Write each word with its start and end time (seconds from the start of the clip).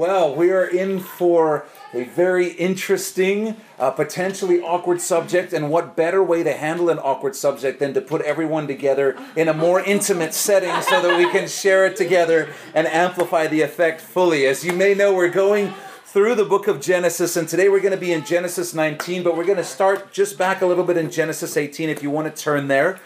Well, 0.00 0.34
we 0.34 0.50
are 0.50 0.64
in 0.64 0.98
for 0.98 1.66
a 1.92 2.04
very 2.04 2.52
interesting, 2.52 3.58
uh, 3.78 3.90
potentially 3.90 4.58
awkward 4.58 4.98
subject, 5.02 5.52
and 5.52 5.68
what 5.68 5.94
better 5.94 6.24
way 6.24 6.42
to 6.42 6.54
handle 6.54 6.88
an 6.88 6.98
awkward 6.98 7.36
subject 7.36 7.80
than 7.80 7.92
to 7.92 8.00
put 8.00 8.22
everyone 8.22 8.66
together 8.66 9.18
in 9.36 9.46
a 9.46 9.52
more 9.52 9.78
intimate 9.78 10.32
setting 10.32 10.72
so 10.80 11.02
that 11.02 11.18
we 11.18 11.30
can 11.30 11.46
share 11.46 11.84
it 11.84 11.96
together 11.96 12.48
and 12.74 12.86
amplify 12.86 13.46
the 13.46 13.60
effect 13.60 14.00
fully. 14.00 14.46
As 14.46 14.64
you 14.64 14.72
may 14.72 14.94
know, 14.94 15.12
we're 15.12 15.28
going 15.28 15.74
through 16.06 16.34
the 16.34 16.46
book 16.46 16.66
of 16.66 16.80
Genesis, 16.80 17.36
and 17.36 17.46
today 17.46 17.68
we're 17.68 17.80
going 17.80 17.92
to 17.92 18.00
be 18.00 18.12
in 18.12 18.24
Genesis 18.24 18.72
19, 18.72 19.22
but 19.22 19.36
we're 19.36 19.44
going 19.44 19.58
to 19.58 19.62
start 19.62 20.14
just 20.14 20.38
back 20.38 20.62
a 20.62 20.66
little 20.66 20.84
bit 20.84 20.96
in 20.96 21.10
Genesis 21.10 21.58
18 21.58 21.90
if 21.90 22.02
you 22.02 22.08
want 22.08 22.34
to 22.34 22.42
turn 22.42 22.68
there. 22.68 22.98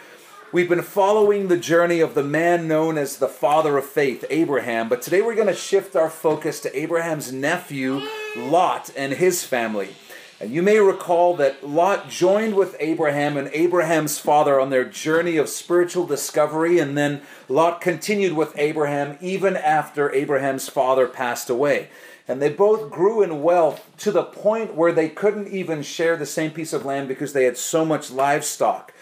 We've 0.51 0.69
been 0.69 0.83
following 0.83 1.47
the 1.47 1.57
journey 1.57 1.99
of 1.99 2.13
the 2.13 2.23
man 2.23 2.67
known 2.67 2.99
as 2.99 3.17
the 3.17 3.27
father 3.27 3.77
of 3.77 3.85
faith, 3.85 4.23
Abraham, 4.29 4.87
but 4.87 5.01
today 5.01 5.21
we're 5.21 5.35
going 5.35 5.47
to 5.47 5.55
shift 5.55 5.95
our 5.95 6.09
focus 6.09 6.59
to 6.61 6.79
Abraham's 6.79 7.33
nephew, 7.33 8.01
Lot, 8.37 8.91
and 8.95 9.13
his 9.13 9.43
family. 9.43 9.95
And 10.39 10.51
you 10.51 10.61
may 10.61 10.79
recall 10.79 11.35
that 11.37 11.67
Lot 11.67 12.09
joined 12.09 12.55
with 12.55 12.77
Abraham 12.79 13.37
and 13.37 13.49
Abraham's 13.53 14.19
father 14.19 14.59
on 14.59 14.69
their 14.69 14.85
journey 14.85 15.35
of 15.37 15.49
spiritual 15.49 16.05
discovery, 16.05 16.77
and 16.77 16.95
then 16.95 17.23
Lot 17.49 17.81
continued 17.81 18.33
with 18.33 18.53
Abraham 18.55 19.17
even 19.19 19.57
after 19.57 20.13
Abraham's 20.13 20.69
father 20.69 21.07
passed 21.07 21.49
away. 21.49 21.89
And 22.27 22.41
they 22.41 22.49
both 22.49 22.91
grew 22.91 23.21
in 23.21 23.41
wealth 23.41 23.89
to 23.97 24.11
the 24.11 24.23
point 24.23 24.75
where 24.75 24.91
they 24.91 25.09
couldn't 25.09 25.47
even 25.47 25.81
share 25.81 26.15
the 26.15 26.25
same 26.25 26.51
piece 26.51 26.71
of 26.71 26.85
land 26.85 27.07
because 27.07 27.33
they 27.33 27.45
had 27.45 27.57
so 27.57 27.83
much 27.83 28.11
livestock. 28.11 28.93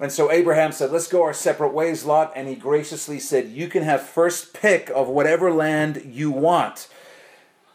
And 0.00 0.10
so 0.10 0.32
Abraham 0.32 0.72
said, 0.72 0.90
Let's 0.90 1.08
go 1.08 1.22
our 1.22 1.34
separate 1.34 1.74
ways, 1.74 2.04
Lot. 2.04 2.32
And 2.34 2.48
he 2.48 2.54
graciously 2.54 3.20
said, 3.20 3.48
You 3.48 3.68
can 3.68 3.82
have 3.82 4.02
first 4.02 4.54
pick 4.54 4.90
of 4.90 5.08
whatever 5.08 5.52
land 5.52 6.02
you 6.06 6.30
want. 6.30 6.88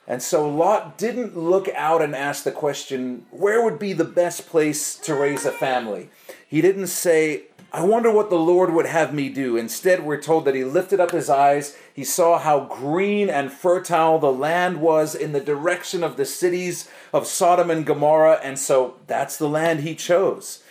And 0.08 0.22
so 0.22 0.50
Lot 0.50 0.98
didn't 0.98 1.38
look 1.38 1.68
out 1.76 2.02
and 2.02 2.16
ask 2.16 2.44
the 2.44 2.52
question, 2.52 3.26
Where 3.30 3.64
would 3.64 3.78
be 3.78 3.94
the 3.94 4.04
best 4.04 4.48
place 4.48 4.96
to 4.98 5.14
raise 5.14 5.46
a 5.46 5.52
family? 5.52 6.10
He 6.48 6.62
didn't 6.62 6.88
say, 6.88 7.44
I 7.72 7.84
wonder 7.84 8.10
what 8.10 8.30
the 8.30 8.40
Lord 8.40 8.74
would 8.74 8.86
have 8.86 9.14
me 9.14 9.30
do. 9.30 9.58
Instead, 9.58 10.04
we're 10.04 10.22
told 10.22 10.46
that 10.46 10.56
he 10.56 10.64
lifted 10.64 11.00
up 11.00 11.12
his 11.12 11.30
eyes. 11.30 11.78
He 11.94 12.06
saw 12.06 12.40
how 12.40 12.62
green 12.62 13.30
and 13.30 13.52
fertile 13.52 14.18
the 14.18 14.32
land 14.32 14.80
was 14.80 15.14
in 15.14 15.34
the 15.34 15.42
direction 15.42 16.04
of 16.04 16.16
the 16.16 16.26
cities 16.26 16.90
of 17.12 17.28
Sodom 17.28 17.70
and 17.70 17.86
Gomorrah. 17.86 18.40
And 18.42 18.58
so 18.58 18.96
that's 19.08 19.38
the 19.38 19.50
land 19.50 19.82
he 19.82 19.94
chose. 19.94 20.64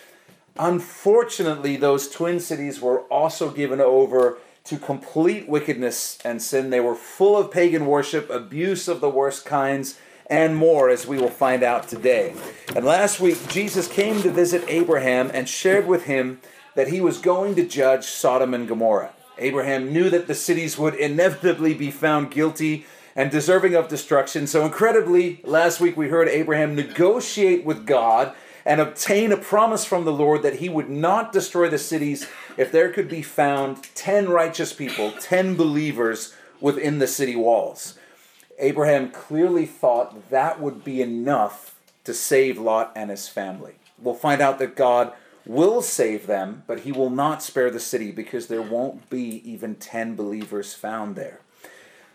Unfortunately, 0.57 1.75
those 1.75 2.09
twin 2.09 2.39
cities 2.39 2.79
were 2.79 3.01
also 3.01 3.49
given 3.49 3.81
over 3.81 4.37
to 4.63 4.77
complete 4.77 5.47
wickedness 5.47 6.17
and 6.23 6.41
sin. 6.41 6.69
They 6.69 6.79
were 6.79 6.95
full 6.95 7.37
of 7.37 7.51
pagan 7.51 7.85
worship, 7.85 8.29
abuse 8.29 8.87
of 8.87 9.01
the 9.01 9.09
worst 9.09 9.45
kinds, 9.45 9.99
and 10.27 10.55
more, 10.55 10.89
as 10.89 11.05
we 11.05 11.17
will 11.17 11.29
find 11.29 11.61
out 11.61 11.87
today. 11.87 12.33
And 12.75 12.83
last 12.83 13.19
week, 13.19 13.47
Jesus 13.47 13.87
came 13.87 14.21
to 14.21 14.31
visit 14.31 14.63
Abraham 14.67 15.29
and 15.33 15.47
shared 15.47 15.87
with 15.87 16.05
him 16.05 16.39
that 16.73 16.87
he 16.87 16.99
was 16.99 17.19
going 17.19 17.55
to 17.55 17.67
judge 17.67 18.05
Sodom 18.05 18.53
and 18.53 18.67
Gomorrah. 18.67 19.13
Abraham 19.37 19.91
knew 19.91 20.09
that 20.09 20.27
the 20.27 20.33
cities 20.33 20.77
would 20.77 20.95
inevitably 20.95 21.73
be 21.73 21.91
found 21.91 22.31
guilty 22.31 22.85
and 23.15 23.29
deserving 23.29 23.75
of 23.75 23.87
destruction. 23.87 24.47
So, 24.47 24.65
incredibly, 24.65 25.41
last 25.43 25.79
week 25.79 25.95
we 25.95 26.09
heard 26.09 26.27
Abraham 26.27 26.75
negotiate 26.75 27.65
with 27.65 27.85
God 27.85 28.33
and 28.65 28.81
obtain 28.81 29.31
a 29.31 29.37
promise 29.37 29.85
from 29.85 30.05
the 30.05 30.13
Lord 30.13 30.41
that 30.41 30.55
he 30.55 30.69
would 30.69 30.89
not 30.89 31.31
destroy 31.31 31.69
the 31.69 31.77
cities 31.77 32.27
if 32.57 32.71
there 32.71 32.91
could 32.91 33.07
be 33.07 33.21
found 33.21 33.83
10 33.93 34.29
righteous 34.29 34.73
people, 34.73 35.11
10 35.11 35.55
believers 35.55 36.33
within 36.59 36.97
the 36.97 37.07
city 37.07 37.35
walls. 37.35 37.97
Abraham 38.57 39.11
clearly 39.11 39.65
thought 39.65 40.29
that 40.29 40.59
would 40.59 40.83
be 40.83 41.01
enough 41.01 41.75
to 42.05 42.13
save 42.13 42.57
Lot 42.57 42.91
and 42.95 43.09
his 43.09 43.27
family. 43.27 43.75
We'll 43.99 44.15
find 44.15 44.41
out 44.41 44.59
that 44.59 44.75
God 44.75 45.13
will 45.45 45.81
save 45.81 46.25
them, 46.25 46.63
but 46.65 46.81
he 46.81 46.91
will 46.91 47.09
not 47.09 47.43
spare 47.43 47.69
the 47.69 47.79
city 47.79 48.11
because 48.11 48.47
there 48.47 48.61
won't 48.61 49.09
be 49.09 49.41
even 49.49 49.75
10 49.75 50.15
believers 50.15 50.73
found 50.73 51.15
there. 51.15 51.41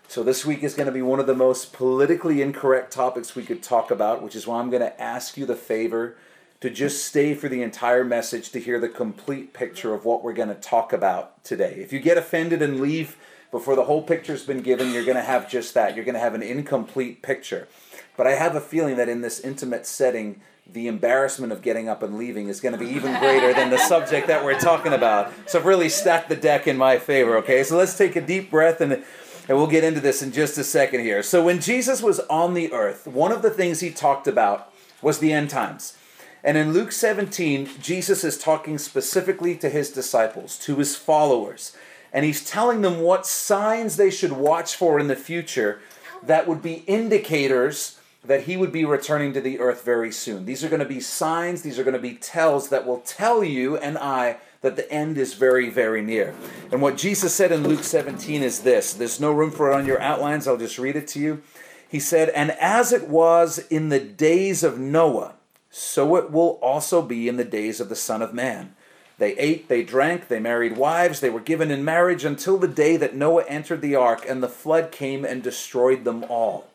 So, 0.07 0.23
this 0.23 0.45
week 0.45 0.61
is 0.61 0.73
going 0.73 0.87
to 0.87 0.91
be 0.91 1.01
one 1.01 1.21
of 1.21 1.27
the 1.27 1.35
most 1.35 1.71
politically 1.71 2.41
incorrect 2.41 2.91
topics 2.91 3.33
we 3.33 3.45
could 3.45 3.63
talk 3.63 3.89
about, 3.91 4.21
which 4.21 4.35
is 4.35 4.45
why 4.45 4.59
I'm 4.59 4.69
going 4.69 4.81
to 4.81 5.01
ask 5.01 5.37
you 5.37 5.45
the 5.45 5.55
favor 5.55 6.17
to 6.61 6.69
just 6.69 7.05
stay 7.05 7.33
for 7.33 7.49
the 7.49 7.61
entire 7.61 8.03
message 8.03 8.51
to 8.51 8.59
hear 8.59 8.79
the 8.79 8.87
complete 8.87 9.51
picture 9.51 9.93
of 9.93 10.05
what 10.05 10.23
we're 10.23 10.33
going 10.33 10.47
to 10.47 10.55
talk 10.55 10.93
about 10.93 11.43
today. 11.43 11.75
If 11.79 11.91
you 11.91 11.99
get 11.99 12.17
offended 12.17 12.61
and 12.61 12.79
leave 12.79 13.17
before 13.49 13.75
the 13.75 13.85
whole 13.85 14.03
picture's 14.03 14.45
been 14.45 14.61
given, 14.61 14.93
you're 14.93 15.03
going 15.03 15.17
to 15.17 15.23
have 15.23 15.49
just 15.49 15.73
that. 15.73 15.95
You're 15.95 16.05
going 16.05 16.15
to 16.15 16.21
have 16.21 16.35
an 16.35 16.43
incomplete 16.43 17.21
picture. 17.23 17.67
But 18.15 18.27
I 18.27 18.31
have 18.31 18.55
a 18.55 18.61
feeling 18.61 18.95
that 18.97 19.09
in 19.09 19.21
this 19.21 19.39
intimate 19.39 19.87
setting, 19.87 20.39
the 20.71 20.87
embarrassment 20.87 21.51
of 21.51 21.63
getting 21.63 21.89
up 21.89 22.03
and 22.03 22.17
leaving 22.17 22.47
is 22.47 22.61
going 22.61 22.73
to 22.73 22.79
be 22.79 22.91
even 22.91 23.19
greater 23.19 23.53
than 23.53 23.71
the 23.71 23.77
subject 23.89 24.27
that 24.27 24.45
we're 24.45 24.59
talking 24.59 24.93
about. 24.93 25.33
So 25.47 25.59
I've 25.59 25.65
really 25.65 25.89
stacked 25.89 26.29
the 26.29 26.35
deck 26.35 26.67
in 26.67 26.77
my 26.77 26.99
favor, 26.99 27.37
okay? 27.37 27.63
So 27.63 27.75
let's 27.75 27.97
take 27.97 28.15
a 28.15 28.21
deep 28.21 28.51
breath 28.51 28.81
and 28.81 29.03
and 29.49 29.57
we'll 29.57 29.67
get 29.67 29.83
into 29.83 29.99
this 29.99 30.21
in 30.21 30.31
just 30.31 30.57
a 30.59 30.63
second 30.63 31.01
here. 31.01 31.23
So 31.23 31.43
when 31.43 31.59
Jesus 31.59 32.01
was 32.01 32.19
on 32.29 32.53
the 32.53 32.71
earth, 32.71 33.07
one 33.07 33.31
of 33.31 33.41
the 33.41 33.49
things 33.49 33.79
he 33.79 33.89
talked 33.89 34.27
about 34.27 34.71
was 35.01 35.17
the 35.17 35.33
end 35.33 35.49
times. 35.49 35.97
And 36.43 36.57
in 36.57 36.73
Luke 36.73 36.91
17, 36.91 37.69
Jesus 37.81 38.23
is 38.23 38.37
talking 38.37 38.77
specifically 38.77 39.55
to 39.57 39.69
his 39.69 39.91
disciples, 39.91 40.57
to 40.59 40.77
his 40.77 40.95
followers. 40.95 41.75
And 42.11 42.25
he's 42.25 42.43
telling 42.43 42.81
them 42.81 43.01
what 43.01 43.25
signs 43.25 43.95
they 43.95 44.09
should 44.09 44.33
watch 44.33 44.75
for 44.75 44.99
in 44.99 45.07
the 45.07 45.15
future 45.15 45.79
that 46.23 46.47
would 46.47 46.61
be 46.61 46.83
indicators 46.87 47.99
that 48.23 48.43
he 48.43 48.55
would 48.55 48.71
be 48.71 48.85
returning 48.85 49.33
to 49.33 49.41
the 49.41 49.59
earth 49.59 49.83
very 49.83 50.11
soon. 50.11 50.45
These 50.45 50.63
are 50.63 50.69
going 50.69 50.81
to 50.81 50.85
be 50.85 50.99
signs, 50.99 51.63
these 51.63 51.79
are 51.79 51.83
going 51.83 51.95
to 51.95 51.99
be 51.99 52.13
tells 52.13 52.69
that 52.69 52.85
will 52.85 52.99
tell 52.99 53.43
you 53.43 53.77
and 53.77 53.97
I 53.97 54.37
that 54.61 54.75
the 54.75 54.91
end 54.91 55.17
is 55.17 55.33
very, 55.33 55.69
very 55.69 56.03
near. 56.03 56.35
And 56.71 56.81
what 56.81 56.97
Jesus 56.97 57.33
said 57.33 57.51
in 57.51 57.67
Luke 57.67 57.83
17 57.83 58.43
is 58.43 58.59
this 58.59 58.93
there's 58.93 59.19
no 59.19 59.31
room 59.31 59.49
for 59.49 59.71
it 59.71 59.75
on 59.75 59.87
your 59.87 59.99
outlines, 60.01 60.47
I'll 60.47 60.57
just 60.57 60.77
read 60.77 60.95
it 60.95 61.07
to 61.09 61.19
you. 61.19 61.41
He 61.89 61.99
said, 61.99 62.29
And 62.29 62.51
as 62.51 62.93
it 62.93 63.09
was 63.09 63.57
in 63.69 63.89
the 63.89 63.99
days 63.99 64.63
of 64.63 64.77
Noah, 64.77 65.33
so 65.71 66.17
it 66.17 66.31
will 66.31 66.59
also 66.61 67.01
be 67.01 67.27
in 67.27 67.37
the 67.37 67.45
days 67.45 67.79
of 67.79 67.89
the 67.89 67.95
Son 67.95 68.21
of 68.21 68.33
Man. 68.33 68.75
They 69.17 69.37
ate, 69.37 69.69
they 69.69 69.83
drank, 69.83 70.27
they 70.27 70.39
married 70.39 70.77
wives, 70.77 71.19
they 71.19 71.29
were 71.29 71.39
given 71.39 71.71
in 71.71 71.85
marriage 71.85 72.25
until 72.25 72.57
the 72.57 72.67
day 72.67 72.97
that 72.97 73.15
Noah 73.15 73.45
entered 73.45 73.81
the 73.81 73.95
ark 73.95 74.25
and 74.27 74.43
the 74.43 74.49
flood 74.49 74.91
came 74.91 75.23
and 75.23 75.41
destroyed 75.41 76.03
them 76.03 76.25
all. 76.27 76.67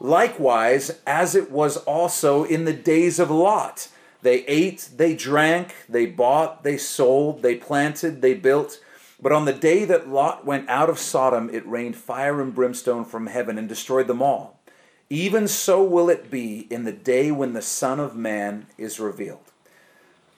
Likewise, 0.00 0.98
as 1.06 1.34
it 1.34 1.50
was 1.50 1.76
also 1.76 2.44
in 2.44 2.64
the 2.64 2.72
days 2.72 3.18
of 3.18 3.30
Lot. 3.30 3.88
They 4.22 4.44
ate, 4.46 4.90
they 4.96 5.14
drank, 5.14 5.74
they 5.88 6.06
bought, 6.06 6.62
they 6.62 6.76
sold, 6.76 7.42
they 7.42 7.56
planted, 7.56 8.22
they 8.22 8.34
built. 8.34 8.80
But 9.20 9.32
on 9.32 9.44
the 9.44 9.52
day 9.52 9.84
that 9.84 10.08
Lot 10.08 10.46
went 10.46 10.68
out 10.68 10.88
of 10.88 10.98
Sodom, 10.98 11.50
it 11.50 11.66
rained 11.66 11.96
fire 11.96 12.40
and 12.40 12.54
brimstone 12.54 13.04
from 13.04 13.26
heaven 13.26 13.58
and 13.58 13.68
destroyed 13.68 14.06
them 14.06 14.22
all. 14.22 14.61
Even 15.12 15.46
so 15.46 15.84
will 15.84 16.08
it 16.08 16.30
be 16.30 16.66
in 16.70 16.84
the 16.84 16.90
day 16.90 17.30
when 17.30 17.52
the 17.52 17.60
Son 17.60 18.00
of 18.00 18.16
Man 18.16 18.64
is 18.78 18.98
revealed. 18.98 19.52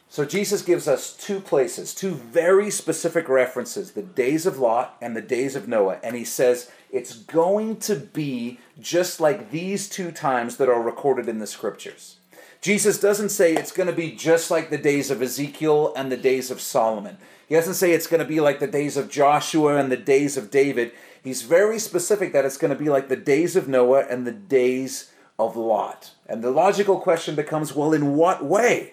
So 0.09 0.25
Jesus 0.25 0.63
gives 0.63 0.89
us 0.89 1.13
two 1.13 1.39
places, 1.39 1.95
two 1.95 2.15
very 2.15 2.73
specific 2.73 3.29
references 3.29 3.93
the 3.93 4.03
days 4.03 4.47
of 4.47 4.59
Lot 4.59 4.97
and 5.01 5.17
the 5.17 5.23
days 5.23 5.55
of 5.55 5.69
Noah. 5.69 6.01
And 6.03 6.17
he 6.17 6.25
says 6.25 6.73
it's 6.91 7.17
going 7.17 7.77
to 7.83 7.95
be 7.95 8.59
just 8.81 9.21
like 9.21 9.53
these 9.53 9.89
two 9.89 10.11
times 10.11 10.57
that 10.57 10.69
are 10.69 10.83
recorded 10.83 11.29
in 11.29 11.39
the 11.39 11.47
scriptures. 11.47 12.17
Jesus 12.61 12.99
doesn't 12.99 13.29
say 13.29 13.55
it's 13.55 13.71
going 13.71 13.87
to 13.87 13.93
be 13.93 14.11
just 14.11 14.51
like 14.51 14.71
the 14.71 14.77
days 14.77 15.09
of 15.09 15.23
Ezekiel 15.23 15.93
and 15.95 16.11
the 16.11 16.17
days 16.17 16.51
of 16.51 16.61
Solomon. 16.61 17.19
He 17.49 17.55
doesn't 17.55 17.75
say 17.75 17.93
it's 17.93 18.09
going 18.09 18.23
to 18.23 18.27
be 18.27 18.41
like 18.41 18.59
the 18.59 18.67
days 18.67 18.97
of 18.97 19.09
Joshua 19.09 19.77
and 19.77 19.93
the 19.93 19.97
days 19.97 20.37
of 20.37 20.51
David. 20.51 20.91
He's 21.25 21.41
very 21.41 21.79
specific 21.79 22.35
that 22.35 22.45
it's 22.45 22.59
going 22.59 22.71
to 22.71 22.79
be 22.79 22.91
like 22.91 23.09
the 23.09 23.17
days 23.17 23.57
of 23.57 23.67
Noah 23.67 24.05
and 24.11 24.27
the 24.27 24.33
days 24.33 25.11
of 25.39 25.57
Lot. 25.57 26.11
And 26.27 26.45
the 26.45 26.51
logical 26.51 27.01
question 27.01 27.35
becomes 27.35 27.75
well, 27.75 27.95
in 27.95 28.15
what 28.15 28.45
way? 28.45 28.93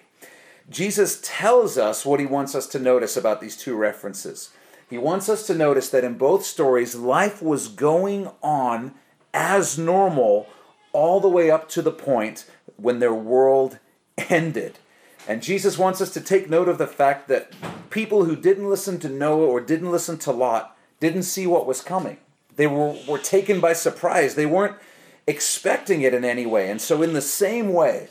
Jesus 0.70 1.20
tells 1.22 1.76
us 1.76 2.06
what 2.06 2.20
he 2.20 2.26
wants 2.26 2.54
us 2.54 2.66
to 2.68 2.78
notice 2.78 3.18
about 3.18 3.42
these 3.42 3.56
two 3.56 3.76
references. 3.76 4.48
He 4.88 4.96
wants 4.96 5.28
us 5.28 5.46
to 5.46 5.54
notice 5.54 5.90
that 5.90 6.04
in 6.04 6.14
both 6.14 6.44
stories, 6.44 6.94
life 6.94 7.42
was 7.42 7.68
going 7.68 8.30
on 8.42 8.94
as 9.34 9.78
normal 9.78 10.48
all 10.94 11.20
the 11.20 11.28
way 11.28 11.50
up 11.50 11.68
to 11.70 11.82
the 11.82 11.92
point 11.92 12.46
when 12.76 12.98
their 12.98 13.14
world 13.14 13.78
ended. 14.30 14.78
And 15.28 15.42
Jesus 15.42 15.76
wants 15.76 16.00
us 16.00 16.12
to 16.14 16.20
take 16.20 16.48
note 16.48 16.68
of 16.68 16.78
the 16.78 16.86
fact 16.86 17.28
that 17.28 17.52
people 17.90 18.24
who 18.24 18.36
didn't 18.36 18.70
listen 18.70 18.98
to 19.00 19.08
Noah 19.10 19.46
or 19.46 19.60
didn't 19.60 19.92
listen 19.92 20.16
to 20.18 20.32
Lot 20.32 20.76
didn't 20.98 21.24
see 21.24 21.46
what 21.46 21.66
was 21.66 21.80
coming. 21.80 22.16
They 22.56 22.66
were, 22.66 22.96
were 23.08 23.18
taken 23.18 23.60
by 23.60 23.72
surprise. 23.72 24.34
They 24.34 24.46
weren't 24.46 24.76
expecting 25.26 26.02
it 26.02 26.14
in 26.14 26.24
any 26.24 26.46
way. 26.46 26.70
And 26.70 26.80
so, 26.80 27.02
in 27.02 27.12
the 27.12 27.20
same 27.22 27.72
way, 27.72 28.08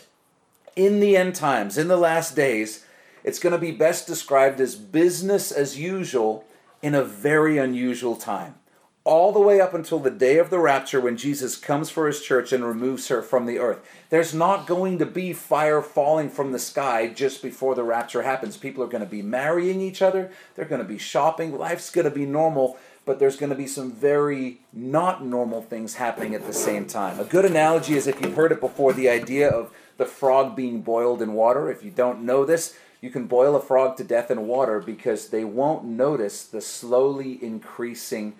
in 0.76 1.00
the 1.00 1.18
end 1.18 1.36
times, 1.36 1.78
in 1.78 1.88
the 1.88 1.98
last 1.98 2.36
days, 2.36 2.86
it's 3.24 3.40
going 3.40 3.54
to 3.54 3.60
be 3.60 3.72
best 3.72 4.08
described 4.08 4.60
as 4.60 4.76
business 4.76 5.52
as 5.52 5.78
usual 5.80 6.46
in 6.82 6.96
a 6.96 7.04
very 7.04 7.58
unusual 7.58 8.16
time. 8.16 8.56
all 9.04 9.32
the 9.32 9.40
way 9.40 9.60
up 9.60 9.74
until 9.74 9.98
the 9.98 10.12
day 10.12 10.38
of 10.38 10.52
the 10.52 10.60
rapture 10.60 11.02
when 11.02 11.18
Jesus 11.18 11.56
comes 11.56 11.90
for 11.90 12.06
his 12.06 12.22
church 12.22 12.54
and 12.54 12.64
removes 12.64 13.08
her 13.08 13.24
from 13.24 13.48
the 13.48 13.58
earth. 13.58 13.80
There's 14.12 14.34
not 14.34 14.68
going 14.68 15.00
to 15.00 15.08
be 15.08 15.34
fire 15.34 15.82
falling 15.82 16.30
from 16.30 16.52
the 16.52 16.60
sky 16.60 17.08
just 17.08 17.42
before 17.42 17.74
the 17.74 17.84
rapture 17.84 18.22
happens. 18.22 18.58
People 18.58 18.84
are 18.84 18.88
going 18.88 19.04
to 19.04 19.10
be 19.10 19.24
marrying 19.24 19.82
each 19.82 20.04
other, 20.04 20.32
they're 20.56 20.66
going 20.66 20.84
to 20.84 20.88
be 20.88 21.00
shopping, 21.00 21.58
life's 21.58 21.90
going 21.90 22.06
to 22.06 22.12
be 22.12 22.28
normal, 22.28 22.78
but 23.06 23.20
there's 23.20 23.38
going 23.38 23.50
to 23.50 23.56
be 23.56 23.68
some 23.68 23.92
very 23.92 24.60
not 24.72 25.24
normal 25.24 25.62
things 25.62 25.96
happening 25.96 26.36
at 26.36 26.46
the 26.46 26.54
same 26.54 26.86
time. 26.86 27.20
A 27.20 27.24
good 27.24 27.46
analogy 27.46 27.96
is 27.96 28.08
if 28.08 28.22
you've 28.22 28.36
heard 28.36 28.52
it 28.52 28.60
before, 28.60 28.94
the 28.94 29.10
idea 29.10 29.50
of 29.50 29.72
the 29.98 30.06
frog 30.06 30.56
being 30.56 30.82
boiled 30.82 31.22
in 31.22 31.34
water. 31.34 31.72
If 31.72 31.84
you 31.84 31.92
don't 31.92 32.24
know 32.24 32.46
this, 32.46 32.78
you 33.02 33.10
can 33.10 33.26
boil 33.26 33.56
a 33.56 33.62
frog 33.62 33.98
to 33.98 34.04
death 34.04 34.30
in 34.30 34.48
water 34.48 34.80
because 34.80 35.30
they 35.30 35.44
won't 35.44 35.84
notice 35.84 36.44
the 36.44 36.62
slowly 36.62 37.44
increasing 37.44 38.36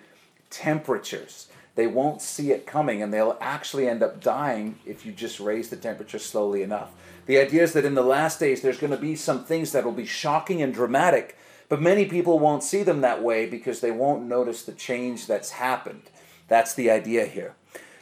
temperatures. 0.50 1.48
They 1.74 1.86
won't 1.86 2.22
see 2.22 2.52
it 2.52 2.66
coming 2.66 3.02
and 3.02 3.12
they'll 3.12 3.38
actually 3.40 3.88
end 3.88 4.02
up 4.02 4.20
dying 4.20 4.78
if 4.86 5.04
you 5.04 5.12
just 5.12 5.40
raise 5.40 5.70
the 5.70 5.76
temperature 5.76 6.18
slowly 6.18 6.62
enough. 6.62 6.92
The 7.26 7.38
idea 7.38 7.62
is 7.62 7.72
that 7.72 7.84
in 7.84 7.94
the 7.94 8.02
last 8.02 8.38
days 8.38 8.60
there's 8.60 8.78
going 8.78 8.92
to 8.92 8.96
be 8.96 9.16
some 9.16 9.44
things 9.44 9.72
that 9.72 9.84
will 9.84 9.92
be 9.92 10.06
shocking 10.06 10.62
and 10.62 10.74
dramatic, 10.74 11.36
but 11.72 11.80
many 11.80 12.04
people 12.04 12.38
won't 12.38 12.62
see 12.62 12.82
them 12.82 13.00
that 13.00 13.22
way 13.22 13.46
because 13.46 13.80
they 13.80 13.90
won't 13.90 14.28
notice 14.28 14.62
the 14.62 14.72
change 14.72 15.26
that's 15.26 15.52
happened. 15.52 16.02
That's 16.46 16.74
the 16.74 16.90
idea 16.90 17.24
here. 17.24 17.54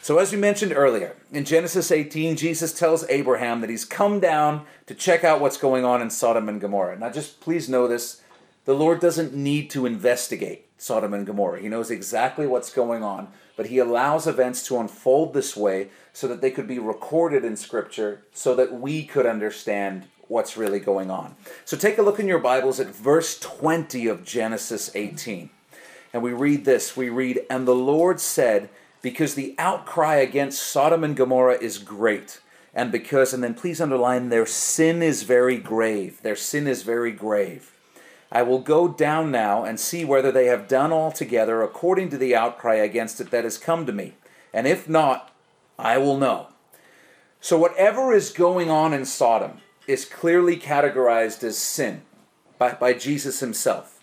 So, 0.02 0.18
as 0.18 0.32
we 0.32 0.38
mentioned 0.38 0.72
earlier, 0.74 1.14
in 1.30 1.44
Genesis 1.44 1.92
18, 1.92 2.34
Jesus 2.34 2.76
tells 2.76 3.08
Abraham 3.08 3.60
that 3.60 3.70
he's 3.70 3.84
come 3.84 4.18
down 4.18 4.66
to 4.86 4.94
check 4.96 5.22
out 5.22 5.40
what's 5.40 5.56
going 5.56 5.84
on 5.84 6.02
in 6.02 6.10
Sodom 6.10 6.48
and 6.48 6.60
Gomorrah. 6.60 6.98
Now, 6.98 7.10
just 7.10 7.40
please 7.40 7.68
know 7.68 7.86
this 7.86 8.22
the 8.64 8.74
Lord 8.74 8.98
doesn't 8.98 9.36
need 9.36 9.70
to 9.70 9.86
investigate 9.86 10.66
Sodom 10.76 11.14
and 11.14 11.24
Gomorrah. 11.24 11.60
He 11.60 11.68
knows 11.68 11.92
exactly 11.92 12.48
what's 12.48 12.72
going 12.72 13.04
on, 13.04 13.28
but 13.56 13.66
he 13.66 13.78
allows 13.78 14.26
events 14.26 14.66
to 14.66 14.80
unfold 14.80 15.32
this 15.32 15.56
way 15.56 15.90
so 16.12 16.26
that 16.26 16.40
they 16.40 16.50
could 16.50 16.66
be 16.66 16.80
recorded 16.80 17.44
in 17.44 17.56
Scripture 17.56 18.22
so 18.32 18.52
that 18.56 18.72
we 18.72 19.04
could 19.04 19.26
understand 19.26 20.08
what's 20.30 20.56
really 20.56 20.78
going 20.78 21.10
on. 21.10 21.34
So 21.64 21.76
take 21.76 21.98
a 21.98 22.02
look 22.02 22.20
in 22.20 22.28
your 22.28 22.38
Bibles 22.38 22.78
at 22.78 22.86
verse 22.86 23.38
20 23.40 24.06
of 24.06 24.24
Genesis 24.24 24.94
18. 24.94 25.50
And 26.12 26.22
we 26.22 26.32
read 26.32 26.64
this 26.64 26.96
we 26.96 27.08
read, 27.08 27.44
And 27.50 27.66
the 27.66 27.74
Lord 27.74 28.20
said, 28.20 28.70
Because 29.02 29.34
the 29.34 29.56
outcry 29.58 30.16
against 30.16 30.62
Sodom 30.62 31.02
and 31.02 31.16
Gomorrah 31.16 31.58
is 31.60 31.78
great, 31.78 32.40
and 32.72 32.92
because, 32.92 33.34
and 33.34 33.42
then 33.42 33.54
please 33.54 33.80
underline, 33.80 34.28
their 34.28 34.46
sin 34.46 35.02
is 35.02 35.24
very 35.24 35.56
grave. 35.56 36.22
Their 36.22 36.36
sin 36.36 36.68
is 36.68 36.84
very 36.84 37.10
grave. 37.10 37.72
I 38.30 38.42
will 38.42 38.60
go 38.60 38.86
down 38.86 39.32
now 39.32 39.64
and 39.64 39.80
see 39.80 40.04
whether 40.04 40.30
they 40.30 40.46
have 40.46 40.68
done 40.68 40.92
altogether 40.92 41.62
according 41.62 42.10
to 42.10 42.18
the 42.18 42.36
outcry 42.36 42.76
against 42.76 43.20
it 43.20 43.32
that 43.32 43.42
has 43.42 43.58
come 43.58 43.84
to 43.86 43.92
me. 43.92 44.14
And 44.54 44.68
if 44.68 44.88
not, 44.88 45.32
I 45.76 45.98
will 45.98 46.16
know. 46.16 46.48
So, 47.40 47.58
whatever 47.58 48.12
is 48.12 48.30
going 48.30 48.70
on 48.70 48.92
in 48.92 49.04
Sodom 49.04 49.60
is 49.86 50.04
clearly 50.04 50.56
categorized 50.56 51.42
as 51.42 51.58
sin 51.58 52.02
by, 52.58 52.72
by 52.72 52.92
Jesus 52.92 53.40
himself. 53.40 54.00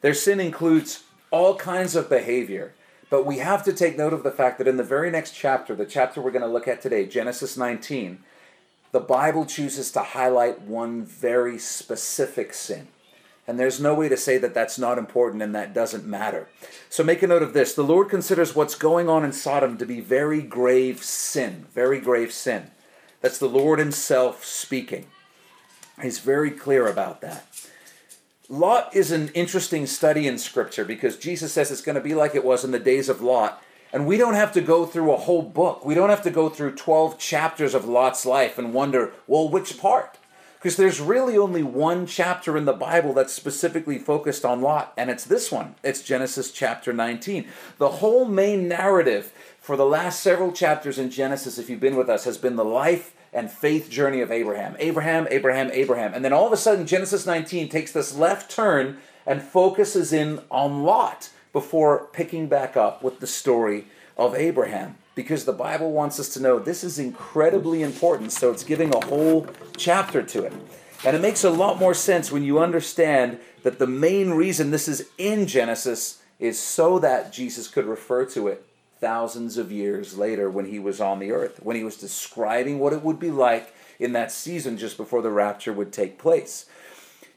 Their 0.00 0.14
sin 0.14 0.40
includes 0.40 1.04
all 1.30 1.56
kinds 1.56 1.96
of 1.96 2.08
behavior, 2.08 2.74
but 3.10 3.26
we 3.26 3.38
have 3.38 3.64
to 3.64 3.72
take 3.72 3.98
note 3.98 4.12
of 4.12 4.22
the 4.22 4.30
fact 4.30 4.58
that 4.58 4.68
in 4.68 4.76
the 4.76 4.84
very 4.84 5.10
next 5.10 5.32
chapter, 5.32 5.74
the 5.74 5.84
chapter 5.86 6.20
we're 6.20 6.30
going 6.30 6.42
to 6.42 6.48
look 6.48 6.68
at 6.68 6.80
today, 6.80 7.06
Genesis 7.06 7.56
19, 7.56 8.18
the 8.92 9.00
Bible 9.00 9.44
chooses 9.44 9.90
to 9.92 10.00
highlight 10.00 10.62
one 10.62 11.04
very 11.04 11.58
specific 11.58 12.54
sin. 12.54 12.88
And 13.46 13.60
there's 13.60 13.80
no 13.80 13.94
way 13.94 14.08
to 14.08 14.16
say 14.16 14.38
that 14.38 14.54
that's 14.54 14.78
not 14.78 14.98
important 14.98 15.42
and 15.42 15.54
that 15.54 15.72
doesn't 15.72 16.04
matter. 16.04 16.48
So 16.88 17.04
make 17.04 17.22
a 17.22 17.28
note 17.28 17.42
of 17.42 17.52
this. 17.52 17.74
The 17.74 17.82
Lord 17.82 18.08
considers 18.08 18.56
what's 18.56 18.74
going 18.74 19.08
on 19.08 19.24
in 19.24 19.32
Sodom 19.32 19.78
to 19.78 19.86
be 19.86 20.00
very 20.00 20.42
grave 20.42 21.02
sin. 21.04 21.66
Very 21.72 22.00
grave 22.00 22.32
sin. 22.32 22.70
That's 23.20 23.38
the 23.38 23.48
Lord 23.48 23.78
Himself 23.78 24.44
speaking. 24.44 25.06
He's 26.00 26.18
very 26.18 26.50
clear 26.50 26.86
about 26.86 27.20
that. 27.22 27.46
Lot 28.48 28.94
is 28.94 29.10
an 29.10 29.28
interesting 29.34 29.86
study 29.86 30.28
in 30.28 30.38
Scripture 30.38 30.84
because 30.84 31.16
Jesus 31.16 31.52
says 31.52 31.70
it's 31.70 31.80
going 31.80 31.96
to 31.96 32.00
be 32.00 32.14
like 32.14 32.34
it 32.34 32.44
was 32.44 32.64
in 32.64 32.70
the 32.70 32.78
days 32.78 33.08
of 33.08 33.20
Lot. 33.20 33.62
And 33.92 34.06
we 34.06 34.16
don't 34.16 34.34
have 34.34 34.52
to 34.52 34.60
go 34.60 34.84
through 34.84 35.12
a 35.12 35.16
whole 35.16 35.42
book. 35.42 35.84
We 35.84 35.94
don't 35.94 36.10
have 36.10 36.22
to 36.22 36.30
go 36.30 36.48
through 36.48 36.74
12 36.74 37.18
chapters 37.18 37.74
of 37.74 37.86
Lot's 37.86 38.26
life 38.26 38.58
and 38.58 38.74
wonder, 38.74 39.12
well, 39.26 39.48
which 39.48 39.78
part? 39.78 40.18
Because 40.58 40.76
there's 40.76 41.00
really 41.00 41.38
only 41.38 41.62
one 41.62 42.06
chapter 42.06 42.56
in 42.56 42.66
the 42.66 42.72
Bible 42.72 43.12
that's 43.14 43.32
specifically 43.32 43.98
focused 43.98 44.44
on 44.44 44.60
Lot, 44.60 44.92
and 44.96 45.10
it's 45.10 45.24
this 45.24 45.52
one. 45.52 45.76
It's 45.82 46.02
Genesis 46.02 46.50
chapter 46.50 46.92
19. 46.92 47.46
The 47.78 47.88
whole 47.88 48.24
main 48.26 48.68
narrative 48.68 49.32
for 49.60 49.76
the 49.76 49.86
last 49.86 50.20
several 50.20 50.52
chapters 50.52 50.98
in 50.98 51.10
Genesis, 51.10 51.58
if 51.58 51.70
you've 51.70 51.80
been 51.80 51.96
with 51.96 52.08
us, 52.08 52.24
has 52.24 52.38
been 52.38 52.56
the 52.56 52.64
life 52.64 53.15
and 53.36 53.50
faith 53.50 53.90
journey 53.90 54.22
of 54.22 54.32
Abraham. 54.32 54.74
Abraham, 54.78 55.28
Abraham, 55.30 55.70
Abraham. 55.70 56.14
And 56.14 56.24
then 56.24 56.32
all 56.32 56.46
of 56.46 56.52
a 56.52 56.56
sudden, 56.56 56.86
Genesis 56.86 57.26
19 57.26 57.68
takes 57.68 57.92
this 57.92 58.16
left 58.16 58.50
turn 58.50 58.96
and 59.26 59.42
focuses 59.42 60.12
in 60.12 60.40
on 60.50 60.84
Lot 60.84 61.28
before 61.52 62.08
picking 62.12 62.48
back 62.48 62.78
up 62.78 63.02
with 63.02 63.20
the 63.20 63.26
story 63.26 63.88
of 64.16 64.34
Abraham 64.34 64.96
because 65.14 65.44
the 65.44 65.52
Bible 65.52 65.92
wants 65.92 66.18
us 66.18 66.30
to 66.30 66.40
know 66.40 66.58
this 66.58 66.82
is 66.82 66.98
incredibly 66.98 67.82
important. 67.82 68.32
So 68.32 68.50
it's 68.50 68.64
giving 68.64 68.94
a 68.94 69.04
whole 69.04 69.46
chapter 69.76 70.22
to 70.22 70.44
it. 70.44 70.54
And 71.04 71.14
it 71.14 71.20
makes 71.20 71.44
a 71.44 71.50
lot 71.50 71.78
more 71.78 71.94
sense 71.94 72.32
when 72.32 72.42
you 72.42 72.58
understand 72.58 73.38
that 73.64 73.78
the 73.78 73.86
main 73.86 74.30
reason 74.30 74.70
this 74.70 74.88
is 74.88 75.08
in 75.18 75.46
Genesis 75.46 76.22
is 76.38 76.58
so 76.58 76.98
that 77.00 77.34
Jesus 77.34 77.68
could 77.68 77.84
refer 77.84 78.24
to 78.26 78.48
it 78.48 78.64
thousands 79.00 79.58
of 79.58 79.70
years 79.70 80.16
later 80.16 80.50
when 80.50 80.66
he 80.66 80.78
was 80.78 81.00
on 81.00 81.18
the 81.18 81.32
earth, 81.32 81.60
when 81.62 81.76
he 81.76 81.84
was 81.84 81.96
describing 81.96 82.78
what 82.78 82.92
it 82.92 83.02
would 83.02 83.18
be 83.20 83.30
like 83.30 83.74
in 83.98 84.12
that 84.12 84.32
season 84.32 84.76
just 84.76 84.96
before 84.96 85.22
the 85.22 85.30
rapture 85.30 85.72
would 85.72 85.92
take 85.92 86.18
place. 86.18 86.66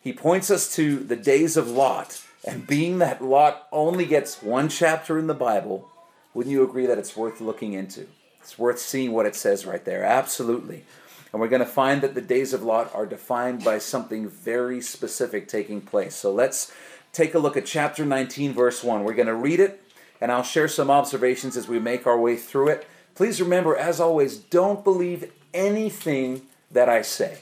He 0.01 0.13
points 0.13 0.49
us 0.49 0.73
to 0.75 0.99
the 0.99 1.15
days 1.15 1.57
of 1.57 1.69
Lot, 1.69 2.21
and 2.45 2.65
being 2.65 2.99
that 2.99 3.21
Lot 3.21 3.67
only 3.71 4.05
gets 4.05 4.41
one 4.41 4.69
chapter 4.69 5.19
in 5.19 5.27
the 5.27 5.33
Bible, 5.33 5.89
wouldn't 6.33 6.53
you 6.53 6.63
agree 6.63 6.85
that 6.85 6.97
it's 6.97 7.17
worth 7.17 7.41
looking 7.41 7.73
into? 7.73 8.07
It's 8.41 8.57
worth 8.57 8.79
seeing 8.79 9.11
what 9.11 9.25
it 9.25 9.35
says 9.35 9.65
right 9.65 9.83
there. 9.83 10.03
Absolutely. 10.03 10.83
And 11.31 11.41
we're 11.41 11.49
going 11.49 11.59
to 11.59 11.65
find 11.65 12.01
that 12.01 12.15
the 12.15 12.21
days 12.21 12.53
of 12.53 12.63
Lot 12.63 12.93
are 12.95 13.05
defined 13.05 13.63
by 13.63 13.77
something 13.77 14.29
very 14.29 14.81
specific 14.81 15.47
taking 15.47 15.81
place. 15.81 16.15
So 16.15 16.33
let's 16.33 16.71
take 17.11 17.33
a 17.33 17.39
look 17.39 17.57
at 17.57 17.65
chapter 17.65 18.05
19, 18.05 18.53
verse 18.53 18.83
1. 18.83 19.03
We're 19.03 19.13
going 19.13 19.27
to 19.27 19.35
read 19.35 19.59
it, 19.59 19.83
and 20.21 20.31
I'll 20.31 20.43
share 20.43 20.67
some 20.67 20.89
observations 20.89 21.55
as 21.57 21.67
we 21.67 21.79
make 21.79 22.05
our 22.05 22.19
way 22.19 22.35
through 22.35 22.69
it. 22.69 22.87
Please 23.15 23.41
remember, 23.41 23.75
as 23.75 23.99
always, 23.99 24.37
don't 24.37 24.83
believe 24.83 25.31
anything 25.53 26.43
that 26.71 26.89
I 26.89 27.01
say. 27.01 27.39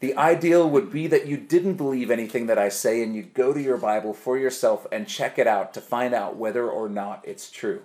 The 0.00 0.16
ideal 0.16 0.68
would 0.68 0.90
be 0.90 1.06
that 1.08 1.26
you 1.26 1.36
didn't 1.36 1.74
believe 1.74 2.10
anything 2.10 2.46
that 2.46 2.58
I 2.58 2.70
say 2.70 3.02
and 3.02 3.14
you 3.14 3.22
go 3.22 3.52
to 3.52 3.60
your 3.60 3.76
Bible 3.76 4.14
for 4.14 4.38
yourself 4.38 4.86
and 4.90 5.06
check 5.06 5.38
it 5.38 5.46
out 5.46 5.74
to 5.74 5.80
find 5.80 6.14
out 6.14 6.36
whether 6.36 6.68
or 6.68 6.88
not 6.88 7.22
it's 7.24 7.50
true. 7.50 7.82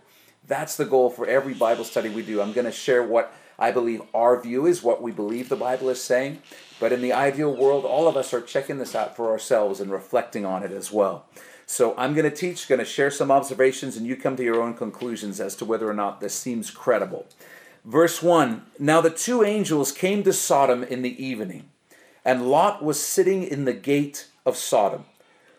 That's 0.47 0.77
the 0.77 0.85
goal 0.85 1.09
for 1.09 1.27
every 1.27 1.53
Bible 1.53 1.83
study 1.83 2.07
we 2.07 2.21
do. 2.21 2.41
I'm 2.41 2.53
going 2.53 2.65
to 2.65 2.71
share 2.71 3.03
what 3.03 3.33
I 3.59 3.71
believe 3.71 4.01
our 4.13 4.39
view 4.39 4.65
is, 4.65 4.83
what 4.83 5.01
we 5.01 5.11
believe 5.11 5.49
the 5.49 5.55
Bible 5.57 5.89
is 5.89 6.01
saying. 6.01 6.41
But 6.79 6.93
in 6.93 7.01
the 7.01 7.13
ideal 7.13 7.53
world, 7.53 7.83
all 7.83 8.07
of 8.07 8.15
us 8.15 8.33
are 8.33 8.41
checking 8.41 8.77
this 8.77 8.95
out 8.95 9.15
for 9.15 9.29
ourselves 9.29 9.81
and 9.81 9.91
reflecting 9.91 10.45
on 10.45 10.63
it 10.63 10.71
as 10.71 10.91
well. 10.91 11.25
So 11.65 11.95
I'm 11.97 12.13
going 12.13 12.29
to 12.29 12.35
teach, 12.35 12.67
going 12.67 12.79
to 12.79 12.85
share 12.85 13.11
some 13.11 13.31
observations, 13.31 13.97
and 13.97 14.05
you 14.05 14.15
come 14.15 14.35
to 14.35 14.43
your 14.43 14.61
own 14.61 14.75
conclusions 14.75 15.39
as 15.39 15.55
to 15.57 15.65
whether 15.65 15.89
or 15.89 15.93
not 15.93 16.21
this 16.21 16.35
seems 16.35 16.69
credible. 16.69 17.25
Verse 17.83 18.21
1 18.21 18.63
Now 18.79 19.01
the 19.01 19.09
two 19.09 19.43
angels 19.43 19.91
came 19.91 20.23
to 20.23 20.33
Sodom 20.33 20.83
in 20.83 21.01
the 21.01 21.23
evening, 21.23 21.69
and 22.23 22.49
Lot 22.49 22.83
was 22.83 22.99
sitting 22.99 23.43
in 23.43 23.65
the 23.65 23.73
gate 23.73 24.27
of 24.45 24.57
Sodom. 24.57 25.05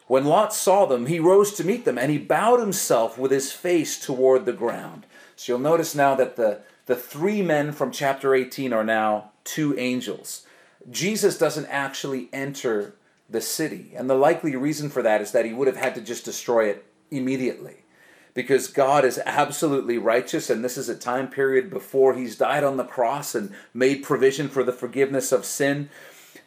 When 0.07 0.25
Lot 0.25 0.55
saw 0.55 0.87
them, 0.87 1.07
he 1.07 1.19
rose 1.19 1.53
to 1.55 1.65
meet 1.65 1.85
them, 1.85 1.99
and 1.99 2.13
he 2.13 2.19
bowed 2.19 2.61
himself 2.61 3.19
with 3.19 3.33
his 3.33 3.53
face 3.53 3.99
toward 3.99 4.45
the 4.45 4.53
ground. 4.53 5.05
So 5.35 5.53
you'll 5.53 5.61
notice 5.61 5.95
now 5.95 6.15
that 6.15 6.37
the, 6.37 6.61
the 6.87 6.95
three 6.95 7.43
men 7.43 7.73
from 7.73 7.91
chapter 7.91 8.35
18 8.35 8.73
are 8.73 8.85
now 8.85 9.33
two 9.43 9.77
angels. 9.79 10.47
Jesus 10.89 11.37
doesn't 11.37 11.67
actually 11.67 12.29
enter 12.33 12.95
the 13.29 13.41
city, 13.41 13.93
and 13.97 14.09
the 14.09 14.15
likely 14.15 14.55
reason 14.55 14.89
for 14.89 15.03
that 15.03 15.21
is 15.21 15.33
that 15.33 15.45
he 15.45 15.53
would 15.53 15.67
have 15.67 15.77
had 15.77 15.95
to 15.97 16.01
just 16.01 16.25
destroy 16.25 16.69
it 16.69 16.85
immediately. 17.11 17.85
Because 18.35 18.69
God 18.69 19.05
is 19.05 19.21
absolutely 19.25 19.99
righteous, 19.99 20.51
and 20.51 20.63
this 20.63 20.77
is 20.77 20.89
a 20.89 20.95
time 20.95 21.29
period 21.29 21.71
before 21.71 22.15
he's 22.15 22.37
died 22.37 22.63
on 22.63 22.77
the 22.77 22.85
cross 22.85 23.35
and 23.35 23.53
made 23.73 24.03
provision 24.03 24.49
for 24.49 24.63
the 24.63 24.73
forgiveness 24.73 25.33
of 25.33 25.45
sin. 25.45 25.89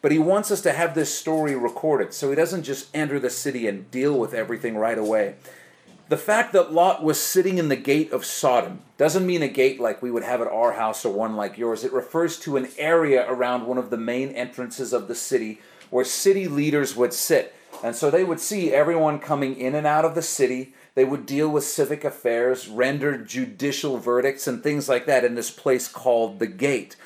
But 0.00 0.12
he 0.12 0.18
wants 0.18 0.50
us 0.50 0.62
to 0.62 0.72
have 0.72 0.94
this 0.94 1.14
story 1.14 1.54
recorded 1.54 2.14
so 2.14 2.30
he 2.30 2.36
doesn't 2.36 2.62
just 2.62 2.94
enter 2.94 3.18
the 3.18 3.28
city 3.28 3.66
and 3.66 3.90
deal 3.90 4.18
with 4.18 4.32
everything 4.32 4.76
right 4.76 4.96
away. 4.96 5.34
The 6.08 6.16
fact 6.16 6.52
that 6.54 6.72
Lot 6.72 7.04
was 7.04 7.20
sitting 7.20 7.58
in 7.58 7.68
the 7.68 7.76
gate 7.76 8.10
of 8.12 8.24
Sodom 8.24 8.80
doesn't 8.96 9.26
mean 9.26 9.42
a 9.42 9.48
gate 9.48 9.78
like 9.78 10.00
we 10.00 10.10
would 10.10 10.24
have 10.24 10.40
at 10.40 10.48
our 10.48 10.72
house 10.72 11.04
or 11.04 11.12
one 11.12 11.36
like 11.36 11.58
yours. 11.58 11.84
It 11.84 11.92
refers 11.92 12.38
to 12.40 12.56
an 12.56 12.68
area 12.78 13.30
around 13.30 13.66
one 13.66 13.78
of 13.78 13.90
the 13.90 13.96
main 13.96 14.30
entrances 14.30 14.92
of 14.92 15.06
the 15.06 15.14
city 15.14 15.60
where 15.90 16.04
city 16.04 16.48
leaders 16.48 16.96
would 16.96 17.12
sit. 17.12 17.54
And 17.82 17.94
so 17.94 18.10
they 18.10 18.24
would 18.24 18.40
see 18.40 18.72
everyone 18.72 19.18
coming 19.18 19.56
in 19.56 19.74
and 19.74 19.86
out 19.86 20.04
of 20.04 20.14
the 20.14 20.22
city. 20.22 20.74
They 20.94 21.04
would 21.04 21.26
deal 21.26 21.48
with 21.48 21.64
civic 21.64 22.04
affairs, 22.04 22.68
render 22.68 23.16
judicial 23.16 23.98
verdicts, 23.98 24.46
and 24.46 24.62
things 24.62 24.88
like 24.88 25.06
that 25.06 25.24
in 25.24 25.34
this 25.34 25.50
place 25.50 25.88
called 25.88 26.38
the 26.38 26.46
gate. 26.46 26.96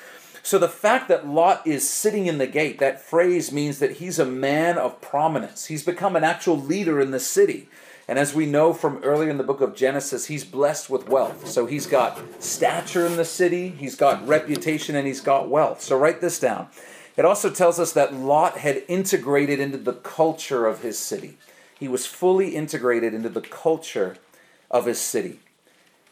So 0.42 0.58
the 0.58 0.68
fact 0.68 1.08
that 1.08 1.26
Lot 1.26 1.66
is 1.66 1.88
sitting 1.88 2.26
in 2.26 2.38
the 2.38 2.46
gate, 2.46 2.78
that 2.78 3.00
phrase 3.00 3.50
means 3.50 3.78
that 3.78 3.92
he's 3.92 4.18
a 4.18 4.26
man 4.26 4.76
of 4.76 5.00
prominence. 5.00 5.66
He's 5.66 5.84
become 5.84 6.16
an 6.16 6.24
actual 6.24 6.58
leader 6.58 7.00
in 7.00 7.12
the 7.12 7.20
city. 7.20 7.68
And 8.06 8.18
as 8.18 8.34
we 8.34 8.44
know 8.44 8.74
from 8.74 8.98
earlier 9.02 9.30
in 9.30 9.38
the 9.38 9.44
book 9.44 9.62
of 9.62 9.74
Genesis, 9.74 10.26
he's 10.26 10.44
blessed 10.44 10.90
with 10.90 11.08
wealth. 11.08 11.48
So 11.48 11.64
he's 11.64 11.86
got 11.86 12.20
stature 12.42 13.06
in 13.06 13.16
the 13.16 13.24
city, 13.24 13.70
he's 13.70 13.96
got 13.96 14.26
reputation, 14.28 14.94
and 14.94 15.06
he's 15.06 15.22
got 15.22 15.48
wealth. 15.48 15.80
So 15.80 15.96
write 15.96 16.20
this 16.20 16.38
down. 16.38 16.68
It 17.16 17.24
also 17.24 17.50
tells 17.50 17.78
us 17.78 17.92
that 17.92 18.12
Lot 18.12 18.58
had 18.58 18.82
integrated 18.88 19.60
into 19.60 19.78
the 19.78 19.92
culture 19.92 20.66
of 20.66 20.82
his 20.82 20.98
city. 20.98 21.36
He 21.78 21.88
was 21.88 22.06
fully 22.06 22.56
integrated 22.56 23.14
into 23.14 23.28
the 23.28 23.40
culture 23.40 24.16
of 24.70 24.86
his 24.86 25.00
city. 25.00 25.40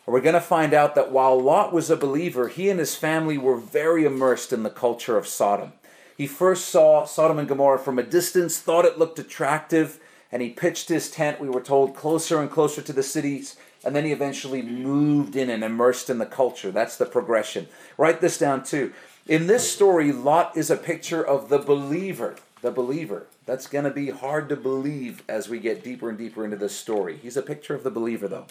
We're 0.07 0.21
going 0.21 0.35
to 0.35 0.41
find 0.41 0.75
out 0.75 0.95
that 0.97 1.13
while 1.13 1.41
Lot 1.41 1.73
was 1.73 1.89
a 1.89 1.97
believer, 1.97 2.49
he 2.49 2.69
and 2.69 2.79
his 2.79 2.97
family 2.97 3.39
were 3.39 3.57
very 3.57 4.05
immersed 4.05 4.53
in 4.53 4.65
the 4.65 4.71
culture 4.71 5.17
of 5.17 5.29
Sodom. 5.29 5.73
He 6.17 6.27
first 6.27 6.67
saw 6.67 7.05
Sodom 7.05 7.39
and 7.39 7.49
Gomorrah 7.49 7.79
from 7.79 7.99
a 7.99 8.03
distance, 8.03 8.59
thought 8.59 8.85
it 8.85 8.99
looked 8.99 9.19
attractive, 9.19 10.01
and 10.31 10.43
he 10.43 10.51
pitched 10.51 10.89
his 10.89 11.11
tent, 11.11 11.41
we 11.41 11.49
were 11.49 11.61
told, 11.61 11.95
closer 11.95 12.41
and 12.41 12.51
closer 12.51 12.83
to 12.83 12.93
the 12.93 13.03
cities, 13.03 13.57
and 13.85 13.95
then 13.95 14.05
he 14.05 14.13
eventually 14.13 14.63
moved 14.63 15.37
in 15.37 15.51
and 15.51 15.63
immersed 15.63 16.11
in 16.11 16.19
the 16.19 16.27
culture. 16.27 16.71
That's 16.71 16.97
the 16.97 17.07
progression. 17.07 17.69
Write 17.97 18.21
this 18.21 18.39
down 18.39 18.65
too. 18.65 18.93
In 19.29 19.47
this 19.47 19.71
story, 19.71 20.11
Lot 20.11 20.57
is 20.57 20.69
a 20.69 20.77
picture 20.77 21.25
of 21.25 21.49
the 21.49 21.61
believer. 21.61 22.35
The 22.61 22.73
believer. 22.73 23.29
That's 23.47 23.69
going 23.69 23.85
to 23.85 23.91
be 23.91 24.11
hard 24.11 24.49
to 24.49 24.57
believe 24.57 25.23
as 25.29 25.49
we 25.49 25.61
get 25.61 25.85
deeper 25.85 26.09
and 26.09 26.19
deeper 26.19 26.45
into 26.45 26.57
this 26.57 26.75
story. 26.75 27.19
He's 27.19 27.37
a 27.37 27.43
picture 27.43 27.75
of 27.77 27.85
the 27.85 27.91
believer, 27.91 28.27
though. 28.27 28.47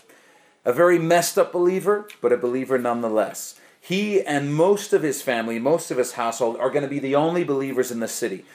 A 0.63 0.72
very 0.72 0.98
messed 0.98 1.38
up 1.38 1.51
believer, 1.51 2.08
but 2.22 2.32
a 2.32 2.38
believer 2.38 2.78
nonetheless. 2.78 3.60
He 3.82 4.22
and 4.22 4.54
most 4.54 4.94
of 4.94 5.04
his 5.04 5.22
family, 5.22 5.60
most 5.60 5.92
of 5.92 5.98
his 5.98 6.13
household, 6.13 6.56
are 6.58 6.70
going 6.70 6.84
to 6.84 6.90
be 6.90 7.00
the 7.00 7.16
only 7.16 7.44
believers 7.44 7.92
in 7.92 8.00
the 8.00 8.08
city. 8.08 8.46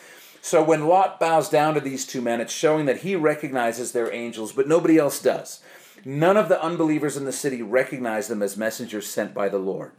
So 0.40 0.62
when 0.62 0.86
Lot 0.86 1.20
bows 1.20 1.50
down 1.50 1.74
to 1.74 1.80
these 1.80 2.06
two 2.06 2.22
men, 2.22 2.40
it's 2.40 2.52
showing 2.52 2.86
that 2.86 2.98
he 2.98 3.14
recognizes 3.14 3.92
they're 3.92 4.12
angels, 4.12 4.52
but 4.52 4.68
nobody 4.68 4.96
else 4.96 5.20
does. 5.20 5.60
None 6.02 6.38
of 6.38 6.48
the 6.48 6.62
unbelievers 6.62 7.18
in 7.18 7.26
the 7.26 7.32
city 7.32 7.60
recognize 7.60 8.28
them 8.28 8.42
as 8.42 8.56
messengers 8.56 9.06
sent 9.06 9.34
by 9.34 9.50
the 9.50 9.58
Lord. 9.58 9.92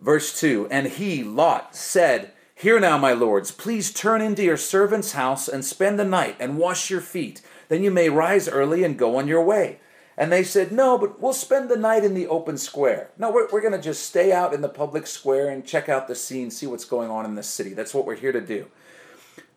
Verse 0.00 0.38
2 0.38 0.68
And 0.70 0.86
he, 0.86 1.22
Lot, 1.22 1.74
said, 1.74 2.32
Hear 2.54 2.80
now, 2.80 2.96
my 2.96 3.12
lords, 3.12 3.50
please 3.50 3.92
turn 3.92 4.22
into 4.22 4.42
your 4.42 4.56
servant's 4.56 5.12
house 5.12 5.46
and 5.46 5.64
spend 5.64 5.98
the 5.98 6.04
night 6.04 6.36
and 6.40 6.58
wash 6.58 6.90
your 6.90 7.02
feet. 7.02 7.42
Then 7.68 7.82
you 7.82 7.90
may 7.90 8.08
rise 8.08 8.48
early 8.48 8.82
and 8.82 8.98
go 8.98 9.16
on 9.16 9.28
your 9.28 9.44
way. 9.44 9.80
And 10.16 10.32
they 10.32 10.42
said, 10.42 10.72
No, 10.72 10.96
but 10.96 11.20
we'll 11.20 11.34
spend 11.34 11.68
the 11.68 11.76
night 11.76 12.04
in 12.04 12.14
the 12.14 12.26
open 12.26 12.56
square. 12.56 13.10
No, 13.18 13.30
we're, 13.30 13.48
we're 13.50 13.60
going 13.60 13.72
to 13.72 13.80
just 13.80 14.06
stay 14.06 14.32
out 14.32 14.54
in 14.54 14.62
the 14.62 14.68
public 14.68 15.06
square 15.06 15.50
and 15.50 15.66
check 15.66 15.88
out 15.88 16.08
the 16.08 16.14
scene, 16.14 16.50
see 16.50 16.66
what's 16.66 16.86
going 16.86 17.10
on 17.10 17.26
in 17.26 17.34
the 17.34 17.42
city. 17.42 17.74
That's 17.74 17.92
what 17.92 18.06
we're 18.06 18.16
here 18.16 18.32
to 18.32 18.40
do. 18.40 18.66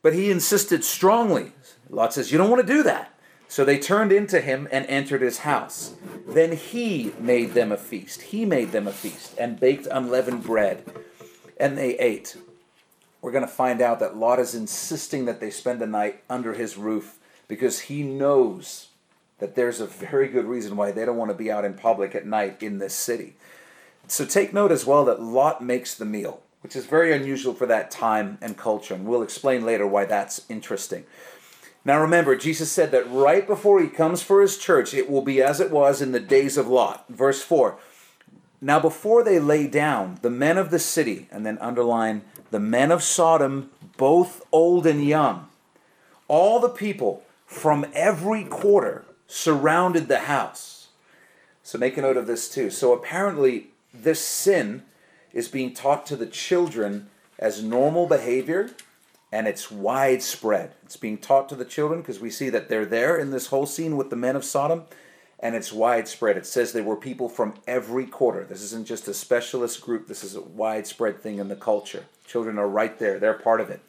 But 0.01 0.13
he 0.13 0.31
insisted 0.31 0.83
strongly. 0.83 1.53
Lot 1.89 2.13
says, 2.13 2.31
You 2.31 2.37
don't 2.37 2.49
want 2.49 2.65
to 2.65 2.73
do 2.73 2.83
that. 2.83 3.13
So 3.49 3.65
they 3.65 3.79
turned 3.79 4.11
into 4.11 4.41
him 4.41 4.67
and 4.71 4.85
entered 4.85 5.23
his 5.23 5.39
house. 5.39 5.95
Then 6.27 6.55
he 6.55 7.13
made 7.19 7.55
them 7.55 7.71
a 7.71 7.77
feast. 7.77 8.21
He 8.21 8.45
made 8.45 8.71
them 8.71 8.87
a 8.87 8.91
feast 8.91 9.33
and 9.39 9.59
baked 9.59 9.87
unleavened 9.89 10.43
bread, 10.43 10.85
and 11.59 11.75
they 11.75 11.97
ate. 11.97 12.37
We're 13.23 13.31
going 13.31 13.45
to 13.45 13.51
find 13.51 13.81
out 13.81 13.99
that 13.99 14.15
Lot 14.15 14.39
is 14.39 14.53
insisting 14.53 15.25
that 15.25 15.39
they 15.39 15.49
spend 15.49 15.81
the 15.81 15.87
night 15.87 16.23
under 16.29 16.53
his 16.53 16.77
roof 16.77 17.17
because 17.47 17.79
he 17.81 18.03
knows 18.03 18.89
that 19.39 19.55
there's 19.55 19.81
a 19.81 19.87
very 19.87 20.27
good 20.27 20.45
reason 20.45 20.77
why 20.77 20.91
they 20.91 21.03
don't 21.03 21.17
want 21.17 21.31
to 21.31 21.37
be 21.37 21.51
out 21.51 21.65
in 21.65 21.73
public 21.73 22.13
at 22.13 22.27
night 22.27 22.61
in 22.61 22.77
this 22.77 22.93
city. 22.93 23.33
So 24.07 24.25
take 24.25 24.53
note 24.53 24.71
as 24.71 24.85
well 24.85 25.03
that 25.05 25.23
Lot 25.23 25.63
makes 25.63 25.95
the 25.95 26.05
meal, 26.05 26.43
which 26.61 26.75
is 26.75 26.85
very 26.85 27.13
unusual 27.13 27.55
for 27.55 27.65
that 27.65 27.89
time 27.89 28.37
and 28.41 28.55
culture, 28.55 28.93
and 28.93 29.07
we'll 29.07 29.23
explain 29.23 29.65
later 29.65 29.87
why 29.87 30.05
that's 30.05 30.45
interesting. 30.49 31.05
Now 31.85 32.01
remember, 32.01 32.35
Jesus 32.35 32.71
said 32.71 32.91
that 32.91 33.09
right 33.09 33.47
before 33.47 33.81
he 33.81 33.87
comes 33.87 34.21
for 34.21 34.41
his 34.41 34.57
church, 34.57 34.93
it 34.93 35.09
will 35.09 35.21
be 35.21 35.41
as 35.41 35.59
it 35.59 35.71
was 35.71 36.01
in 36.01 36.11
the 36.11 36.19
days 36.19 36.57
of 36.57 36.67
Lot. 36.67 37.05
Verse 37.09 37.41
4 37.41 37.77
Now 38.61 38.79
before 38.79 39.23
they 39.23 39.39
lay 39.39 39.67
down, 39.67 40.19
the 40.21 40.29
men 40.29 40.57
of 40.57 40.71
the 40.71 40.79
city, 40.79 41.27
and 41.31 41.45
then 41.45 41.57
underline, 41.59 42.23
the 42.51 42.59
men 42.59 42.91
of 42.91 43.03
Sodom, 43.03 43.69
both 43.97 44.41
old 44.51 44.85
and 44.85 45.03
young, 45.05 45.47
all 46.27 46.59
the 46.59 46.69
people 46.69 47.23
from 47.45 47.85
every 47.93 48.43
quarter 48.43 49.05
surrounded 49.27 50.07
the 50.07 50.19
house. 50.19 50.89
So 51.63 51.77
make 51.77 51.97
a 51.97 52.01
note 52.01 52.17
of 52.17 52.27
this 52.27 52.49
too. 52.49 52.69
So 52.69 52.93
apparently, 52.93 53.67
this 53.93 54.19
sin 54.19 54.83
is 55.33 55.47
being 55.47 55.73
taught 55.73 56.05
to 56.07 56.15
the 56.15 56.25
children 56.25 57.09
as 57.37 57.63
normal 57.63 58.07
behavior 58.07 58.71
and 59.31 59.47
it's 59.47 59.71
widespread. 59.71 60.73
It's 60.83 60.97
being 60.97 61.17
taught 61.17 61.49
to 61.49 61.55
the 61.55 61.65
children 61.65 62.01
because 62.01 62.19
we 62.19 62.29
see 62.29 62.49
that 62.49 62.69
they're 62.69 62.85
there 62.85 63.17
in 63.17 63.31
this 63.31 63.47
whole 63.47 63.65
scene 63.65 63.97
with 63.97 64.09
the 64.09 64.15
men 64.15 64.35
of 64.35 64.43
Sodom, 64.43 64.83
and 65.39 65.55
it's 65.55 65.71
widespread. 65.71 66.37
It 66.37 66.45
says 66.45 66.71
they 66.71 66.81
were 66.81 66.95
people 66.95 67.29
from 67.29 67.53
every 67.67 68.05
quarter. 68.05 68.43
This 68.43 68.63
isn't 68.63 68.87
just 68.87 69.07
a 69.07 69.13
specialist 69.13 69.81
group, 69.81 70.07
this 70.07 70.23
is 70.23 70.35
a 70.35 70.41
widespread 70.41 71.21
thing 71.21 71.37
in 71.37 71.47
the 71.47 71.55
culture. 71.55 72.05
Children 72.27 72.57
are 72.57 72.67
right 72.67 72.97
there, 72.99 73.19
they're 73.19 73.33
part 73.33 73.61
of 73.61 73.69
it. 73.69 73.81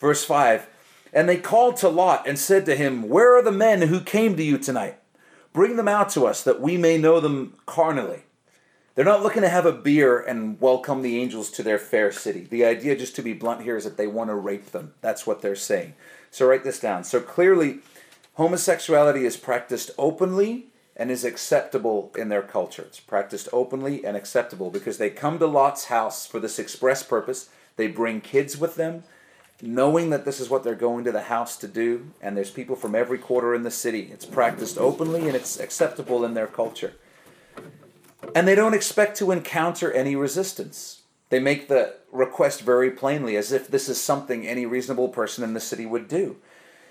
Verse 0.00 0.24
5 0.24 0.66
And 1.12 1.28
they 1.28 1.36
called 1.36 1.76
to 1.78 1.88
Lot 1.88 2.26
and 2.26 2.38
said 2.38 2.64
to 2.66 2.76
him, 2.76 3.08
Where 3.08 3.36
are 3.36 3.42
the 3.42 3.52
men 3.52 3.82
who 3.82 4.00
came 4.00 4.36
to 4.36 4.42
you 4.42 4.58
tonight? 4.58 4.96
Bring 5.52 5.76
them 5.76 5.88
out 5.88 6.10
to 6.10 6.26
us 6.26 6.42
that 6.44 6.60
we 6.60 6.76
may 6.76 6.98
know 6.98 7.20
them 7.20 7.54
carnally. 7.66 8.22
They're 8.98 9.04
not 9.04 9.22
looking 9.22 9.42
to 9.42 9.48
have 9.48 9.64
a 9.64 9.70
beer 9.70 10.18
and 10.18 10.60
welcome 10.60 11.02
the 11.02 11.20
angels 11.20 11.52
to 11.52 11.62
their 11.62 11.78
fair 11.78 12.10
city. 12.10 12.48
The 12.50 12.64
idea, 12.64 12.96
just 12.96 13.14
to 13.14 13.22
be 13.22 13.32
blunt 13.32 13.62
here, 13.62 13.76
is 13.76 13.84
that 13.84 13.96
they 13.96 14.08
want 14.08 14.28
to 14.28 14.34
rape 14.34 14.72
them. 14.72 14.92
That's 15.02 15.24
what 15.24 15.40
they're 15.40 15.54
saying. 15.54 15.94
So 16.32 16.48
write 16.48 16.64
this 16.64 16.80
down. 16.80 17.04
So 17.04 17.20
clearly, 17.20 17.78
homosexuality 18.34 19.24
is 19.24 19.36
practiced 19.36 19.92
openly 19.98 20.66
and 20.96 21.12
is 21.12 21.22
acceptable 21.22 22.10
in 22.18 22.28
their 22.28 22.42
culture. 22.42 22.82
It's 22.82 22.98
practiced 22.98 23.48
openly 23.52 24.04
and 24.04 24.16
acceptable 24.16 24.68
because 24.68 24.98
they 24.98 25.10
come 25.10 25.38
to 25.38 25.46
Lot's 25.46 25.84
house 25.84 26.26
for 26.26 26.40
this 26.40 26.58
express 26.58 27.04
purpose. 27.04 27.50
They 27.76 27.86
bring 27.86 28.20
kids 28.20 28.58
with 28.58 28.74
them, 28.74 29.04
knowing 29.62 30.10
that 30.10 30.24
this 30.24 30.40
is 30.40 30.50
what 30.50 30.64
they're 30.64 30.74
going 30.74 31.04
to 31.04 31.12
the 31.12 31.22
house 31.22 31.56
to 31.58 31.68
do, 31.68 32.10
and 32.20 32.36
there's 32.36 32.50
people 32.50 32.74
from 32.74 32.96
every 32.96 33.18
quarter 33.18 33.54
in 33.54 33.62
the 33.62 33.70
city. 33.70 34.10
It's 34.12 34.26
practiced 34.26 34.76
openly 34.76 35.28
and 35.28 35.36
it's 35.36 35.60
acceptable 35.60 36.24
in 36.24 36.34
their 36.34 36.48
culture. 36.48 36.94
And 38.34 38.46
they 38.46 38.54
don't 38.54 38.74
expect 38.74 39.16
to 39.18 39.30
encounter 39.30 39.92
any 39.92 40.16
resistance. 40.16 41.02
They 41.30 41.40
make 41.40 41.68
the 41.68 41.94
request 42.10 42.62
very 42.62 42.90
plainly, 42.90 43.36
as 43.36 43.52
if 43.52 43.68
this 43.68 43.88
is 43.88 44.00
something 44.00 44.46
any 44.46 44.66
reasonable 44.66 45.08
person 45.08 45.44
in 45.44 45.54
the 45.54 45.60
city 45.60 45.86
would 45.86 46.08
do. 46.08 46.36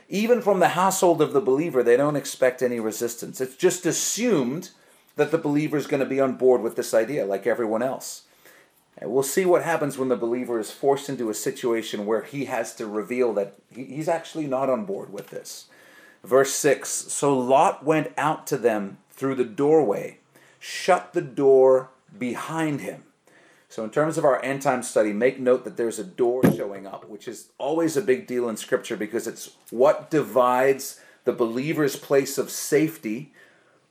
Even 0.09 0.41
from 0.41 0.59
the 0.59 0.69
household 0.69 1.21
of 1.21 1.33
the 1.33 1.41
believer, 1.41 1.83
they 1.83 1.97
don't 1.97 2.15
expect 2.15 2.61
any 2.61 2.79
resistance. 2.79 3.41
It's 3.41 3.55
just 3.55 3.85
assumed 3.85 4.69
that 5.15 5.31
the 5.31 5.37
believer 5.37 5.75
is 5.75 5.87
going 5.87 5.99
to 5.99 6.05
be 6.05 6.21
on 6.21 6.35
board 6.35 6.61
with 6.61 6.75
this 6.75 6.93
idea, 6.93 7.25
like 7.25 7.45
everyone 7.45 7.81
else. 7.81 8.23
And 8.97 9.11
we'll 9.11 9.23
see 9.23 9.45
what 9.45 9.63
happens 9.63 9.97
when 9.97 10.09
the 10.09 10.15
believer 10.15 10.59
is 10.59 10.71
forced 10.71 11.09
into 11.09 11.29
a 11.29 11.35
situation 11.35 12.05
where 12.05 12.23
he 12.23 12.45
has 12.45 12.73
to 12.75 12.87
reveal 12.87 13.33
that 13.33 13.55
he's 13.69 14.07
actually 14.07 14.47
not 14.47 14.69
on 14.69 14.85
board 14.85 15.11
with 15.11 15.29
this. 15.29 15.65
Verse 16.23 16.51
6 16.53 16.89
So 16.89 17.37
Lot 17.37 17.83
went 17.83 18.11
out 18.17 18.47
to 18.47 18.57
them 18.57 18.97
through 19.11 19.35
the 19.35 19.43
doorway 19.43 20.19
shut 20.59 21.13
the 21.13 21.21
door 21.21 21.89
behind 22.17 22.81
him. 22.81 23.03
So, 23.69 23.83
in 23.83 23.89
terms 23.89 24.17
of 24.17 24.23
our 24.23 24.41
end 24.43 24.61
time 24.61 24.81
study, 24.81 25.11
make 25.11 25.39
note 25.39 25.65
that 25.65 25.75
there's 25.75 25.99
a 25.99 26.03
door 26.03 26.41
showing 26.55 26.87
up, 26.87 27.07
which 27.09 27.27
is 27.27 27.49
always 27.57 27.97
a 27.97 28.01
big 28.01 28.25
deal 28.25 28.47
in 28.47 28.55
Scripture 28.55 28.95
because 28.95 29.27
it's 29.27 29.51
what 29.69 30.09
divides 30.09 31.01
the 31.25 31.33
believer's 31.33 31.97
place 31.97 32.37
of 32.37 32.49
safety 32.49 33.33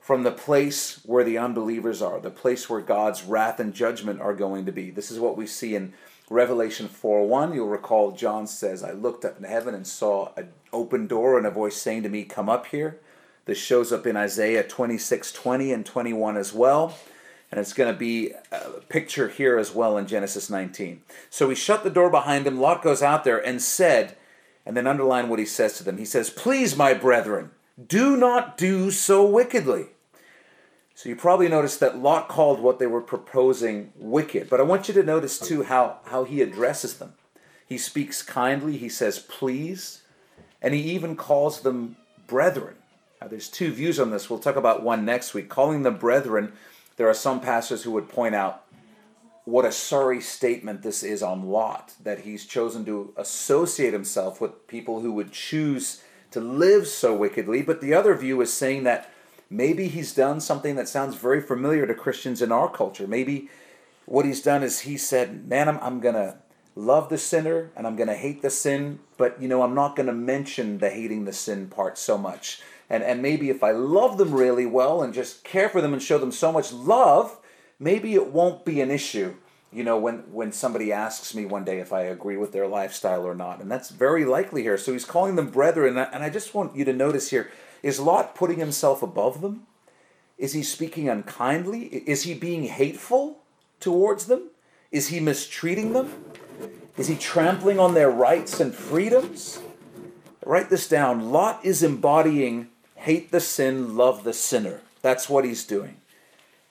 from 0.01 0.23
the 0.23 0.33
place 0.33 1.01
where 1.05 1.25
the 1.25 1.37
unbelievers 1.37 2.01
are, 2.01 2.21
the 2.21 2.31
place 2.31 2.71
where 2.71 2.81
God's 2.81 3.25
wrath 3.25 3.61
and 3.61 3.75
judgment 3.75 4.21
are 4.21 4.35
going 4.35 4.65
to 4.65 4.73
be. 4.73 4.91
This 4.91 5.11
is 5.11 5.21
what 5.21 5.37
we 5.37 5.47
see 5.47 5.75
in 5.75 5.93
Revelation 6.31 6.89
4 6.89 7.27
1. 7.27 7.55
You'll 7.55 7.69
recall 7.69 8.13
John 8.13 8.47
says, 8.47 8.83
I 8.83 8.93
looked 8.93 9.25
up 9.25 9.37
in 9.37 9.45
heaven 9.45 9.75
and 9.75 9.87
saw 9.87 10.31
an 10.37 10.53
open 10.73 11.07
door 11.07 11.37
and 11.37 11.47
a 11.47 11.51
voice 11.51 11.77
saying 11.77 12.05
to 12.05 12.09
me, 12.09 12.25
Come 12.25 12.49
up 12.49 12.67
here. 12.67 12.99
This 13.47 13.59
shows 13.59 13.93
up 13.93 14.07
in 14.07 14.17
Isaiah 14.17 14.63
26 14.63 15.33
20 15.33 15.73
and 15.73 15.87
21 15.87 16.37
as 16.37 16.53
well. 16.53 16.97
And 17.51 17.61
it's 17.61 17.73
going 17.73 17.93
to 17.93 17.99
be 17.99 18.33
a 18.51 18.81
picture 18.89 19.29
here 19.29 19.57
as 19.57 19.73
well 19.73 19.97
in 19.97 20.09
Genesis 20.09 20.51
19. 20.51 21.03
So 21.31 21.49
he 21.49 21.55
shut 21.55 21.85
the 21.85 21.91
door 21.91 22.11
behind 22.11 22.45
him. 22.45 22.61
Lot 22.61 22.83
goes 22.83 23.03
out 23.03 23.23
there 23.23 23.39
and 23.39 23.63
said, 23.63 24.17
and 24.67 24.77
then 24.77 24.89
underline 24.89 25.29
what 25.29 25.39
he 25.39 25.47
says 25.47 25.79
to 25.79 25.85
them. 25.85 25.97
He 25.97 26.05
says, 26.05 26.29
Please, 26.29 26.77
my 26.77 26.93
brethren, 26.93 27.53
do 27.87 28.17
not 28.17 28.59
do 28.59 28.91
so 28.91 29.25
wickedly. 29.25 29.87
So 30.97 31.09
you 31.09 31.15
probably 31.15 31.49
noticed 31.49 31.79
that 31.81 31.99
Lot 31.99 32.27
called 32.27 32.59
what 32.59 32.81
they 32.81 32.87
were 32.87 33.03
proposing 33.03 33.93
wicked. 33.95 34.51
But 34.51 34.61
I 34.61 34.65
want 34.65 34.89
you 34.89 34.95
to 34.95 35.03
notice 35.05 35.39
too 35.39 35.63
how, 35.63 35.99
how 36.07 36.25
he 36.25 36.43
addresses 36.43 36.95
them. 36.95 37.13
He 37.65 37.79
speaks 37.79 38.23
kindly, 38.23 38.77
he 38.77 38.89
says, 38.89 39.21
Please, 39.21 40.03
and 40.61 40.75
he 40.75 40.81
even 40.81 41.15
calls 41.15 41.61
them 41.61 41.97
brethren. 42.27 42.77
Now, 43.21 43.29
there's 43.29 43.49
two 43.49 43.73
views 43.73 43.99
on 43.99 44.11
this. 44.11 44.29
We'll 44.29 44.39
talk 44.39 44.57
about 44.57 44.83
one 44.83 45.05
next 45.05 45.33
week. 45.33 45.49
Calling 45.49 45.83
them 45.83 45.97
brethren, 45.97 46.53
there 46.97 47.09
are 47.09 47.15
some 47.15 47.41
pastors 47.41 47.83
who 47.83 47.91
would 47.93 48.09
point 48.09 48.35
out 48.35 48.63
what 49.45 49.65
a 49.65 49.73
sorry 49.73 50.21
statement 50.21 50.83
this 50.83 51.03
is 51.03 51.23
on 51.23 51.49
Lot, 51.49 51.95
that 52.03 52.21
he's 52.21 52.45
chosen 52.45 52.85
to 52.85 53.15
associate 53.17 53.93
himself 53.93 54.41
with 54.41 54.67
people 54.67 55.01
who 55.01 55.13
would 55.13 55.33
choose 55.33 56.03
to 56.33 56.41
live 56.41 56.87
so 56.87 57.15
wickedly. 57.15 57.63
But 57.63 57.81
the 57.81 57.95
other 57.95 58.15
view 58.15 58.41
is 58.41 58.53
saying 58.53 58.83
that 58.85 59.11
maybe 59.49 59.89
he's 59.89 60.13
done 60.13 60.41
something 60.41 60.75
that 60.75 60.89
sounds 60.89 61.15
very 61.15 61.41
familiar 61.41 61.87
to 61.87 61.95
Christians 61.95 62.43
in 62.43 62.51
our 62.51 62.69
culture. 62.69 63.07
Maybe 63.07 63.49
what 64.05 64.27
he's 64.27 64.43
done 64.43 64.63
is 64.63 64.81
he 64.81 64.97
said, 64.97 65.47
Man, 65.49 65.69
I'm, 65.69 65.79
I'm 65.79 66.01
going 66.01 66.17
to 66.17 66.39
love 66.75 67.09
the 67.09 67.19
sinner 67.19 67.71
and 67.77 67.87
I'm 67.87 67.97
going 67.97 68.09
to 68.09 68.15
hate 68.15 68.43
the 68.43 68.51
sin, 68.51 68.99
but 69.17 69.41
you 69.41 69.49
know, 69.49 69.63
I'm 69.63 69.75
not 69.75 69.97
going 69.97 70.09
to 70.09 70.13
mention 70.13 70.79
the 70.79 70.91
hating 70.91 71.25
the 71.25 71.33
sin 71.33 71.69
part 71.69 71.99
so 71.99 72.19
much. 72.19 72.61
And, 72.89 73.03
and 73.03 73.21
maybe 73.21 73.51
if 73.51 73.63
I 73.63 73.73
love 73.73 74.19
them 74.19 74.33
really 74.33 74.67
well 74.67 75.03
and 75.03 75.13
just 75.13 75.43
care 75.45 75.69
for 75.69 75.81
them 75.81 75.93
and 75.93 76.03
show 76.03 76.19
them 76.19 76.33
so 76.33 76.53
much 76.53 76.73
love, 76.73 77.39
maybe 77.79 78.15
it 78.15 78.29
won't 78.33 78.65
be 78.65 78.81
an 78.81 78.91
issue 78.91 79.35
you 79.73 79.85
know 79.85 79.99
when 79.99 80.19
when 80.33 80.53
somebody 80.53 80.93
asks 80.93 81.35
me 81.35 81.45
one 81.45 81.65
day 81.65 81.81
if 81.81 81.93
i 81.93 82.03
agree 82.03 82.37
with 82.37 82.53
their 82.53 82.67
lifestyle 82.67 83.27
or 83.27 83.35
not. 83.35 83.61
And 83.61 83.71
that's 83.71 83.91
very 83.91 84.25
likely 84.25 84.63
here. 84.63 84.79
So 84.79 84.93
he's 84.93 85.05
calling 85.05 85.37
them 85.37 85.51
brethren. 85.51 85.99
And 85.99 86.23
I 86.23 86.31
just 86.31 86.55
want 86.55 86.75
you 86.75 86.85
to 86.87 86.93
notice 86.93 87.31
here 87.31 87.51
is 87.83 88.01
lot 88.01 88.35
putting 88.35 88.59
himself 88.59 89.03
above 89.03 89.43
them? 89.43 89.67
Is 90.39 90.55
he 90.55 90.63
speaking 90.63 91.09
unkindly? 91.09 91.87
Is 91.87 92.23
he 92.23 92.35
being 92.35 92.65
hateful 92.65 93.41
towards 93.79 94.27
them? 94.27 94.51
Is 94.91 95.09
he 95.09 95.21
mistreating 95.21 95.93
them? 95.93 96.25
Is 96.97 97.09
he 97.09 97.17
trampling 97.17 97.79
on 97.79 97.95
their 97.95 98.11
rights 98.11 98.61
and 98.61 98.75
freedoms? 98.75 99.61
Write 100.45 100.71
this 100.71 100.89
down. 100.89 101.31
Lot 101.31 101.65
is 101.65 101.83
embodying 101.83 102.69
hate 103.07 103.31
the 103.31 103.41
sin 103.41 103.97
love 103.97 104.25
the 104.25 104.33
sinner 104.33 104.81
that's 105.03 105.29
what 105.29 105.45
he's 105.45 105.65
doing 105.65 105.97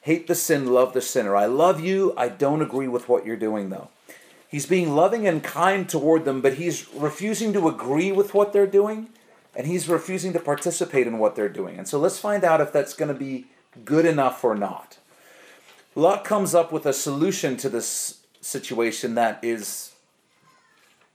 Hate 0.05 0.27
the 0.27 0.35
sin, 0.35 0.67
love 0.67 0.93
the 0.93 1.01
sinner. 1.01 1.35
I 1.35 1.47
love 1.47 1.79
you. 1.79 2.13
I 2.15 2.29
don't 2.29 2.61
agree 2.61 2.87
with 2.87 3.09
what 3.09 3.25
you're 3.25 3.35
doing, 3.35 3.71
though. 3.71 3.89
He's 4.47 4.67
being 4.67 4.93
loving 4.95 5.27
and 5.27 5.43
kind 5.43 5.89
toward 5.89 6.25
them, 6.25 6.41
but 6.41 6.53
he's 6.53 6.87
refusing 6.93 7.53
to 7.53 7.67
agree 7.67 8.11
with 8.11 8.35
what 8.35 8.53
they're 8.53 8.67
doing, 8.67 9.09
and 9.55 9.65
he's 9.65 9.89
refusing 9.89 10.31
to 10.33 10.39
participate 10.39 11.07
in 11.07 11.17
what 11.17 11.35
they're 11.35 11.49
doing. 11.49 11.79
And 11.79 11.87
so 11.87 11.97
let's 11.97 12.19
find 12.19 12.43
out 12.43 12.61
if 12.61 12.71
that's 12.71 12.93
going 12.93 13.11
to 13.11 13.19
be 13.19 13.47
good 13.83 14.05
enough 14.05 14.43
or 14.43 14.53
not. 14.53 14.99
Lot 15.95 16.23
comes 16.23 16.53
up 16.53 16.71
with 16.71 16.85
a 16.85 16.93
solution 16.93 17.57
to 17.57 17.67
this 17.67 18.19
situation 18.41 19.15
that 19.15 19.39
is 19.43 19.93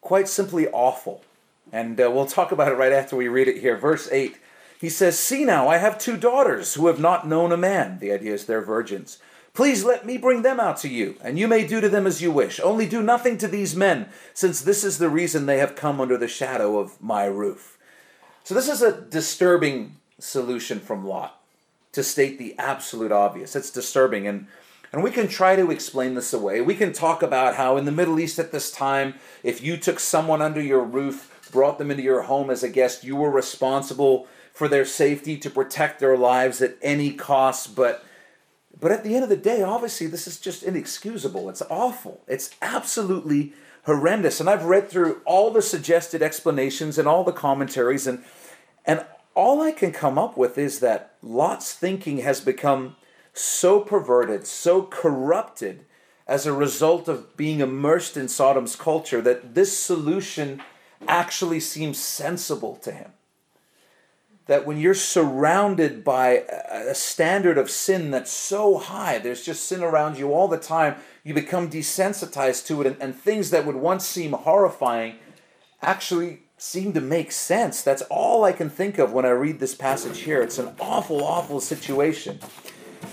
quite 0.00 0.26
simply 0.26 0.66
awful. 0.66 1.22
And 1.70 2.00
uh, 2.00 2.10
we'll 2.12 2.26
talk 2.26 2.50
about 2.50 2.72
it 2.72 2.74
right 2.74 2.92
after 2.92 3.14
we 3.14 3.28
read 3.28 3.46
it 3.46 3.58
here. 3.58 3.76
Verse 3.76 4.08
8 4.10 4.36
he 4.80 4.88
says, 4.88 5.18
See 5.18 5.44
now, 5.44 5.68
I 5.68 5.76
have 5.76 5.98
two 5.98 6.16
daughters 6.16 6.74
who 6.74 6.86
have 6.86 6.98
not 6.98 7.28
known 7.28 7.52
a 7.52 7.56
man. 7.56 7.98
The 7.98 8.12
idea 8.12 8.32
is 8.32 8.46
they're 8.46 8.62
virgins. 8.62 9.18
Please 9.52 9.84
let 9.84 10.06
me 10.06 10.16
bring 10.16 10.40
them 10.40 10.58
out 10.58 10.78
to 10.78 10.88
you, 10.88 11.16
and 11.22 11.38
you 11.38 11.46
may 11.46 11.66
do 11.66 11.82
to 11.82 11.88
them 11.88 12.06
as 12.06 12.22
you 12.22 12.32
wish. 12.32 12.58
Only 12.60 12.86
do 12.86 13.02
nothing 13.02 13.36
to 13.38 13.48
these 13.48 13.76
men, 13.76 14.08
since 14.32 14.62
this 14.62 14.82
is 14.82 14.96
the 14.96 15.10
reason 15.10 15.44
they 15.44 15.58
have 15.58 15.76
come 15.76 16.00
under 16.00 16.16
the 16.16 16.28
shadow 16.28 16.78
of 16.78 17.02
my 17.02 17.24
roof. 17.24 17.76
So, 18.42 18.54
this 18.54 18.68
is 18.68 18.80
a 18.80 19.02
disturbing 19.02 19.96
solution 20.18 20.80
from 20.80 21.06
Lot, 21.06 21.38
to 21.92 22.02
state 22.02 22.38
the 22.38 22.54
absolute 22.58 23.12
obvious. 23.12 23.54
It's 23.54 23.70
disturbing, 23.70 24.26
and, 24.26 24.46
and 24.94 25.02
we 25.02 25.10
can 25.10 25.28
try 25.28 25.56
to 25.56 25.70
explain 25.70 26.14
this 26.14 26.32
away. 26.32 26.62
We 26.62 26.74
can 26.74 26.94
talk 26.94 27.22
about 27.22 27.56
how 27.56 27.76
in 27.76 27.84
the 27.84 27.92
Middle 27.92 28.18
East 28.18 28.38
at 28.38 28.52
this 28.52 28.70
time, 28.70 29.14
if 29.42 29.62
you 29.62 29.76
took 29.76 30.00
someone 30.00 30.40
under 30.40 30.62
your 30.62 30.84
roof, 30.84 31.50
brought 31.52 31.76
them 31.76 31.90
into 31.90 32.04
your 32.04 32.22
home 32.22 32.48
as 32.48 32.62
a 32.62 32.68
guest, 32.68 33.04
you 33.04 33.16
were 33.16 33.30
responsible 33.30 34.26
for 34.60 34.68
their 34.68 34.84
safety, 34.84 35.38
to 35.38 35.48
protect 35.48 36.00
their 36.00 36.18
lives 36.18 36.60
at 36.60 36.76
any 36.82 37.12
cost. 37.12 37.74
But, 37.74 38.04
but 38.78 38.92
at 38.92 39.02
the 39.02 39.14
end 39.14 39.24
of 39.24 39.30
the 39.30 39.36
day, 39.38 39.62
obviously, 39.62 40.06
this 40.06 40.26
is 40.26 40.38
just 40.38 40.62
inexcusable. 40.62 41.48
It's 41.48 41.62
awful. 41.70 42.20
It's 42.28 42.54
absolutely 42.60 43.54
horrendous. 43.84 44.38
And 44.38 44.50
I've 44.50 44.66
read 44.66 44.90
through 44.90 45.22
all 45.24 45.50
the 45.50 45.62
suggested 45.62 46.20
explanations 46.20 46.98
and 46.98 47.08
all 47.08 47.24
the 47.24 47.32
commentaries, 47.32 48.06
and, 48.06 48.22
and 48.84 49.06
all 49.34 49.62
I 49.62 49.72
can 49.72 49.92
come 49.92 50.18
up 50.18 50.36
with 50.36 50.58
is 50.58 50.80
that 50.80 51.14
Lot's 51.22 51.72
thinking 51.72 52.18
has 52.18 52.42
become 52.42 52.96
so 53.32 53.80
perverted, 53.80 54.46
so 54.46 54.82
corrupted 54.82 55.86
as 56.26 56.44
a 56.44 56.52
result 56.52 57.08
of 57.08 57.34
being 57.34 57.60
immersed 57.60 58.14
in 58.14 58.28
Sodom's 58.28 58.76
culture 58.76 59.22
that 59.22 59.54
this 59.54 59.78
solution 59.78 60.60
actually 61.08 61.60
seems 61.60 61.96
sensible 61.96 62.76
to 62.76 62.92
him 62.92 63.12
that 64.50 64.66
when 64.66 64.80
you're 64.80 64.94
surrounded 64.94 66.02
by 66.02 66.42
a 66.68 66.92
standard 66.92 67.56
of 67.56 67.70
sin 67.70 68.10
that's 68.10 68.32
so 68.32 68.78
high, 68.78 69.16
there's 69.16 69.44
just 69.44 69.64
sin 69.64 69.80
around 69.80 70.18
you 70.18 70.32
all 70.32 70.48
the 70.48 70.58
time, 70.58 70.96
you 71.22 71.32
become 71.32 71.70
desensitized 71.70 72.66
to 72.66 72.80
it, 72.80 72.86
and, 72.88 72.96
and 73.00 73.14
things 73.14 73.50
that 73.50 73.64
would 73.64 73.76
once 73.76 74.04
seem 74.04 74.32
horrifying 74.32 75.14
actually 75.82 76.40
seem 76.58 76.92
to 76.92 77.00
make 77.00 77.30
sense. 77.30 77.80
That's 77.82 78.02
all 78.10 78.42
I 78.42 78.50
can 78.50 78.68
think 78.68 78.98
of 78.98 79.12
when 79.12 79.24
I 79.24 79.30
read 79.30 79.60
this 79.60 79.76
passage 79.76 80.22
here. 80.22 80.42
It's 80.42 80.58
an 80.58 80.74
awful, 80.80 81.22
awful 81.22 81.60
situation. 81.60 82.40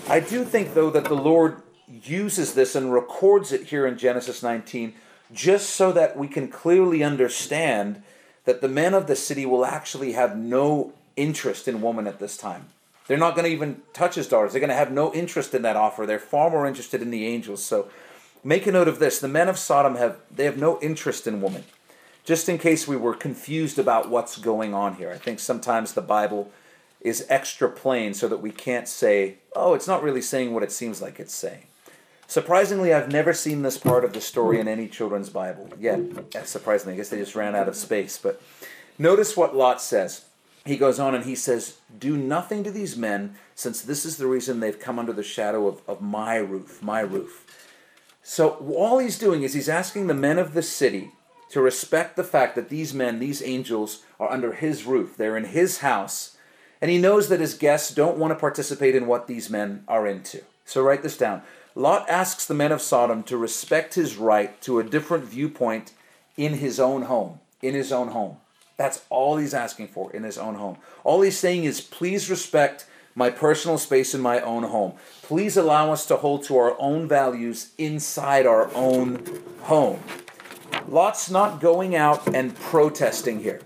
I 0.08 0.18
do 0.18 0.44
think, 0.44 0.74
though, 0.74 0.90
that 0.90 1.04
the 1.04 1.14
Lord 1.14 1.62
uses 1.86 2.54
this 2.54 2.74
and 2.74 2.92
records 2.92 3.52
it 3.52 3.66
here 3.66 3.86
in 3.86 3.96
Genesis 3.96 4.42
19 4.42 4.92
just 5.32 5.70
so 5.70 5.92
that 5.92 6.16
we 6.16 6.26
can 6.26 6.48
clearly 6.48 7.04
understand 7.04 8.02
that 8.44 8.60
the 8.60 8.66
men 8.66 8.92
of 8.92 9.06
the 9.06 9.14
city 9.14 9.46
will 9.46 9.64
actually 9.64 10.14
have 10.14 10.36
no 10.36 10.94
interest 11.18 11.68
in 11.68 11.82
woman 11.82 12.06
at 12.06 12.20
this 12.20 12.36
time. 12.36 12.66
They're 13.08 13.18
not 13.18 13.34
going 13.34 13.46
to 13.46 13.50
even 13.50 13.82
touch 13.92 14.14
his 14.14 14.28
daughters. 14.28 14.52
They're 14.52 14.60
going 14.60 14.68
to 14.68 14.76
have 14.76 14.92
no 14.92 15.12
interest 15.12 15.54
in 15.54 15.62
that 15.62 15.76
offer. 15.76 16.06
They're 16.06 16.18
far 16.18 16.50
more 16.50 16.66
interested 16.66 17.02
in 17.02 17.10
the 17.10 17.26
angels. 17.26 17.64
So 17.64 17.88
make 18.44 18.66
a 18.66 18.72
note 18.72 18.86
of 18.86 18.98
this. 18.98 19.18
The 19.18 19.28
men 19.28 19.48
of 19.48 19.58
Sodom 19.58 19.96
have 19.96 20.18
they 20.30 20.44
have 20.44 20.58
no 20.58 20.78
interest 20.80 21.26
in 21.26 21.40
woman. 21.40 21.64
Just 22.24 22.48
in 22.48 22.58
case 22.58 22.86
we 22.86 22.96
were 22.96 23.14
confused 23.14 23.78
about 23.78 24.10
what's 24.10 24.36
going 24.36 24.74
on 24.74 24.96
here. 24.96 25.10
I 25.10 25.16
think 25.16 25.40
sometimes 25.40 25.94
the 25.94 26.02
Bible 26.02 26.52
is 27.00 27.26
extra 27.30 27.70
plain 27.70 28.12
so 28.12 28.28
that 28.28 28.42
we 28.42 28.50
can't 28.50 28.86
say, 28.86 29.36
"Oh, 29.56 29.72
it's 29.72 29.88
not 29.88 30.02
really 30.02 30.20
saying 30.20 30.52
what 30.52 30.62
it 30.62 30.72
seems 30.72 31.00
like 31.00 31.18
it's 31.18 31.34
saying." 31.34 31.62
Surprisingly, 32.26 32.92
I've 32.92 33.10
never 33.10 33.32
seen 33.32 33.62
this 33.62 33.78
part 33.78 34.04
of 34.04 34.12
the 34.12 34.20
story 34.20 34.60
in 34.60 34.68
any 34.68 34.86
children's 34.86 35.30
Bible. 35.30 35.70
Yet, 35.80 36.00
surprisingly, 36.44 36.92
I 36.92 36.96
guess 36.98 37.08
they 37.08 37.16
just 37.16 37.34
ran 37.34 37.56
out 37.56 37.68
of 37.68 37.76
space. 37.76 38.18
But 38.18 38.42
notice 38.98 39.34
what 39.34 39.56
Lot 39.56 39.80
says 39.80 40.26
he 40.68 40.76
goes 40.76 40.98
on 40.98 41.14
and 41.14 41.24
he 41.24 41.34
says, 41.34 41.78
Do 41.98 42.16
nothing 42.16 42.62
to 42.64 42.70
these 42.70 42.96
men, 42.96 43.36
since 43.54 43.80
this 43.80 44.04
is 44.04 44.16
the 44.16 44.26
reason 44.26 44.60
they've 44.60 44.78
come 44.78 44.98
under 44.98 45.12
the 45.12 45.22
shadow 45.22 45.66
of, 45.66 45.82
of 45.88 46.00
my 46.00 46.36
roof, 46.36 46.82
my 46.82 47.00
roof. 47.00 47.46
So 48.22 48.50
all 48.76 48.98
he's 48.98 49.18
doing 49.18 49.42
is 49.42 49.54
he's 49.54 49.68
asking 49.68 50.06
the 50.06 50.14
men 50.14 50.38
of 50.38 50.54
the 50.54 50.62
city 50.62 51.12
to 51.50 51.62
respect 51.62 52.16
the 52.16 52.24
fact 52.24 52.54
that 52.56 52.68
these 52.68 52.92
men, 52.92 53.18
these 53.18 53.42
angels, 53.42 54.02
are 54.20 54.30
under 54.30 54.52
his 54.52 54.84
roof. 54.84 55.16
They're 55.16 55.36
in 55.36 55.46
his 55.46 55.78
house. 55.78 56.36
And 56.80 56.90
he 56.90 56.98
knows 56.98 57.28
that 57.28 57.40
his 57.40 57.54
guests 57.54 57.92
don't 57.92 58.18
want 58.18 58.32
to 58.32 58.38
participate 58.38 58.94
in 58.94 59.06
what 59.06 59.26
these 59.26 59.48
men 59.48 59.84
are 59.88 60.06
into. 60.06 60.42
So 60.64 60.82
write 60.82 61.02
this 61.02 61.16
down. 61.16 61.42
Lot 61.74 62.08
asks 62.08 62.44
the 62.44 62.54
men 62.54 62.72
of 62.72 62.82
Sodom 62.82 63.22
to 63.24 63.36
respect 63.36 63.94
his 63.94 64.16
right 64.16 64.60
to 64.62 64.78
a 64.78 64.84
different 64.84 65.24
viewpoint 65.24 65.92
in 66.36 66.54
his 66.54 66.78
own 66.78 67.02
home. 67.02 67.40
In 67.62 67.74
his 67.74 67.92
own 67.92 68.08
home. 68.08 68.36
That's 68.78 69.04
all 69.10 69.36
he's 69.36 69.54
asking 69.54 69.88
for 69.88 70.10
in 70.12 70.22
his 70.22 70.38
own 70.38 70.54
home. 70.54 70.78
All 71.04 71.20
he's 71.20 71.36
saying 71.36 71.64
is, 71.64 71.80
please 71.80 72.30
respect 72.30 72.86
my 73.14 73.28
personal 73.28 73.76
space 73.76 74.14
in 74.14 74.20
my 74.20 74.40
own 74.40 74.62
home. 74.62 74.92
Please 75.22 75.56
allow 75.56 75.92
us 75.92 76.06
to 76.06 76.16
hold 76.16 76.44
to 76.44 76.56
our 76.56 76.80
own 76.80 77.08
values 77.08 77.72
inside 77.76 78.46
our 78.46 78.72
own 78.74 79.42
home. 79.62 79.98
Lot's 80.86 81.28
not 81.28 81.60
going 81.60 81.96
out 81.96 82.32
and 82.32 82.54
protesting 82.54 83.40
here. 83.40 83.60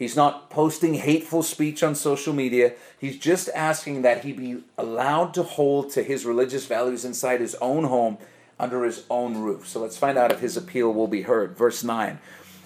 He's 0.00 0.16
not 0.16 0.50
posting 0.50 0.94
hateful 0.94 1.44
speech 1.44 1.82
on 1.84 1.94
social 1.94 2.32
media. 2.32 2.72
He's 2.98 3.18
just 3.18 3.48
asking 3.54 4.02
that 4.02 4.24
he 4.24 4.32
be 4.32 4.64
allowed 4.76 5.32
to 5.34 5.44
hold 5.44 5.90
to 5.90 6.02
his 6.02 6.26
religious 6.26 6.66
values 6.66 7.04
inside 7.04 7.40
his 7.40 7.54
own 7.56 7.84
home 7.84 8.18
under 8.58 8.82
his 8.82 9.04
own 9.08 9.36
roof. 9.36 9.68
So 9.68 9.78
let's 9.78 9.96
find 9.96 10.18
out 10.18 10.32
if 10.32 10.40
his 10.40 10.56
appeal 10.56 10.92
will 10.92 11.06
be 11.06 11.22
heard. 11.22 11.56
Verse 11.56 11.84
9. 11.84 12.18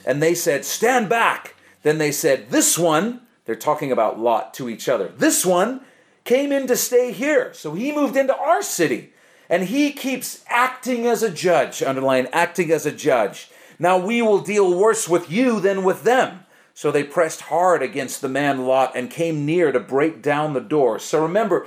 And 0.07 0.23
they 0.23 0.35
said, 0.35 0.65
Stand 0.65 1.09
back. 1.11 1.55
Then 1.85 1.99
they 1.99 2.11
said, 2.11 2.51
This 2.51 2.77
one, 2.77 3.21
they're 3.45 3.55
talking 3.55 3.93
about 3.93 4.19
Lot 4.19 4.53
to 4.55 4.69
each 4.69 4.89
other, 4.89 5.09
this 5.17 5.47
one 5.47 5.83
came 6.25 6.51
in 6.51 6.67
to 6.67 6.77
stay 6.77 7.13
here. 7.13 7.53
So 7.55 7.75
he 7.75 7.93
moved 7.93 8.17
into 8.17 8.37
our 8.37 8.63
city. 8.63 9.13
And 9.49 9.65
he 9.65 9.93
keeps 9.93 10.43
acting 10.49 11.07
as 11.07 11.23
a 11.23 11.31
judge, 11.31 11.83
underline 11.83 12.29
acting 12.33 12.73
as 12.73 12.87
a 12.87 12.91
judge. 12.91 13.51
Now 13.79 13.99
we 13.99 14.23
will 14.23 14.41
deal 14.41 14.77
worse 14.77 15.07
with 15.07 15.31
you 15.31 15.61
than 15.61 15.85
with 15.85 16.03
them. 16.03 16.41
So 16.73 16.91
they 16.91 17.05
pressed 17.05 17.43
hard 17.43 17.83
against 17.83 18.23
the 18.23 18.29
man 18.29 18.67
Lot 18.67 18.97
and 18.97 19.11
came 19.11 19.45
near 19.45 19.71
to 19.71 19.79
break 19.79 20.23
down 20.23 20.55
the 20.55 20.61
door. 20.61 20.99
So 20.99 21.23
remember, 21.23 21.67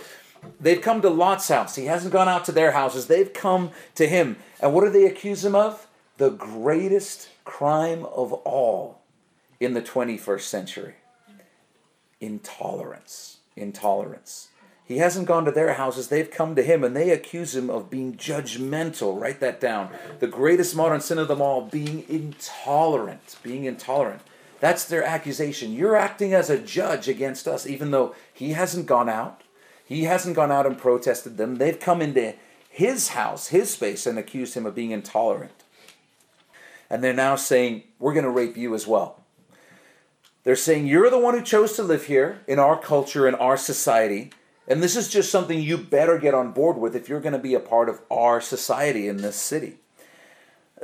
they've 0.59 0.81
come 0.81 1.03
to 1.03 1.09
Lot's 1.09 1.47
house. 1.47 1.75
He 1.75 1.85
hasn't 1.85 2.11
gone 2.11 2.27
out 2.27 2.45
to 2.45 2.51
their 2.51 2.71
houses, 2.71 3.05
they've 3.05 3.31
come 3.31 3.69
to 3.93 4.07
him. 4.07 4.37
And 4.59 4.73
what 4.73 4.83
do 4.83 4.89
they 4.89 5.05
accuse 5.05 5.45
him 5.45 5.53
of? 5.53 5.87
The 6.17 6.31
greatest 6.31 7.29
crime 7.45 8.05
of 8.05 8.33
all 8.33 8.96
in 9.59 9.73
the 9.73 9.81
21st 9.81 10.41
century 10.41 10.95
intolerance. 12.19 13.37
intolerance. 13.55 14.49
He 14.85 14.99
hasn't 14.99 15.27
gone 15.27 15.43
to 15.45 15.51
their 15.51 15.73
houses, 15.73 16.07
they've 16.07 16.31
come 16.31 16.55
to 16.55 16.63
him 16.63 16.83
and 16.83 16.95
they 16.95 17.09
accuse 17.09 17.55
him 17.55 17.69
of 17.69 17.89
being 17.89 18.15
judgmental. 18.15 19.19
Write 19.19 19.41
that 19.41 19.59
down. 19.59 19.89
The 20.19 20.27
greatest 20.27 20.75
modern 20.75 21.01
sin 21.01 21.17
of 21.17 21.27
them 21.27 21.41
all 21.41 21.61
being 21.61 22.05
intolerant. 22.07 23.35
Being 23.43 23.65
intolerant. 23.65 24.21
That's 24.59 24.85
their 24.85 25.03
accusation. 25.03 25.73
You're 25.73 25.97
acting 25.97 26.33
as 26.33 26.49
a 26.49 26.57
judge 26.57 27.07
against 27.09 27.47
us, 27.47 27.67
even 27.67 27.91
though 27.91 28.15
he 28.33 28.53
hasn't 28.53 28.85
gone 28.85 29.09
out. 29.09 29.41
He 29.85 30.05
hasn't 30.05 30.35
gone 30.35 30.51
out 30.51 30.65
and 30.65 30.77
protested 30.77 31.37
them. 31.37 31.55
They've 31.55 31.79
come 31.79 32.01
into 32.01 32.33
his 32.69 33.09
house, 33.09 33.47
his 33.47 33.71
space, 33.71 34.05
and 34.05 34.17
accused 34.17 34.55
him 34.55 34.65
of 34.65 34.75
being 34.75 34.91
intolerant. 34.91 35.63
And 36.89 37.03
they're 37.03 37.13
now 37.13 37.35
saying, 37.35 37.83
We're 37.99 38.13
going 38.13 38.23
to 38.23 38.31
rape 38.31 38.57
you 38.57 38.73
as 38.73 38.87
well. 38.87 39.23
They're 40.47 40.55
saying, 40.55 40.87
You're 40.87 41.09
the 41.09 41.19
one 41.19 41.33
who 41.33 41.43
chose 41.43 41.73
to 41.73 41.83
live 41.83 42.05
here 42.05 42.39
in 42.47 42.57
our 42.57 42.79
culture, 42.79 43.27
in 43.27 43.35
our 43.35 43.57
society. 43.57 44.31
And 44.65 44.81
this 44.81 44.95
is 44.95 45.09
just 45.09 45.29
something 45.29 45.59
you 45.59 45.77
better 45.77 46.17
get 46.17 46.33
on 46.33 46.53
board 46.53 46.77
with 46.77 46.95
if 46.95 47.09
you're 47.09 47.19
going 47.19 47.33
to 47.33 47.37
be 47.37 47.53
a 47.53 47.59
part 47.59 47.89
of 47.89 47.99
our 48.09 48.39
society 48.39 49.09
in 49.09 49.17
this 49.17 49.35
city. 49.35 49.79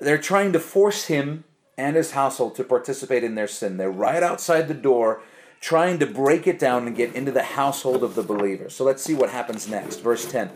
They're 0.01 0.17
trying 0.17 0.51
to 0.51 0.59
force 0.59 1.05
him 1.05 1.45
and 1.77 1.95
his 1.95 2.11
household 2.11 2.55
to 2.55 2.65
participate 2.65 3.23
in 3.23 3.35
their 3.35 3.47
sin. 3.47 3.77
They're 3.77 3.89
right 3.89 4.21
outside 4.21 4.67
the 4.67 4.73
door 4.73 5.21
trying 5.61 5.97
to 5.99 6.07
break 6.07 6.45
it 6.45 6.59
down 6.59 6.85
and 6.85 6.93
get 6.93 7.15
into 7.15 7.31
the 7.31 7.43
household 7.43 8.03
of 8.03 8.15
the 8.15 8.21
believer. 8.21 8.69
So 8.69 8.83
let's 8.83 9.01
see 9.01 9.15
what 9.15 9.29
happens 9.29 9.69
next. 9.69 10.01
Verse 10.01 10.29
10. 10.29 10.51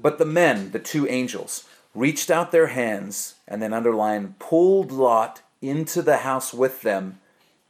But 0.00 0.18
the 0.18 0.26
men, 0.26 0.72
the 0.72 0.80
two 0.80 1.06
angels, 1.06 1.68
reached 1.94 2.28
out 2.28 2.50
their 2.50 2.66
hands 2.66 3.36
and 3.46 3.62
then 3.62 3.72
underline 3.72 4.34
pulled 4.40 4.90
Lot 4.90 5.42
into 5.60 6.02
the 6.02 6.16
house 6.16 6.52
with 6.52 6.82
them 6.82 7.20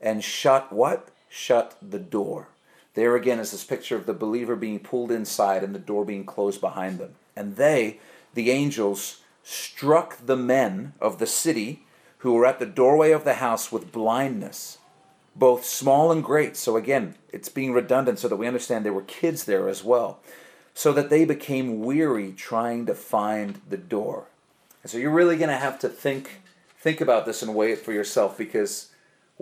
and 0.03 0.25
shut 0.25 0.73
what? 0.73 1.09
Shut 1.29 1.77
the 1.81 1.99
door. 1.99 2.49
There 2.95 3.17
again 3.17 3.39
is 3.39 3.53
this 3.53 3.65
picture 3.65 3.97
of 3.97 4.07
the 4.07 4.13
believer 4.13 4.57
being 4.57 4.79
pulled 4.79 5.11
inside 5.11 5.63
and 5.63 5.75
the 5.75 5.79
door 5.79 6.05
being 6.05 6.25
closed 6.25 6.61
behind 6.61 6.99
them. 6.99 7.15
And 7.35 7.57
they, 7.57 8.01
the 8.35 8.51
angels, 8.51 9.21
struck 9.43 10.27
the 10.27 10.37
men 10.37 10.93
of 11.01 11.19
the 11.19 11.27
city 11.27 11.85
who 12.19 12.35
were 12.35 12.47
at 12.47 12.59
the 12.59 12.67
doorway 12.67 13.13
of 13.13 13.25
the 13.25 13.35
house 13.35 13.73
with 13.73 13.93
blindness, 13.93 14.79
both 15.35 15.65
small 15.65 16.13
and 16.13 16.23
great. 16.23 16.57
So 16.57 16.77
again, 16.77 17.15
it's 17.33 17.49
being 17.49 17.73
redundant 17.73 18.19
so 18.19 18.29
that 18.29 18.37
we 18.37 18.47
understand 18.47 18.85
there 18.85 18.93
were 18.93 19.03
kids 19.03 19.45
there 19.45 19.69
as 19.69 19.83
well, 19.83 20.21
so 20.75 20.93
that 20.93 21.11
they 21.11 21.25
became 21.25 21.81
weary 21.81 22.33
trying 22.33 22.87
to 22.87 22.95
find 22.95 23.61
the 23.69 23.79
door. 23.79 24.27
And 24.83 24.91
so 24.91 24.99
you're 24.99 25.11
really 25.11 25.37
going 25.37 25.49
to 25.49 25.57
have 25.57 25.79
to 25.81 25.89
think 25.89 26.43
think 26.79 27.01
about 27.01 27.27
this 27.27 27.43
and 27.43 27.55
weigh 27.55 27.71
it 27.71 27.79
for 27.79 27.93
yourself 27.93 28.37
because 28.37 28.92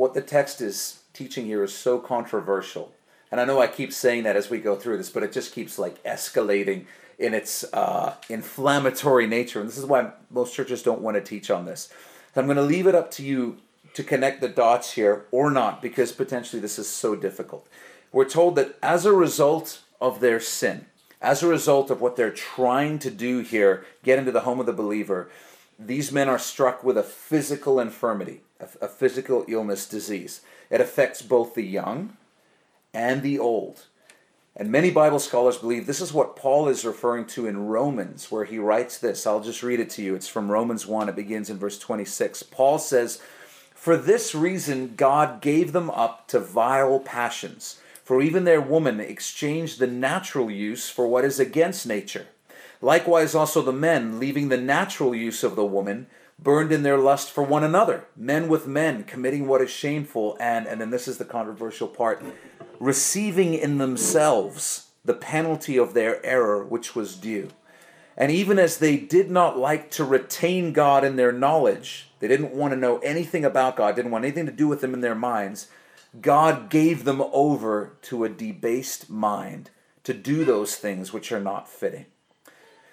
what 0.01 0.15
the 0.15 0.23
text 0.23 0.61
is 0.61 1.01
teaching 1.13 1.45
here 1.45 1.63
is 1.63 1.75
so 1.75 1.99
controversial 1.99 2.93
and 3.31 3.41
I 3.41 3.45
know 3.45 3.61
I 3.61 3.69
keep 3.69 3.93
saying 3.93 4.25
that 4.25 4.37
as 4.37 4.51
we 4.51 4.59
go 4.59 4.75
through 4.77 4.97
this, 4.97 5.11
but 5.11 5.23
it 5.23 5.33
just 5.33 5.55
keeps 5.55 5.79
like 5.79 6.03
escalating 6.03 6.87
in 7.19 7.35
its 7.35 7.65
uh, 7.73 8.15
inflammatory 8.29 9.27
nature. 9.27 9.61
And 9.61 9.69
this 9.69 9.79
is 9.79 9.87
why 9.87 10.13
most 10.31 10.55
churches 10.55 10.83
don't 10.83 11.01
want 11.01 11.17
to 11.17 11.21
teach 11.21 11.51
on 11.51 11.65
this. 11.65 11.91
So 12.35 12.41
I'm 12.41 12.47
going 12.47 12.57
to 12.57 12.63
leave 12.63 12.87
it 12.87 12.95
up 12.95 13.11
to 13.13 13.23
you 13.23 13.59
to 13.95 14.03
connect 14.03 14.41
the 14.41 14.49
dots 14.49 14.93
here 14.93 15.27
or 15.31 15.51
not, 15.51 15.83
because 15.83 16.13
potentially 16.13 16.61
this 16.61 16.79
is 16.79 16.89
so 16.89 17.15
difficult. 17.15 17.69
We're 18.13 18.29
told 18.29 18.57
that 18.57 18.77
as 18.83 19.05
a 19.05 19.13
result 19.13 19.83
of 20.01 20.21
their 20.21 20.41
sin, 20.41 20.87
as 21.21 21.43
a 21.43 21.49
result 21.49 21.91
of 21.91 22.01
what 22.01 22.17
they're 22.17 22.31
trying 22.31 22.99
to 23.01 23.11
do 23.11 23.41
here, 23.41 23.85
get 24.03 24.19
into 24.19 24.33
the 24.33 24.41
home 24.41 24.59
of 24.59 24.67
the 24.67 24.73
believer, 24.73 25.31
these 25.79 26.11
men 26.11 26.29
are 26.29 26.39
struck 26.39 26.83
with 26.83 26.97
a 26.97 27.03
physical 27.03 27.79
infirmity, 27.79 28.41
a, 28.61 28.85
a 28.85 28.89
physical 28.89 29.45
illness, 29.49 29.89
disease. 29.89 30.41
It 30.71 30.81
affects 30.81 31.23
both 31.23 31.55
the 31.55 31.65
young 31.65 32.17
and 32.93 33.23
the 33.23 33.39
old. 33.39 33.87
And 34.57 34.71
many 34.71 34.91
Bible 34.91 35.21
scholars 35.21 35.59
believe 35.59 35.87
this 35.87 36.01
is 36.01 36.13
what 36.13 36.37
Paul 36.37 36.69
is 36.69 36.85
referring 36.85 37.27
to 37.29 37.47
in 37.47 37.67
Romans, 37.67 38.31
where 38.31 38.45
he 38.45 38.59
writes 38.59 38.99
this. 38.99 39.27
I'll 39.27 39.41
just 39.41 39.63
read 39.63 39.81
it 39.81 39.91
to 39.91 40.03
you. 40.03 40.15
It's 40.15 40.29
from 40.29 40.51
Romans 40.51 40.87
1, 40.87 41.09
it 41.09 41.17
begins 41.17 41.49
in 41.49 41.59
verse 41.59 41.79
26. 41.79 42.43
Paul 42.45 42.79
says, 42.79 43.23
For 43.75 43.97
this 43.97 44.35
reason 44.35 44.95
God 44.97 45.41
gave 45.41 45.73
them 45.73 45.89
up 45.91 46.27
to 46.29 46.41
vile 46.41 46.99
passions, 46.99 47.81
for 48.05 48.21
even 48.21 48.45
their 48.45 48.61
woman 48.61 48.99
exchanged 48.99 49.79
the 49.79 49.87
natural 49.87 50.51
use 50.51 50.91
for 50.91 51.07
what 51.07 51.25
is 51.25 51.39
against 51.39 51.87
nature. 51.87 52.27
Likewise, 52.83 53.35
also 53.35 53.63
the 53.63 53.73
men, 53.73 54.19
leaving 54.19 54.49
the 54.49 54.57
natural 54.57 55.15
use 55.15 55.45
of 55.45 55.55
the 55.55 55.65
woman, 55.65 56.07
burned 56.43 56.73
in 56.73 56.83
their 56.83 56.99
lust 56.99 57.31
for 57.31 57.43
one 57.43 57.65
another, 57.65 58.05
men 58.17 58.49
with 58.49 58.67
men, 58.67 59.05
committing 59.05 59.47
what 59.47 59.61
is 59.61 59.71
shameful, 59.71 60.37
and, 60.41 60.67
and 60.67 60.81
then 60.81 60.91
this 60.91 61.07
is 61.07 61.19
the 61.19 61.25
controversial 61.25 61.89
part, 61.89 62.23
receiving 62.79 63.55
in 63.55 63.79
themselves 63.79 64.89
the 65.05 65.15
penalty 65.15 65.77
of 65.77 65.95
their 65.95 66.25
error 66.25 66.65
which 66.65 66.95
was 66.95 67.17
due. 67.17 67.49
And 68.17 68.31
even 68.31 68.59
as 68.59 68.79
they 68.79 68.97
did 68.97 69.31
not 69.31 69.59
like 69.59 69.91
to 69.93 70.05
retain 70.05 70.73
God 70.73 71.05
in 71.05 71.17
their 71.17 71.33
knowledge, 71.33 72.11
they 72.19 72.29
didn't 72.29 72.53
want 72.53 72.73
to 72.73 72.79
know 72.79 72.99
anything 72.99 73.45
about 73.45 73.77
God, 73.77 73.97
didn't 73.97 74.11
want 74.11 74.25
anything 74.25 74.47
to 74.47 74.53
do 74.53 74.69
with 74.69 74.85
Him 74.85 74.95
in 74.95 75.01
their 75.01 75.15
minds, 75.15 75.69
God 76.21 76.69
gave 76.69 77.05
them 77.05 77.23
over 77.33 77.97
to 78.03 78.25
a 78.25 78.29
debased 78.29 79.09
mind 79.09 79.71
to 80.05 80.13
do 80.13 80.45
those 80.45 80.77
things 80.77 81.13
which 81.13 81.31
are 81.33 81.41
not 81.41 81.69
fitting. 81.69 82.07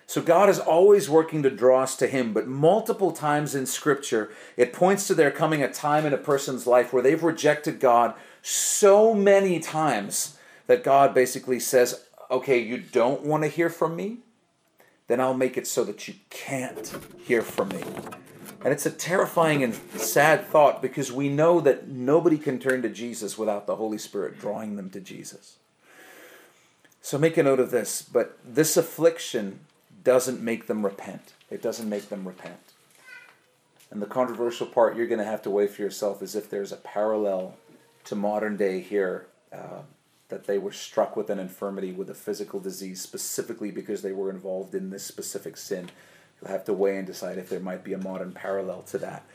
So 0.08 0.22
God 0.22 0.50
is 0.50 0.58
always 0.58 1.10
working 1.10 1.44
to 1.44 1.50
draw 1.50 1.84
us 1.84 1.98
to 1.98 2.08
Him, 2.08 2.32
but 2.32 2.48
multiple 2.48 3.12
times 3.12 3.54
in 3.54 3.66
Scripture, 3.66 4.32
it 4.56 4.72
points 4.72 5.06
to 5.08 5.14
there 5.14 5.32
coming 5.32 5.62
a 5.62 5.72
time 5.72 6.06
in 6.06 6.14
a 6.14 6.18
person's 6.18 6.66
life 6.66 6.94
where 6.94 7.04
they've 7.04 7.22
rejected 7.22 7.82
God 7.82 8.14
so 8.42 9.14
many 9.14 9.60
times 9.60 10.38
that 10.68 10.86
God 10.86 11.14
basically 11.14 11.60
says, 11.60 12.06
okay, 12.32 12.58
you 12.58 12.78
don't 12.78 13.24
want 13.24 13.44
to 13.44 13.50
hear 13.50 13.70
from 13.70 13.98
me? 13.98 14.20
Then 15.08 15.20
I'll 15.20 15.34
make 15.34 15.58
it 15.58 15.68
so 15.68 15.84
that 15.84 16.08
you 16.08 16.14
can't 16.30 16.94
hear 17.26 17.42
from 17.42 17.70
me. 17.70 17.84
And 18.64 18.74
it's 18.74 18.86
a 18.86 18.92
terrifying 18.92 19.62
and 19.62 19.76
sad 19.76 20.48
thought 20.48 20.82
because 20.82 21.12
we 21.12 21.28
know 21.28 21.60
that 21.60 21.90
nobody 21.90 22.38
can 22.38 22.60
turn 22.60 22.82
to 22.82 22.90
Jesus 22.90 23.38
without 23.38 23.68
the 23.68 23.76
Holy 23.76 23.98
Spirit 23.98 24.40
drawing 24.40 24.78
them 24.78 24.90
to 24.92 25.02
Jesus. 25.02 25.58
So 27.02 27.18
make 27.18 27.36
a 27.36 27.44
note 27.44 27.60
of 27.60 27.72
this, 27.72 28.02
but 28.02 28.38
this 28.46 28.78
affliction 28.78 29.60
doesn't 30.08 30.42
make 30.42 30.68
them 30.68 30.86
repent. 30.86 31.34
It 31.52 31.62
doesn't 31.62 31.90
make 31.90 32.08
them 32.08 32.26
repent. 32.26 32.72
And 33.92 34.02
the 34.02 34.06
controversial 34.06 34.66
part 34.66 34.96
you're 34.96 35.06
going 35.06 35.20
to 35.20 35.26
have 35.26 35.42
to 35.42 35.50
weigh 35.50 35.68
for 35.68 35.82
yourself 35.82 36.22
is 36.22 36.34
if 36.34 36.50
there's 36.50 36.72
a 36.72 36.78
parallel 36.78 37.58
to 38.06 38.16
modern 38.16 38.56
day 38.56 38.80
here 38.80 39.28
uh, 39.52 39.82
that 40.30 40.48
they 40.48 40.60
were 40.60 40.72
struck 40.72 41.18
with 41.18 41.30
an 41.30 41.40
infirmity, 41.40 41.92
with 41.92 42.10
a 42.10 42.14
physical 42.14 42.62
disease, 42.62 43.02
specifically 43.02 43.70
because 43.70 44.02
they 44.02 44.14
were 44.14 44.30
involved 44.30 44.74
in 44.74 44.92
this 44.92 45.04
specific 45.04 45.58
sin. 45.58 45.90
You'll 46.40 46.52
have 46.52 46.64
to 46.66 46.74
weigh 46.74 46.96
and 46.96 47.06
decide 47.06 47.38
if 47.38 47.50
there 47.50 47.60
might 47.60 47.84
be 47.84 47.92
a 47.92 47.98
modern 47.98 48.32
parallel 48.32 48.84
to 48.84 48.98
that. 49.00 49.26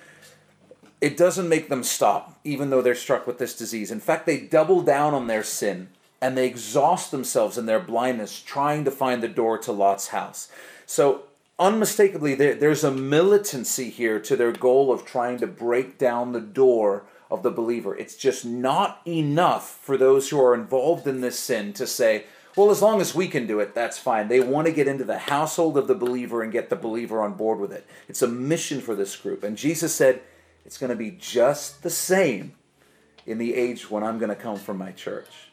It 1.03 1.19
doesn't 1.19 1.51
make 1.51 1.69
them 1.69 1.83
stop, 1.83 2.41
even 2.45 2.71
though 2.71 2.81
they're 2.81 2.95
struck 2.95 3.27
with 3.27 3.37
this 3.37 3.55
disease. 3.55 3.91
In 3.91 4.01
fact, 4.01 4.25
they 4.25 4.41
double 4.41 4.81
down 4.81 5.13
on 5.13 5.27
their 5.27 5.43
sin 5.43 5.89
and 6.23 6.39
they 6.39 6.47
exhaust 6.47 7.11
themselves 7.11 7.59
in 7.59 7.67
their 7.67 7.81
blindness 7.81 8.41
trying 8.41 8.85
to 8.85 8.91
find 8.93 9.23
the 9.23 9.29
door 9.29 9.59
to 9.59 9.73
Lot's 9.73 10.09
house. 10.09 10.49
So, 10.87 11.25
unmistakably, 11.59 12.37
there, 12.37 12.55
there's 12.55 12.85
a 12.85 12.93
militancy 12.93 13.91
here 13.91 14.21
to 14.21 14.37
their 14.37 14.53
goal 14.53 14.93
of 14.93 15.05
trying 15.05 15.39
to 15.39 15.49
break 15.49 15.99
down 15.99 16.33
the 16.33 16.41
door 16.41 17.05
of 17.29 17.43
the 17.43 17.51
believer. 17.51 17.97
It's 17.97 18.15
just 18.15 18.45
not 18.45 19.01
enough 19.05 19.69
for 19.69 19.97
those 19.97 20.31
who 20.31 20.41
are 20.41 20.55
involved 20.55 21.09
in 21.09 21.23
this 21.23 21.39
sin 21.39 21.73
to 21.73 21.89
say, 21.89 22.25
well, 22.57 22.71
as 22.71 22.83
long 22.83 23.01
as 23.01 23.15
we 23.15 23.27
can 23.27 23.47
do 23.47 23.59
it, 23.59 23.75
that's 23.75 23.99
fine. 23.99 24.29
They 24.29 24.41
want 24.41 24.69
to 24.69 24.73
get 24.73 24.87
into 24.87 25.05
the 25.05 25.19
household 25.19 25.77
of 25.77 25.89
the 25.89 25.95
believer 25.95 26.43
and 26.43 26.53
get 26.53 26.71
the 26.71 26.77
believer 26.77 27.21
on 27.21 27.35
board 27.35 27.59
with 27.59 27.73
it. 27.73 27.87
It's 28.09 28.23
a 28.23 28.29
mission 28.29 28.81
for 28.81 28.95
this 28.95 29.17
group. 29.17 29.43
And 29.43 29.57
Jesus 29.57 29.95
said, 29.95 30.21
it's 30.65 30.79
going 30.79 30.91
to 30.91 30.97
be 30.97 31.11
just 31.19 31.83
the 31.83 31.91
same 31.91 32.53
in 33.27 33.39
the 33.39 33.55
age 33.55 33.91
when 33.91 34.05
I'm 34.05 34.19
going 34.19 34.29
to 34.29 34.37
come 34.37 34.57
from 34.57 34.79
my 34.79 34.93
church. 34.93 35.52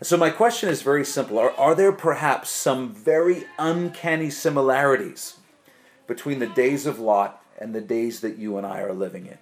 So, 0.00 0.16
my 0.16 0.30
question 0.30 0.68
is 0.68 0.82
very 0.82 1.04
simple 1.04 1.38
Are, 1.38 1.50
are 1.52 1.74
there 1.74 1.90
perhaps 1.90 2.50
some 2.50 2.94
very 2.94 3.44
uncanny 3.58 4.30
similarities 4.30 5.38
between 6.06 6.38
the 6.38 6.46
days 6.46 6.86
of 6.86 7.00
Lot 7.00 7.42
and 7.58 7.74
the 7.74 7.80
days 7.80 8.20
that 8.20 8.36
you 8.36 8.56
and 8.56 8.66
I 8.66 8.80
are 8.80 8.92
living 8.92 9.26
in? 9.26 9.38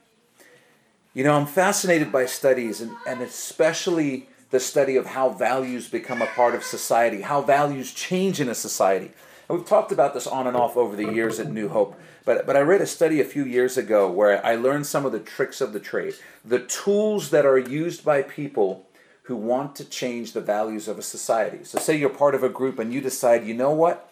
You 1.12 1.24
know, 1.24 1.34
I'm 1.34 1.46
fascinated 1.46 2.10
by 2.10 2.24
studies, 2.24 2.80
and, 2.80 2.92
and 3.06 3.20
especially 3.20 4.28
the 4.50 4.60
study 4.60 4.96
of 4.96 5.06
how 5.06 5.28
values 5.28 5.88
become 5.88 6.22
a 6.22 6.26
part 6.26 6.54
of 6.54 6.64
society, 6.64 7.20
how 7.20 7.42
values 7.42 7.92
change 7.92 8.40
in 8.40 8.48
a 8.48 8.54
society. 8.54 9.10
And 9.48 9.58
we've 9.58 9.68
talked 9.68 9.92
about 9.92 10.14
this 10.14 10.26
on 10.26 10.46
and 10.46 10.56
off 10.56 10.76
over 10.76 10.96
the 10.96 11.12
years 11.12 11.38
at 11.38 11.50
New 11.50 11.68
Hope. 11.68 11.98
But, 12.24 12.46
but 12.46 12.56
I 12.56 12.60
read 12.60 12.80
a 12.80 12.86
study 12.86 13.20
a 13.20 13.24
few 13.24 13.44
years 13.44 13.76
ago 13.76 14.10
where 14.10 14.44
I 14.44 14.56
learned 14.56 14.86
some 14.86 15.04
of 15.04 15.12
the 15.12 15.20
tricks 15.20 15.60
of 15.60 15.72
the 15.72 15.80
trade, 15.80 16.14
the 16.44 16.60
tools 16.60 17.30
that 17.30 17.44
are 17.44 17.58
used 17.58 18.04
by 18.04 18.22
people 18.22 18.85
who 19.26 19.36
want 19.36 19.74
to 19.76 19.84
change 19.84 20.32
the 20.32 20.40
values 20.40 20.86
of 20.86 20.98
a 20.98 21.02
society. 21.02 21.64
So, 21.64 21.78
say 21.78 21.96
you're 21.96 22.08
part 22.08 22.34
of 22.36 22.44
a 22.44 22.48
group 22.48 22.78
and 22.78 22.92
you 22.92 23.00
decide, 23.00 23.44
you 23.44 23.54
know 23.54 23.72
what? 23.72 24.08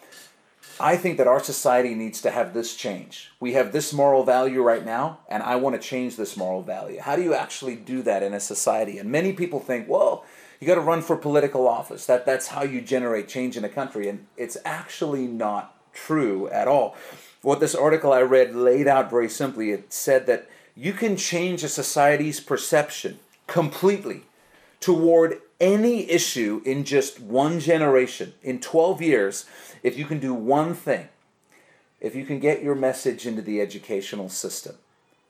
I 0.77 0.97
think 0.97 1.17
that 1.17 1.27
our 1.27 1.39
society 1.41 1.95
needs 1.95 2.21
to 2.21 2.31
have 2.31 2.53
this 2.53 2.75
change. 2.75 3.31
We 3.39 3.53
have 3.53 3.71
this 3.71 3.93
moral 3.93 4.25
value 4.25 4.61
right 4.61 4.85
now, 4.85 5.19
and 5.29 5.41
I 5.41 5.55
want 5.55 5.81
to 5.81 5.81
change 5.81 6.17
this 6.17 6.35
moral 6.35 6.63
value. 6.63 6.99
How 6.99 7.15
do 7.15 7.21
you 7.21 7.33
actually 7.33 7.77
do 7.77 8.01
that 8.01 8.23
in 8.23 8.33
a 8.33 8.41
society? 8.41 8.97
And 8.97 9.09
many 9.09 9.31
people 9.31 9.61
think, 9.61 9.87
well, 9.87 10.25
You 10.59 10.67
got 10.67 10.75
to 10.75 10.81
run 10.81 11.01
for 11.01 11.15
political 11.15 11.67
office. 11.67 12.05
That 12.05 12.25
that's 12.25 12.47
how 12.47 12.63
you 12.63 12.81
generate 12.81 13.27
change 13.27 13.57
in 13.57 13.63
a 13.63 13.69
country, 13.69 14.07
and 14.07 14.25
it's 14.37 14.57
actually 14.65 15.27
not 15.27 15.75
true 15.93 16.47
at 16.49 16.67
all. 16.67 16.95
What 17.41 17.59
this 17.59 17.75
article 17.75 18.11
I 18.11 18.21
read 18.21 18.55
laid 18.55 18.87
out 18.87 19.09
very 19.09 19.29
simply. 19.29 19.71
It 19.71 19.93
said 19.93 20.25
that 20.27 20.49
you 20.75 20.93
can 20.93 21.15
change 21.17 21.63
a 21.63 21.69
society's 21.69 22.39
perception 22.39 23.19
completely 23.47 24.23
toward 24.79 25.41
any 25.59 26.09
issue 26.09 26.61
in 26.65 26.83
just 26.83 27.19
one 27.19 27.59
generation, 27.59 28.33
in 28.43 28.59
12 28.59 29.01
years, 29.01 29.45
if 29.83 29.97
you 29.97 30.05
can 30.05 30.19
do 30.19 30.33
one 30.33 30.73
thing, 30.73 31.07
if 32.01 32.15
you 32.15 32.25
can 32.25 32.39
get 32.39 32.61
your 32.61 32.75
message 32.75 33.25
into 33.25 33.41
the 33.41 33.61
educational 33.61 34.29
system, 34.29 34.75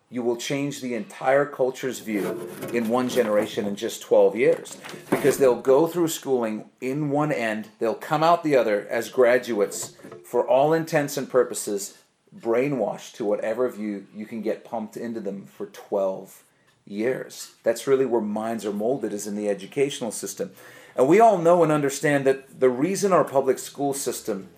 you 0.10 0.22
will 0.22 0.38
change 0.38 0.82
the 0.82 0.94
entire 0.94 1.46
culture's 1.46 2.00
view 2.00 2.50
in 2.74 2.90
one 2.90 3.10
generation 3.10 3.66
in 3.66 3.76
just 3.76 4.02
12 4.02 4.36
years. 4.36 4.78
Because 5.10 5.38
they'll 5.38 5.62
go 5.62 5.88
through 5.88 6.08
schooling 6.08 6.70
in 6.80 7.10
one 7.10 7.32
end, 7.32 7.70
they'll 7.80 7.96
come 7.96 8.24
out 8.24 8.44
the 8.44 8.56
other 8.56 8.88
as 8.90 9.10
graduates, 9.10 9.96
for 10.24 10.48
all 10.48 10.74
intents 10.74 11.18
and 11.18 11.30
purposes, 11.30 11.98
brainwashed 12.38 13.14
to 13.14 13.26
whatever 13.26 13.70
view 13.70 14.08
you 14.16 14.26
can 14.26 14.42
get 14.42 14.66
pumped 14.66 14.98
into 14.98 15.20
them 15.20 15.46
for 15.46 15.68
12 15.68 16.44
years. 16.86 17.54
That's 17.64 17.88
really 17.88 18.06
where 18.06 18.22
minds 18.22 18.66
are 18.66 18.74
molded, 18.74 19.14
is 19.14 19.28
in 19.28 19.36
the 19.36 19.50
educational 19.50 20.12
system. 20.12 20.52
And 20.96 21.08
we 21.08 21.20
all 21.20 21.38
know 21.38 21.64
and 21.64 21.72
understand 21.72 22.26
that 22.26 22.60
the 22.60 22.70
reason 22.70 23.12
our 23.12 23.24
public 23.24 23.60
school 23.60 23.94
system 23.94 24.50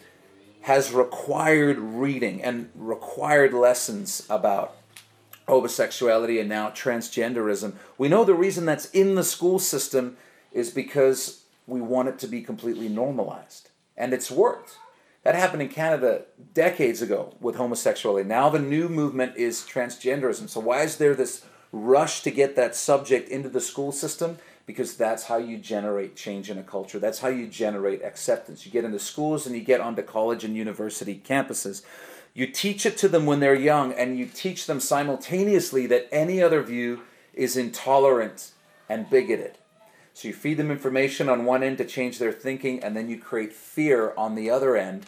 has 0.61 0.91
required 0.91 1.79
reading 1.79 2.43
and 2.43 2.69
required 2.75 3.53
lessons 3.53 4.25
about 4.29 4.75
homosexuality 5.47 6.39
and 6.39 6.49
now 6.49 6.69
transgenderism, 6.69 7.73
we 7.97 8.09
know 8.09 8.23
the 8.23 8.33
reason 8.33 8.65
that's 8.65 8.89
in 8.91 9.15
the 9.15 9.23
school 9.23 9.59
system 9.59 10.17
is 10.51 10.69
because 10.69 11.43
we 11.65 11.81
want 11.81 12.09
it 12.09 12.19
to 12.19 12.27
be 12.27 12.41
completely 12.41 12.89
normalized. 12.89 13.69
And 13.95 14.13
it's 14.13 14.29
worked. 14.29 14.77
That 15.23 15.35
happened 15.35 15.61
in 15.61 15.69
Canada 15.69 16.23
decades 16.53 17.01
ago 17.01 17.35
with 17.39 17.55
homosexuality. 17.55 18.27
Now 18.27 18.49
the 18.49 18.59
new 18.59 18.87
movement 18.87 19.35
is 19.37 19.61
transgenderism. 19.61 20.49
So 20.49 20.59
why 20.59 20.83
is 20.83 20.97
there 20.97 21.15
this 21.15 21.45
rush 21.71 22.21
to 22.21 22.31
get 22.31 22.55
that 22.55 22.75
subject 22.75 23.29
into 23.29 23.49
the 23.49 23.61
school 23.61 23.91
system? 23.91 24.37
Because 24.65 24.97
that's 24.97 25.23
how 25.23 25.37
you 25.37 25.57
generate 25.57 26.15
change 26.15 26.49
in 26.49 26.57
a 26.57 26.63
culture. 26.63 26.99
That's 26.99 27.19
how 27.19 27.29
you 27.29 27.47
generate 27.47 28.03
acceptance. 28.03 28.65
You 28.65 28.71
get 28.71 28.83
into 28.83 28.99
schools 28.99 29.45
and 29.45 29.55
you 29.55 29.61
get 29.61 29.79
onto 29.79 30.01
college 30.01 30.43
and 30.43 30.55
university 30.55 31.21
campuses. 31.23 31.83
You 32.33 32.47
teach 32.47 32.85
it 32.85 32.97
to 32.97 33.07
them 33.07 33.25
when 33.25 33.39
they're 33.39 33.55
young, 33.55 33.93
and 33.93 34.19
you 34.19 34.27
teach 34.27 34.67
them 34.67 34.79
simultaneously 34.79 35.87
that 35.87 36.07
any 36.11 36.41
other 36.41 36.61
view 36.61 37.01
is 37.33 37.57
intolerant 37.57 38.51
and 38.87 39.09
bigoted. 39.09 39.57
So 40.13 40.27
you 40.27 40.33
feed 40.33 40.57
them 40.57 40.69
information 40.69 41.29
on 41.29 41.45
one 41.45 41.63
end 41.63 41.77
to 41.79 41.85
change 41.85 42.19
their 42.19 42.31
thinking, 42.31 42.83
and 42.83 42.95
then 42.95 43.09
you 43.09 43.17
create 43.17 43.53
fear 43.53 44.13
on 44.17 44.35
the 44.35 44.49
other 44.49 44.75
end 44.75 45.05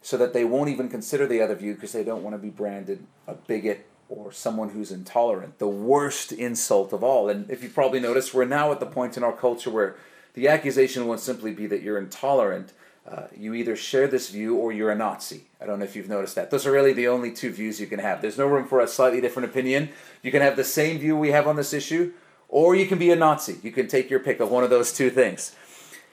so 0.00 0.16
that 0.16 0.32
they 0.32 0.44
won't 0.44 0.70
even 0.70 0.88
consider 0.88 1.26
the 1.26 1.40
other 1.40 1.54
view 1.54 1.74
because 1.74 1.92
they 1.92 2.04
don't 2.04 2.22
want 2.22 2.34
to 2.34 2.38
be 2.38 2.50
branded 2.50 3.06
a 3.26 3.34
bigot 3.34 3.86
or 4.08 4.32
someone 4.32 4.70
who's 4.70 4.90
intolerant. 4.90 5.58
The 5.58 5.68
worst 5.68 6.32
insult 6.32 6.92
of 6.92 7.02
all. 7.02 7.28
And 7.28 7.50
if 7.50 7.62
you've 7.62 7.74
probably 7.74 8.00
noticed, 8.00 8.34
we're 8.34 8.44
now 8.44 8.72
at 8.72 8.80
the 8.80 8.86
point 8.86 9.16
in 9.16 9.24
our 9.24 9.32
culture 9.32 9.70
where 9.70 9.96
the 10.34 10.48
accusation 10.48 11.06
won't 11.06 11.20
simply 11.20 11.52
be 11.52 11.66
that 11.66 11.82
you're 11.82 11.98
intolerant. 11.98 12.72
Uh, 13.06 13.24
you 13.36 13.54
either 13.54 13.76
share 13.76 14.08
this 14.08 14.30
view 14.30 14.56
or 14.56 14.72
you're 14.72 14.90
a 14.90 14.94
Nazi. 14.94 15.44
I 15.60 15.66
don't 15.66 15.78
know 15.78 15.84
if 15.84 15.94
you've 15.94 16.08
noticed 16.08 16.34
that. 16.36 16.50
Those 16.50 16.66
are 16.66 16.72
really 16.72 16.92
the 16.92 17.08
only 17.08 17.32
two 17.32 17.50
views 17.50 17.80
you 17.80 17.86
can 17.86 17.98
have. 17.98 18.22
There's 18.22 18.38
no 18.38 18.46
room 18.46 18.66
for 18.66 18.80
a 18.80 18.88
slightly 18.88 19.20
different 19.20 19.50
opinion. 19.50 19.90
You 20.22 20.30
can 20.30 20.42
have 20.42 20.56
the 20.56 20.64
same 20.64 20.98
view 20.98 21.16
we 21.16 21.30
have 21.30 21.46
on 21.46 21.56
this 21.56 21.72
issue, 21.72 22.12
or 22.48 22.74
you 22.74 22.86
can 22.86 22.98
be 22.98 23.10
a 23.10 23.16
Nazi. 23.16 23.58
You 23.62 23.72
can 23.72 23.88
take 23.88 24.10
your 24.10 24.20
pick 24.20 24.40
of 24.40 24.50
one 24.50 24.64
of 24.64 24.70
those 24.70 24.92
two 24.92 25.10
things. 25.10 25.54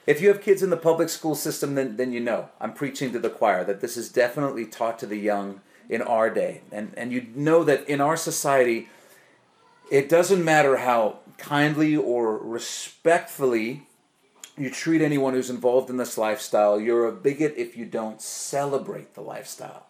If 0.06 0.20
you 0.20 0.28
have 0.28 0.42
kids 0.42 0.62
in 0.62 0.70
the 0.70 0.76
public 0.76 1.08
school 1.08 1.34
system, 1.34 1.76
then, 1.76 1.96
then 1.96 2.12
you 2.12 2.20
know. 2.20 2.48
I'm 2.60 2.74
preaching 2.74 3.12
to 3.12 3.18
the 3.18 3.30
choir 3.30 3.64
that 3.64 3.80
this 3.80 3.96
is 3.96 4.10
definitely 4.10 4.66
taught 4.66 4.98
to 4.98 5.06
the 5.06 5.16
young 5.16 5.60
in 5.88 6.02
our 6.02 6.30
day. 6.30 6.62
And, 6.70 6.92
and 6.96 7.12
you 7.12 7.26
know 7.34 7.64
that 7.64 7.88
in 7.88 8.00
our 8.00 8.16
society, 8.16 8.88
it 9.90 10.08
doesn't 10.08 10.44
matter 10.44 10.78
how 10.78 11.18
kindly 11.38 11.96
or 11.96 12.38
respectfully 12.38 13.82
you 14.56 14.70
treat 14.70 15.00
anyone 15.00 15.34
who's 15.34 15.50
involved 15.50 15.90
in 15.90 15.96
this 15.96 16.18
lifestyle. 16.18 16.80
You're 16.80 17.06
a 17.06 17.12
bigot 17.12 17.54
if 17.56 17.76
you 17.76 17.84
don't 17.84 18.20
celebrate 18.20 19.14
the 19.14 19.20
lifestyle. 19.22 19.86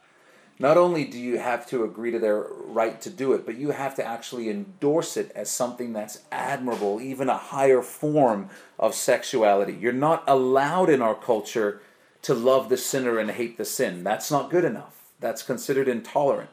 Not 0.58 0.76
only 0.76 1.04
do 1.04 1.18
you 1.18 1.38
have 1.38 1.66
to 1.70 1.82
agree 1.82 2.12
to 2.12 2.18
their 2.20 2.46
right 2.66 3.00
to 3.00 3.10
do 3.10 3.32
it, 3.32 3.44
but 3.44 3.56
you 3.56 3.70
have 3.70 3.96
to 3.96 4.04
actually 4.04 4.48
endorse 4.48 5.16
it 5.16 5.32
as 5.34 5.50
something 5.50 5.92
that's 5.92 6.22
admirable, 6.30 7.00
even 7.00 7.28
a 7.28 7.36
higher 7.36 7.82
form 7.82 8.48
of 8.78 8.94
sexuality. 8.94 9.72
You're 9.72 9.92
not 9.92 10.22
allowed 10.28 10.88
in 10.88 11.02
our 11.02 11.16
culture 11.16 11.80
to 12.22 12.34
love 12.34 12.68
the 12.68 12.76
sinner 12.76 13.18
and 13.18 13.32
hate 13.32 13.58
the 13.58 13.64
sin. 13.64 14.04
That's 14.04 14.30
not 14.30 14.50
good 14.50 14.64
enough. 14.64 15.01
That's 15.22 15.42
considered 15.42 15.88
intolerant. 15.88 16.50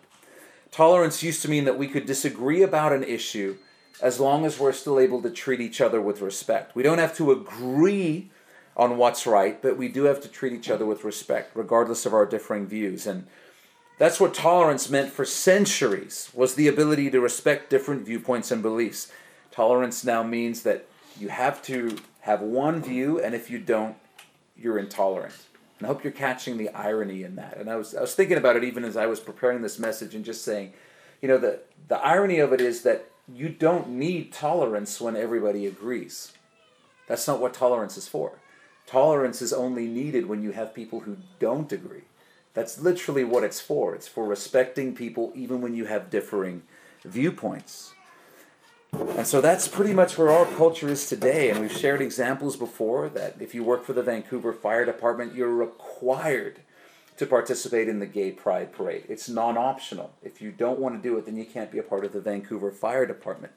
Tolerance 0.72 1.24
used 1.24 1.42
to 1.42 1.50
mean 1.50 1.66
that 1.66 1.78
we 1.78 1.88
could 1.88 2.06
disagree 2.06 2.62
about 2.62 2.94
an 2.94 3.04
issue 3.04 3.58
as 4.02 4.20
long 4.20 4.46
as 4.46 4.60
we're 4.60 4.72
still 4.72 5.00
able 5.00 5.22
to 5.24 5.32
treat 5.32 5.60
each 5.60 5.82
other 5.82 6.00
with 6.00 6.22
respect. 6.22 6.76
We 6.76 6.84
don't 6.84 7.00
have 7.00 7.18
to 7.18 7.32
agree 7.32 8.30
on 8.78 8.98
what's 8.98 9.26
right, 9.28 9.62
but 9.62 9.76
we 9.76 9.90
do 9.90 10.04
have 10.04 10.22
to 10.22 10.30
treat 10.30 10.54
each 10.54 10.70
other 10.70 10.86
with 10.86 11.04
respect, 11.04 11.52
regardless 11.56 12.06
of 12.06 12.14
our 12.14 12.26
differing 12.26 12.68
views. 12.68 13.08
And 13.08 13.26
that's 13.98 14.20
what 14.20 14.34
tolerance 14.34 14.90
meant 14.90 15.12
for 15.12 15.26
centuries, 15.26 16.30
was 16.34 16.56
the 16.56 16.68
ability 16.68 17.10
to 17.10 17.20
respect 17.20 17.70
different 17.70 18.06
viewpoints 18.06 18.52
and 18.52 18.62
beliefs. 18.62 19.12
Tolerance 19.52 20.06
now 20.06 20.24
means 20.24 20.62
that 20.64 20.86
you 21.20 21.28
have 21.30 21.62
to 21.64 21.98
have 22.22 22.42
one 22.42 22.82
view, 22.82 23.20
and 23.20 23.34
if 23.34 23.50
you 23.50 23.58
don't, 23.58 23.98
you're 24.56 24.78
intolerant. 24.78 25.34
And 25.80 25.88
I 25.88 25.88
hope 25.88 26.04
you're 26.04 26.12
catching 26.12 26.58
the 26.58 26.70
irony 26.70 27.24
in 27.24 27.36
that. 27.36 27.58
And 27.58 27.70
I 27.70 27.78
was, 27.78 27.96
I 27.96 28.02
was 28.02 28.14
thinking 28.14 28.38
about 28.38 28.58
it 28.58 28.64
even 28.64 28.84
as 28.84 28.98
I 28.98 29.06
was 29.06 29.20
preparing 29.20 29.62
this 29.62 29.80
message 29.80 30.14
and 30.14 30.26
just 30.26 30.44
saying, 30.44 30.74
you 31.22 31.28
know, 31.28 31.38
the, 31.38 31.62
the 31.88 31.98
irony 31.98 32.40
of 32.40 32.54
it 32.54 32.62
is 32.62 32.82
that 32.84 33.10
you 33.34 33.50
don't 33.50 33.90
need 33.90 34.34
tolerance 34.34 35.00
when 35.00 35.16
everybody 35.16 35.66
agrees. 35.66 36.34
That's 37.08 37.28
not 37.28 37.40
what 37.40 37.54
tolerance 37.54 37.98
is 37.98 38.08
for. 38.08 38.40
Tolerance 38.86 39.42
is 39.42 39.54
only 39.54 39.88
needed 39.88 40.26
when 40.26 40.42
you 40.44 40.52
have 40.52 40.74
people 40.74 41.02
who 41.02 41.18
don't 41.40 41.72
agree. 41.72 42.04
That's 42.54 42.80
literally 42.80 43.24
what 43.24 43.44
it's 43.44 43.62
for. 43.62 43.96
It's 43.96 44.08
for 44.08 44.26
respecting 44.26 44.96
people 44.96 45.32
even 45.36 45.62
when 45.62 45.76
you 45.76 45.86
have 45.86 46.10
differing 46.10 46.64
viewpoints. 47.06 47.94
And 48.92 49.28
so 49.28 49.42
that's 49.42 49.68
pretty 49.68 49.94
much 49.94 50.18
where 50.18 50.30
our 50.30 50.46
culture 50.46 50.88
is 50.88 51.08
today. 51.08 51.50
And 51.50 51.60
we've 51.60 51.76
shared 51.76 52.02
examples 52.02 52.56
before 52.56 53.10
that 53.10 53.36
if 53.42 53.54
you 53.54 53.64
work 53.64 53.84
for 53.84 53.94
the 53.94 54.04
Vancouver 54.04 54.54
Fire 54.54 54.86
Department, 54.86 55.36
you're 55.36 55.54
required 55.54 56.62
to 57.18 57.26
participate 57.26 57.90
in 57.90 58.00
the 58.00 58.06
Gay 58.06 58.32
Pride 58.32 58.72
Parade. 58.72 59.04
It's 59.10 59.28
non 59.28 59.58
optional. 59.58 60.14
If 60.24 60.42
you 60.42 60.52
don't 60.52 60.80
want 60.80 60.96
to 60.96 61.02
do 61.02 61.18
it, 61.18 61.26
then 61.26 61.36
you 61.36 61.44
can't 61.44 61.70
be 61.70 61.78
a 61.78 61.84
part 61.84 62.06
of 62.06 62.14
the 62.14 62.22
Vancouver 62.22 62.72
Fire 62.72 63.06
Department. 63.06 63.52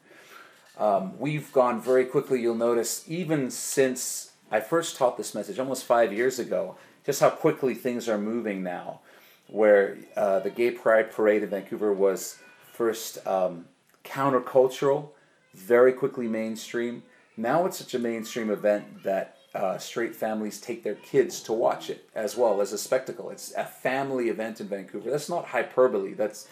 Um, 0.78 1.16
we've 1.18 1.52
gone 1.52 1.80
very 1.80 2.06
quickly, 2.06 2.40
you'll 2.40 2.56
notice, 2.56 3.04
even 3.06 3.52
since 3.52 4.32
I 4.50 4.58
first 4.58 4.96
taught 4.96 5.16
this 5.16 5.32
message 5.32 5.60
almost 5.60 5.84
five 5.84 6.12
years 6.12 6.40
ago, 6.40 6.76
just 7.06 7.20
how 7.20 7.30
quickly 7.30 7.74
things 7.74 8.08
are 8.08 8.18
moving 8.18 8.64
now. 8.64 9.00
Where 9.46 9.98
uh, 10.16 10.40
the 10.40 10.50
Gay 10.50 10.72
Pride 10.72 11.12
Parade 11.12 11.44
in 11.44 11.50
Vancouver 11.50 11.92
was 11.92 12.38
first 12.72 13.24
um, 13.26 13.66
countercultural, 14.04 15.10
very 15.54 15.92
quickly 15.92 16.28
mainstream. 16.28 17.02
Now 17.36 17.66
it's 17.66 17.78
such 17.78 17.94
a 17.94 17.98
mainstream 17.98 18.50
event 18.50 19.02
that 19.04 19.38
uh, 19.54 19.78
straight 19.78 20.14
families 20.14 20.60
take 20.60 20.82
their 20.82 20.94
kids 20.94 21.40
to 21.42 21.52
watch 21.52 21.90
it 21.90 22.08
as 22.14 22.36
well 22.36 22.60
as 22.60 22.72
a 22.72 22.78
spectacle. 22.78 23.30
It's 23.30 23.52
a 23.56 23.64
family 23.64 24.28
event 24.28 24.60
in 24.60 24.68
Vancouver. 24.68 25.10
That's 25.10 25.28
not 25.28 25.46
hyperbole. 25.46 26.14
That's 26.14 26.48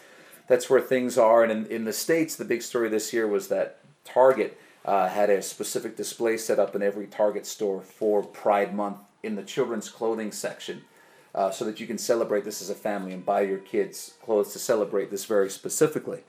that's 0.47 0.69
where 0.69 0.81
things 0.81 1.17
are. 1.17 1.43
And 1.43 1.51
in, 1.51 1.65
in 1.67 1.85
the 1.85 1.93
states, 1.93 2.35
the 2.35 2.45
big 2.45 2.61
story 2.61 2.89
this 2.89 3.13
year 3.13 3.27
was 3.27 3.47
that 3.47 3.79
Target 4.03 4.57
uh, 4.83 5.07
had 5.07 5.29
a 5.29 5.41
specific 5.41 5.95
display 5.95 6.37
set 6.37 6.59
up 6.59 6.75
in 6.75 6.81
every 6.81 7.07
Target 7.07 7.45
store 7.45 7.81
for 7.81 8.23
Pride 8.23 8.75
Month 8.75 8.97
in 9.23 9.35
the 9.35 9.43
children's 9.43 9.89
clothing 9.89 10.31
section 10.31 10.83
uh, 11.33 11.51
so 11.51 11.63
that 11.65 11.79
you 11.79 11.87
can 11.87 11.97
celebrate 11.97 12.43
this 12.43 12.61
as 12.61 12.69
a 12.69 12.75
family 12.75 13.13
and 13.13 13.25
buy 13.25 13.41
your 13.41 13.59
kids 13.59 14.15
clothes 14.23 14.51
to 14.53 14.59
celebrate 14.59 15.09
this 15.11 15.25
very 15.25 15.49
specifically. 15.49 16.23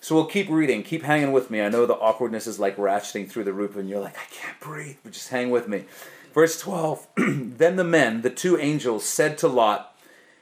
So 0.00 0.14
we'll 0.14 0.26
keep 0.26 0.48
reading, 0.48 0.82
keep 0.82 1.02
hanging 1.02 1.32
with 1.32 1.50
me. 1.50 1.60
I 1.60 1.68
know 1.68 1.86
the 1.86 1.94
awkwardness 1.94 2.46
is 2.46 2.60
like 2.60 2.76
ratcheting 2.76 3.28
through 3.28 3.44
the 3.44 3.52
roof, 3.52 3.76
and 3.76 3.88
you're 3.88 4.00
like, 4.00 4.16
I 4.16 4.26
can't 4.30 4.58
breathe, 4.60 4.96
but 5.02 5.12
just 5.12 5.28
hang 5.28 5.50
with 5.50 5.68
me. 5.68 5.84
Verse 6.32 6.60
12 6.60 7.06
Then 7.16 7.76
the 7.76 7.84
men, 7.84 8.22
the 8.22 8.30
two 8.30 8.58
angels, 8.58 9.04
said 9.04 9.38
to 9.38 9.48
Lot, 9.48 9.96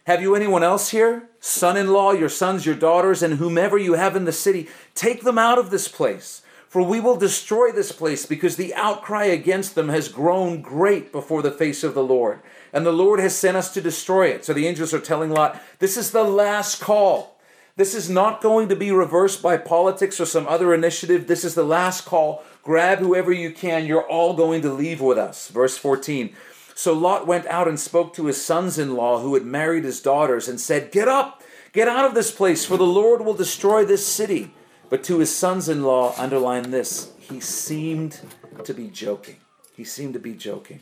Have 0.05 0.21
you 0.21 0.35
anyone 0.35 0.63
else 0.63 0.91
here? 0.91 1.29
Son 1.41 1.77
in 1.77 1.89
law, 1.89 2.13
your 2.13 2.29
sons, 2.29 2.67
your 2.67 2.75
daughters, 2.75 3.23
and 3.23 3.35
whomever 3.35 3.79
you 3.79 3.95
have 3.95 4.17
in 4.17 4.25
the 4.25 4.33
city, 4.33 4.69
take 4.95 5.23
them 5.23 5.39
out 5.39 5.59
of 5.59 5.71
this 5.71 5.89
place 5.89 6.43
for 6.69 6.83
we 6.83 7.01
will 7.01 7.17
destroy 7.17 7.73
this 7.73 7.93
place 7.93 8.27
because 8.27 8.57
the 8.57 8.75
outcry 8.75 9.25
against 9.25 9.75
them 9.75 9.89
has 9.89 10.09
grown 10.09 10.61
great 10.61 11.13
before 11.13 11.41
the 11.41 11.51
face 11.51 11.83
of 11.83 11.95
the 11.95 12.03
Lord. 12.03 12.41
And 12.71 12.85
the 12.85 12.93
Lord 12.93 13.21
has 13.21 13.35
sent 13.35 13.57
us 13.57 13.73
to 13.73 13.81
destroy 13.81 14.27
it. 14.27 14.45
So 14.45 14.53
the 14.53 14.67
angels 14.67 14.93
are 14.93 15.01
telling 15.01 15.31
Lot, 15.31 15.59
this 15.79 15.97
is 15.97 16.11
the 16.11 16.25
last 16.25 16.81
call. 16.81 17.36
This 17.77 17.95
is 17.95 18.09
not 18.09 18.41
going 18.41 18.71
to 18.71 18.77
be 18.77 18.91
reversed 18.91 19.43
by 19.43 19.59
politics 19.59 20.19
or 20.19 20.25
some 20.25 20.49
other 20.49 20.73
initiative. 20.73 21.27
This 21.27 21.45
is 21.45 21.55
the 21.55 21.63
last 21.63 22.07
call. 22.07 22.43
Grab 22.63 23.01
whoever 23.01 23.31
you 23.31 23.53
can. 23.53 23.85
You're 23.85 24.09
all 24.09 24.33
going 24.33 24.63
to 24.63 24.73
leave 24.73 25.03
with 25.03 25.19
us. 25.19 25.49
Verse 25.49 25.77
14. 25.77 26.35
So 26.75 26.95
Lot 26.95 27.27
went 27.27 27.47
out 27.47 27.69
and 27.69 27.79
spoke 27.79 28.15
to 28.15 28.27
his 28.27 28.43
sons 28.43 28.79
in 28.79 28.95
law 28.95 29.21
who 29.21 29.35
had 29.35 29.45
married 29.45 29.85
his 29.85 30.01
daughters 30.01 30.49
and 30.49 30.59
said, 30.59 30.91
Get 30.91 31.07
up, 31.07 31.43
get 31.73 31.87
out 31.87 32.07
of 32.07 32.15
this 32.15 32.31
place, 32.31 32.65
for 32.65 32.79
the 32.79 32.85
Lord 32.85 33.21
will 33.21 33.35
destroy 33.35 33.85
this 33.85 34.07
city. 34.07 34.55
But 34.89 35.05
to 35.05 35.19
his 35.19 35.35
sons 35.35 35.69
in 35.69 35.83
law, 35.83 36.15
underline 36.17 36.71
this, 36.71 37.13
he 37.19 37.41
seemed 37.41 38.21
to 38.65 38.73
be 38.73 38.89
joking. 38.89 39.37
He 39.75 39.85
seemed 39.85 40.15
to 40.15 40.21
be 40.21 40.33
joking. 40.33 40.81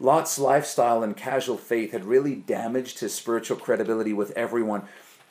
Lot's 0.00 0.38
lifestyle 0.38 1.02
and 1.02 1.16
casual 1.16 1.56
faith 1.56 1.92
had 1.92 2.04
really 2.04 2.34
damaged 2.34 2.98
his 2.98 3.14
spiritual 3.14 3.56
credibility 3.56 4.12
with 4.12 4.32
everyone, 4.32 4.82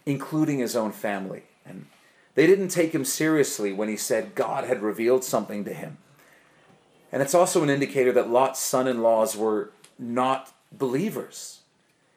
including 0.06 0.60
his 0.60 0.76
own 0.76 0.92
family. 0.92 1.44
And 1.66 1.88
they 2.36 2.46
didn't 2.48 2.70
take 2.70 2.94
him 2.94 3.06
seriously 3.06 3.74
when 3.74 3.90
he 3.90 3.98
said 3.98 4.36
God 4.36 4.66
had 4.66 4.82
revealed 4.82 5.24
something 5.24 5.64
to 5.66 5.74
him. 5.74 5.98
And 7.12 7.22
it's 7.22 7.34
also 7.34 7.64
an 7.64 7.70
indicator 7.70 8.12
that 8.12 8.30
Lot's 8.30 8.60
son 8.60 8.88
in 8.88 9.02
laws 9.02 9.38
were 9.38 9.72
not 9.98 10.54
believers. 10.72 11.62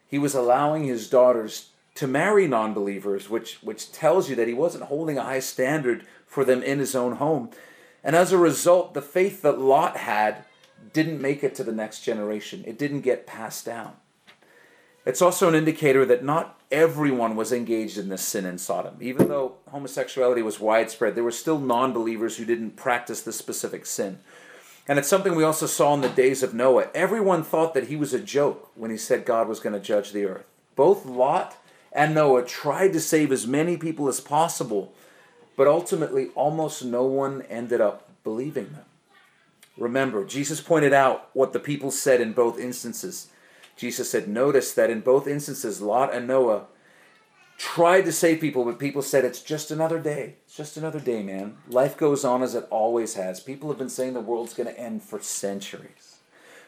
He 0.08 0.18
was 0.18 0.34
allowing 0.34 0.84
his 0.84 1.08
daughters 1.08 1.70
to 1.94 2.06
marry 2.06 2.46
non 2.46 2.74
believers, 2.74 3.28
which, 3.28 3.58
which 3.62 3.92
tells 3.92 4.28
you 4.28 4.36
that 4.36 4.48
he 4.48 4.54
wasn't 4.54 4.84
holding 4.84 5.18
a 5.18 5.22
high 5.22 5.40
standard 5.40 6.04
for 6.26 6.44
them 6.44 6.62
in 6.62 6.78
his 6.78 6.94
own 6.94 7.16
home. 7.16 7.50
And 8.02 8.14
as 8.16 8.32
a 8.32 8.38
result, 8.38 8.94
the 8.94 9.02
faith 9.02 9.42
that 9.42 9.58
Lot 9.58 9.96
had 9.96 10.44
didn't 10.92 11.20
make 11.20 11.42
it 11.44 11.54
to 11.56 11.64
the 11.64 11.72
next 11.72 12.02
generation, 12.02 12.64
it 12.66 12.78
didn't 12.78 13.02
get 13.02 13.26
passed 13.26 13.66
down. 13.66 13.94
It's 15.04 15.22
also 15.22 15.48
an 15.48 15.54
indicator 15.54 16.04
that 16.06 16.24
not 16.24 16.57
everyone 16.70 17.36
was 17.36 17.52
engaged 17.52 17.98
in 17.98 18.08
this 18.08 18.22
sin 18.22 18.44
in 18.44 18.58
Sodom. 18.58 18.96
Even 19.00 19.28
though 19.28 19.54
homosexuality 19.70 20.42
was 20.42 20.60
widespread, 20.60 21.14
there 21.14 21.24
were 21.24 21.30
still 21.30 21.58
non 21.58 21.92
believers 21.92 22.36
who 22.36 22.44
didn't 22.44 22.76
practice 22.76 23.22
this 23.22 23.36
specific 23.36 23.86
sin. 23.86 24.18
And 24.86 24.98
it's 24.98 25.08
something 25.08 25.34
we 25.34 25.44
also 25.44 25.66
saw 25.66 25.92
in 25.94 26.00
the 26.00 26.08
days 26.08 26.42
of 26.42 26.54
Noah. 26.54 26.88
Everyone 26.94 27.42
thought 27.42 27.74
that 27.74 27.88
he 27.88 27.96
was 27.96 28.14
a 28.14 28.20
joke 28.20 28.70
when 28.74 28.90
he 28.90 28.96
said 28.96 29.26
God 29.26 29.46
was 29.46 29.60
going 29.60 29.74
to 29.74 29.80
judge 29.80 30.12
the 30.12 30.24
earth. 30.24 30.46
Both 30.76 31.04
Lot 31.04 31.56
and 31.92 32.14
Noah 32.14 32.44
tried 32.44 32.94
to 32.94 33.00
save 33.00 33.30
as 33.30 33.46
many 33.46 33.76
people 33.76 34.08
as 34.08 34.20
possible, 34.20 34.94
but 35.56 35.66
ultimately 35.66 36.28
almost 36.34 36.84
no 36.84 37.04
one 37.04 37.42
ended 37.42 37.80
up 37.80 38.08
believing 38.24 38.72
them. 38.72 38.84
Remember, 39.76 40.24
Jesus 40.24 40.60
pointed 40.60 40.92
out 40.92 41.28
what 41.34 41.52
the 41.52 41.60
people 41.60 41.90
said 41.90 42.20
in 42.20 42.32
both 42.32 42.58
instances. 42.58 43.28
Jesus 43.78 44.10
said, 44.10 44.28
Notice 44.28 44.72
that 44.72 44.90
in 44.90 45.00
both 45.00 45.28
instances, 45.28 45.80
Lot 45.80 46.12
and 46.12 46.26
Noah 46.26 46.64
tried 47.56 48.02
to 48.02 48.12
save 48.12 48.40
people, 48.40 48.64
but 48.64 48.78
people 48.78 49.02
said, 49.02 49.24
It's 49.24 49.40
just 49.40 49.70
another 49.70 50.00
day. 50.00 50.34
It's 50.44 50.56
just 50.56 50.76
another 50.76 50.98
day, 50.98 51.22
man. 51.22 51.56
Life 51.68 51.96
goes 51.96 52.24
on 52.24 52.42
as 52.42 52.56
it 52.56 52.66
always 52.70 53.14
has. 53.14 53.38
People 53.38 53.68
have 53.68 53.78
been 53.78 53.88
saying 53.88 54.14
the 54.14 54.20
world's 54.20 54.52
going 54.52 54.68
to 54.68 54.78
end 54.78 55.04
for 55.04 55.20
centuries. 55.20 56.18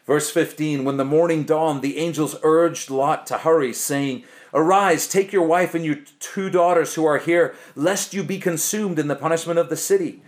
Verse 0.07 0.31
15 0.31 0.85
When 0.85 0.99
the 0.99 1.05
morning 1.05 1.43
dawned, 1.43 1.83
the 1.83 1.99
angels 1.99 2.37
urged 2.45 2.91
Lot 2.91 3.27
to 3.27 3.39
hurry, 3.39 3.73
saying, 3.73 4.23
Arise, 4.55 5.09
take 5.09 5.33
your 5.33 5.47
wife 5.47 5.75
and 5.75 5.85
your 5.85 5.99
two 6.21 6.49
daughters 6.49 6.95
who 6.95 7.05
are 7.05 7.19
here, 7.19 7.57
lest 7.75 8.15
you 8.15 8.23
be 8.23 8.39
consumed 8.39 9.01
in 9.01 9.09
the 9.09 9.17
punishment 9.17 9.59
of 9.59 9.69
the 9.69 9.77
city. 9.77 10.23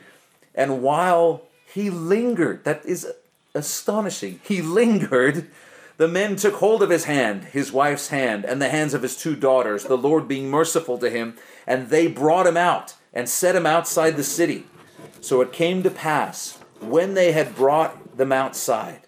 And 0.52 0.82
while 0.82 1.42
he 1.64 1.90
lingered, 1.90 2.64
that 2.64 2.84
is 2.84 3.06
astonishing. 3.54 4.40
He 4.42 4.62
lingered. 4.62 5.48
The 5.96 6.08
men 6.08 6.36
took 6.36 6.54
hold 6.54 6.82
of 6.82 6.90
his 6.90 7.04
hand, 7.04 7.44
his 7.44 7.72
wife's 7.72 8.08
hand, 8.08 8.44
and 8.44 8.60
the 8.60 8.70
hands 8.70 8.94
of 8.94 9.02
his 9.02 9.16
two 9.16 9.36
daughters, 9.36 9.84
the 9.84 9.96
Lord 9.96 10.26
being 10.26 10.50
merciful 10.50 10.98
to 10.98 11.10
him, 11.10 11.36
and 11.66 11.88
they 11.88 12.06
brought 12.06 12.46
him 12.46 12.56
out 12.56 12.94
and 13.12 13.28
set 13.28 13.56
him 13.56 13.66
outside 13.66 14.16
the 14.16 14.24
city. 14.24 14.66
So 15.20 15.40
it 15.40 15.52
came 15.52 15.82
to 15.82 15.90
pass 15.90 16.58
when 16.80 17.14
they 17.14 17.32
had 17.32 17.54
brought 17.54 18.16
them 18.16 18.32
outside. 18.32 19.02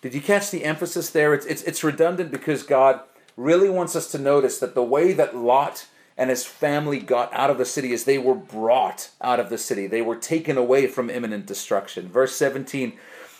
Did 0.00 0.14
you 0.14 0.20
catch 0.20 0.50
the 0.50 0.64
emphasis 0.64 1.10
there? 1.10 1.32
It's, 1.34 1.46
it's, 1.46 1.62
it's 1.62 1.84
redundant 1.84 2.32
because 2.32 2.64
God 2.64 3.00
really 3.36 3.70
wants 3.70 3.94
us 3.94 4.10
to 4.12 4.18
notice 4.18 4.58
that 4.58 4.74
the 4.74 4.82
way 4.82 5.12
that 5.12 5.36
Lot 5.36 5.86
and 6.16 6.28
his 6.28 6.44
family 6.44 6.98
got 6.98 7.32
out 7.32 7.50
of 7.50 7.58
the 7.58 7.64
city 7.64 7.92
is 7.92 8.04
they 8.04 8.18
were 8.18 8.34
brought 8.34 9.10
out 9.20 9.40
of 9.40 9.48
the 9.48 9.58
city. 9.58 9.86
They 9.86 10.02
were 10.02 10.16
taken 10.16 10.58
away 10.58 10.86
from 10.86 11.08
imminent 11.08 11.46
destruction. 11.46 12.08
Verse 12.08 12.34
17 12.34 12.94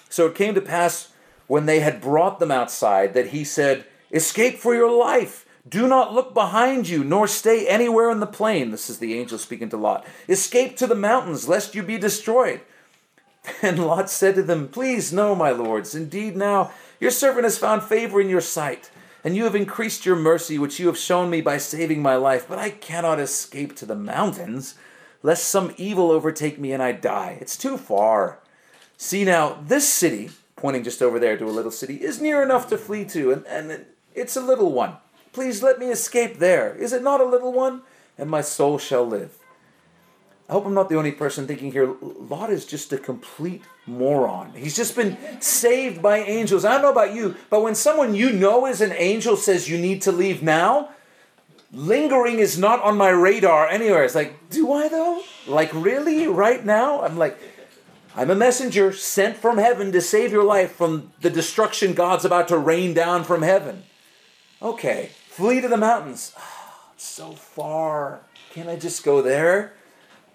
So 0.09 0.27
it 0.27 0.35
came 0.35 0.55
to 0.55 0.61
pass 0.61 1.12
when 1.47 1.67
they 1.67 1.81
had 1.81 2.01
brought 2.01 2.39
them 2.39 2.51
outside 2.51 3.15
that 3.15 3.29
he 3.29 3.45
said, 3.45 3.85
Escape 4.13 4.59
for 4.59 4.75
your 4.75 4.91
life. 4.91 5.47
Do 5.69 5.87
not 5.87 6.13
look 6.13 6.35
behind 6.35 6.89
you, 6.89 7.05
nor 7.05 7.29
stay 7.29 7.69
anywhere 7.69 8.11
in 8.11 8.21
the 8.21 8.27
plain. 8.27 8.71
This 8.71 8.91
is 8.91 8.99
the 8.99 9.19
angel 9.19 9.39
speaking 9.39 9.69
to 9.71 9.77
Lot. 9.77 10.05
Escape 10.29 10.77
to 10.79 10.87
the 10.87 10.95
mountains, 10.95 11.49
lest 11.49 11.75
you 11.75 11.83
be 11.83 11.99
destroyed. 11.99 12.61
And 13.63 13.85
Lot 13.85 14.09
said 14.09 14.37
to 14.37 14.43
them, 14.43 14.69
Please, 14.69 15.13
no, 15.13 15.35
my 15.35 15.51
lords. 15.51 15.95
Indeed, 15.95 16.37
now 16.37 16.71
your 17.01 17.11
servant 17.11 17.45
has 17.45 17.59
found 17.59 17.83
favor 17.83 18.21
in 18.21 18.29
your 18.29 18.41
sight 18.41 18.91
and 19.25 19.37
you 19.37 19.45
have 19.45 19.55
increased 19.55 20.05
your 20.05 20.17
mercy, 20.17 20.59
which 20.59 20.81
you 20.81 20.87
have 20.89 20.99
shown 20.99 21.31
me 21.31 21.41
by 21.41 21.57
saving 21.57 22.03
my 22.03 22.17
life. 22.17 22.47
But 22.49 22.59
I 22.59 22.71
cannot 22.71 23.21
escape 23.21 23.77
to 23.77 23.87
the 23.87 23.95
mountains, 23.95 24.75
lest 25.23 25.45
some 25.45 25.75
evil 25.77 26.11
overtake 26.11 26.59
me 26.59 26.73
and 26.73 26.83
I 26.83 26.93
die. 26.93 27.39
It's 27.41 27.57
too 27.57 27.77
far. 27.77 28.41
See 28.97 29.25
now, 29.25 29.61
this 29.65 29.89
city, 29.89 30.31
pointing 30.63 30.85
just 30.85 31.03
over 31.03 31.19
there 31.19 31.37
to 31.37 31.45
a 31.45 31.51
little 31.51 31.73
city, 31.73 31.97
is 31.97 32.21
near 32.21 32.41
enough 32.41 32.69
to 32.69 32.79
flee 32.79 33.05
to, 33.05 33.33
and, 33.33 33.45
and 33.47 33.85
it's 34.15 34.37
a 34.37 34.41
little 34.41 34.71
one. 34.71 34.97
Please 35.33 35.61
let 35.61 35.81
me 35.81 35.91
escape 35.91 36.39
there. 36.39 36.73
Is 36.77 36.93
it 36.93 37.03
not 37.03 37.21
a 37.21 37.25
little 37.25 37.53
one? 37.53 37.83
And 38.17 38.31
my 38.31 38.43
soul 38.43 38.79
shall 38.79 39.05
live. 39.05 39.37
I 40.49 40.53
hope 40.53 40.65
I'm 40.65 40.75
not 40.75 40.89
the 40.89 40.97
only 40.97 41.11
person 41.11 41.49
thinking 41.49 41.73
here, 41.73 41.93
Lot 42.01 42.51
is 42.51 42.65
just 42.65 42.93
a 42.93 42.99
complete 42.99 43.63
moron. 43.87 44.53
He's 44.55 44.77
just 44.77 44.95
been 44.95 45.19
saved 45.41 46.01
by 46.01 46.19
angels. 46.19 46.65
I 46.65 46.73
don't 46.73 46.83
know 46.83 46.93
about 46.93 47.15
you, 47.15 47.35
but 47.51 47.63
when 47.63 47.75
someone 47.75 48.15
you 48.15 48.31
know 48.31 48.67
is 48.67 48.81
an 48.81 48.93
angel 48.93 49.37
says 49.37 49.69
you 49.69 49.79
need 49.79 50.03
to 50.03 50.13
leave 50.13 50.43
now, 50.43 50.91
lingering 51.73 52.39
is 52.39 52.57
not 52.57 52.81
on 52.83 52.97
my 52.97 53.09
radar 53.09 53.69
anywhere. 53.69 54.05
It's 54.05 54.15
like, 54.15 54.49
do 54.51 54.73
I 54.73 54.89
though? 54.89 55.23
Like, 55.49 55.73
really? 55.75 56.29
Right 56.29 56.65
now? 56.65 57.03
I'm 57.03 57.19
like, 57.19 57.37
I'm 58.15 58.31
a 58.31 58.35
messenger 58.35 58.93
sent 58.93 59.37
from 59.37 59.59
heaven 59.59 59.91
to 59.93 60.01
save 60.01 60.33
your 60.33 60.45
life 60.45 60.73
from 60.73 61.13
the 61.21 61.31
destruction 61.31 61.95
God's 61.95 62.25
about 62.25 62.49
to 62.49 62.59
rain 62.59 62.93
down 62.93 63.25
from 63.25 63.43
heaven. 63.43 63.85
Okay, 64.61 65.11
flee 65.29 65.61
to 65.61 65.69
the 65.69 65.77
mountains. 65.77 66.35
So 66.99 67.33
far. 67.33 68.21
Can't 68.53 68.69
I 68.69 68.77
just 68.77 69.03
go 69.03 69.23
there? 69.23 69.73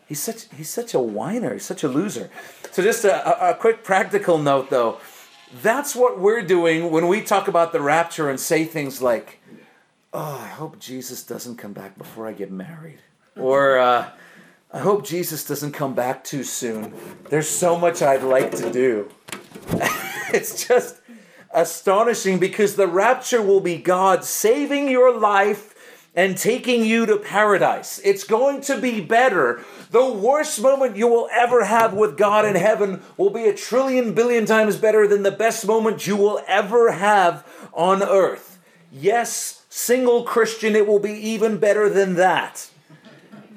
He's 0.06 0.20
such 0.20 0.54
he's 0.54 0.70
such 0.70 0.94
a 0.94 1.00
whiner. 1.00 1.54
He's 1.54 1.66
such 1.66 1.84
a 1.84 1.88
loser. 1.88 2.30
So 2.72 2.84
just 2.84 3.06
a, 3.06 3.52
a 3.52 3.56
quick 3.56 3.86
practical 3.86 4.38
note 4.38 4.70
though. 4.70 5.00
That's 5.62 5.96
what 5.96 6.20
we're 6.20 6.42
doing 6.42 6.92
when 6.92 7.08
we 7.08 7.22
talk 7.22 7.48
about 7.48 7.72
the 7.72 7.80
rapture 7.80 8.30
and 8.30 8.38
say 8.38 8.66
things 8.66 9.02
like, 9.02 9.40
"Oh, 10.14 10.42
I 10.44 10.48
hope 10.48 10.78
Jesus 10.78 11.24
doesn't 11.24 11.56
come 11.56 11.72
back 11.72 11.98
before 11.98 12.28
I 12.28 12.34
get 12.34 12.52
married," 12.52 13.00
or 13.38 13.78
uh, 13.80 14.10
"I 14.78 14.80
hope 14.80 15.06
Jesus 15.06 15.44
doesn't 15.44 15.72
come 15.72 15.96
back 15.96 16.24
too 16.24 16.44
soon. 16.44 16.94
There's 17.30 17.50
so 17.50 17.78
much 17.78 18.04
I'd 18.04 18.22
like 18.22 18.52
to 18.58 18.72
do." 18.72 19.10
it's 20.34 20.68
just 20.68 20.98
astonishing 21.52 22.38
because 22.38 22.76
the 22.76 22.88
rapture 22.88 23.42
will 23.42 23.60
be 23.60 23.78
God 23.78 24.24
saving 24.24 24.88
your 24.88 25.18
life 25.18 25.74
and 26.16 26.38
taking 26.38 26.86
you 26.86 27.08
to 27.08 27.18
paradise. 27.18 28.00
It's 28.04 28.24
going 28.24 28.62
to 28.62 28.80
be 28.80 29.02
better 29.02 29.64
the 29.90 30.06
worst 30.06 30.62
moment 30.62 30.98
you 30.98 31.08
will 31.08 31.30
ever 31.32 31.64
have 31.64 31.94
with 31.94 32.18
God 32.18 32.46
in 32.46 32.56
heaven 32.56 33.02
will 33.16 33.30
be 33.30 33.46
a 33.46 33.56
trillion 33.56 34.14
billion 34.14 34.46
times 34.46 34.76
better 34.76 35.08
than 35.08 35.24
the 35.24 35.32
best 35.32 35.66
moment 35.66 36.06
you 36.06 36.16
will 36.16 36.42
ever 36.46 36.92
have 36.92 37.48
on 37.74 38.04
earth. 38.04 38.60
Yes, 38.92 39.64
single 39.70 40.24
Christian, 40.24 40.76
it 40.76 40.86
will 40.86 41.00
be 41.00 41.14
even 41.14 41.58
better 41.58 41.90
than 41.90 42.16
that. 42.16 42.70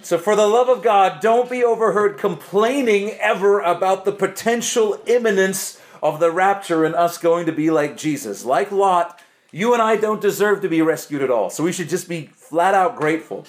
So, 0.03 0.19
for 0.19 0.35
the 0.35 0.47
love 0.47 0.69
of 0.69 0.83
God, 0.83 1.21
don't 1.21 1.51
be 1.51 1.63
overheard 1.63 2.19
complaining 2.19 3.11
ever 3.21 3.61
about 3.61 4.05
the 4.05 4.13
potential 4.13 5.01
imminence 5.07 5.81
of 6.03 6.21
the 6.21 6.31
rapture 6.31 6.85
and 6.85 6.95
us 6.95 7.19
going 7.19 7.47
to 7.47 7.53
be 7.53 7.71
like 7.71 7.97
Jesus. 7.97 8.45
Like 8.45 8.73
Lot, 8.73 9.21
you 9.53 9.73
and 9.73 9.83
I 9.83 9.97
don't 9.97 10.21
deserve 10.21 10.63
to 10.63 10.69
be 10.69 10.83
rescued 10.83 11.23
at 11.23 11.31
all. 11.31 11.51
So, 11.51 11.63
we 11.63 11.73
should 11.73 11.89
just 11.89 12.09
be 12.09 12.31
flat 12.35 12.75
out 12.75 12.97
grateful. 12.97 13.47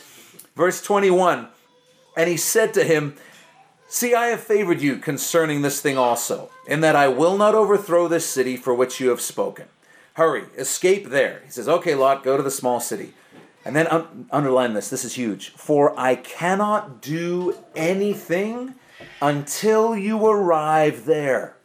Verse 0.55 0.81
21 0.81 1.47
and 2.15 2.29
he 2.29 2.37
said 2.37 2.73
to 2.73 2.83
him, 2.83 3.15
See, 3.87 4.13
I 4.13 4.27
have 4.27 4.39
favored 4.39 4.81
you 4.81 4.97
concerning 4.97 5.61
this 5.61 5.81
thing 5.81 5.97
also, 5.97 6.49
in 6.65 6.79
that 6.79 6.95
I 6.95 7.09
will 7.09 7.37
not 7.37 7.55
overthrow 7.55 8.07
this 8.07 8.25
city 8.25 8.55
for 8.55 8.73
which 8.73 9.01
you 9.01 9.09
have 9.09 9.19
spoken. 9.19 9.65
Hurry, 10.13 10.45
escape 10.57 11.09
there. 11.09 11.41
He 11.45 11.51
says, 11.51 11.67
Okay, 11.67 11.95
Lot, 11.95 12.23
go 12.23 12.37
to 12.37 12.43
the 12.43 12.51
small 12.51 12.79
city. 12.79 13.13
And 13.63 13.75
then 13.75 13.87
un- 13.87 14.27
underline 14.31 14.73
this, 14.73 14.89
this 14.89 15.05
is 15.05 15.13
huge. 15.13 15.49
For 15.51 15.97
I 15.99 16.15
cannot 16.15 17.01
do 17.01 17.55
anything 17.75 18.75
until 19.21 19.95
you 19.95 20.25
arrive 20.25 21.05
there. 21.05 21.55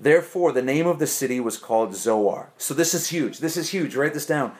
Therefore, 0.00 0.52
the 0.52 0.62
name 0.62 0.86
of 0.86 0.98
the 0.98 1.06
city 1.06 1.40
was 1.40 1.56
called 1.58 1.94
Zoar. 1.94 2.50
So 2.58 2.74
this 2.74 2.94
is 2.94 3.08
huge. 3.08 3.38
This 3.38 3.56
is 3.56 3.70
huge. 3.70 3.96
Write 3.96 4.14
this 4.14 4.26
down. 4.26 4.52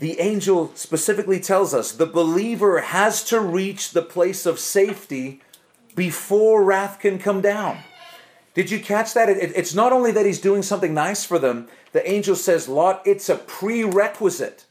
the 0.00 0.18
angel 0.18 0.72
specifically 0.74 1.38
tells 1.38 1.74
us 1.74 1.92
the 1.92 2.06
believer 2.06 2.80
has 2.80 3.22
to 3.24 3.38
reach 3.38 3.90
the 3.90 4.02
place 4.02 4.46
of 4.46 4.58
safety 4.58 5.42
before 5.94 6.64
wrath 6.64 6.98
can 6.98 7.18
come 7.18 7.40
down. 7.42 7.78
Did 8.54 8.70
you 8.70 8.80
catch 8.80 9.12
that? 9.14 9.28
It, 9.28 9.52
it's 9.54 9.74
not 9.74 9.92
only 9.92 10.10
that 10.12 10.26
he's 10.26 10.40
doing 10.40 10.62
something 10.62 10.94
nice 10.94 11.24
for 11.24 11.38
them, 11.38 11.68
the 11.92 12.08
angel 12.10 12.34
says, 12.34 12.66
Lot, 12.68 13.02
it's 13.04 13.28
a 13.28 13.36
prerequisite. 13.36 14.64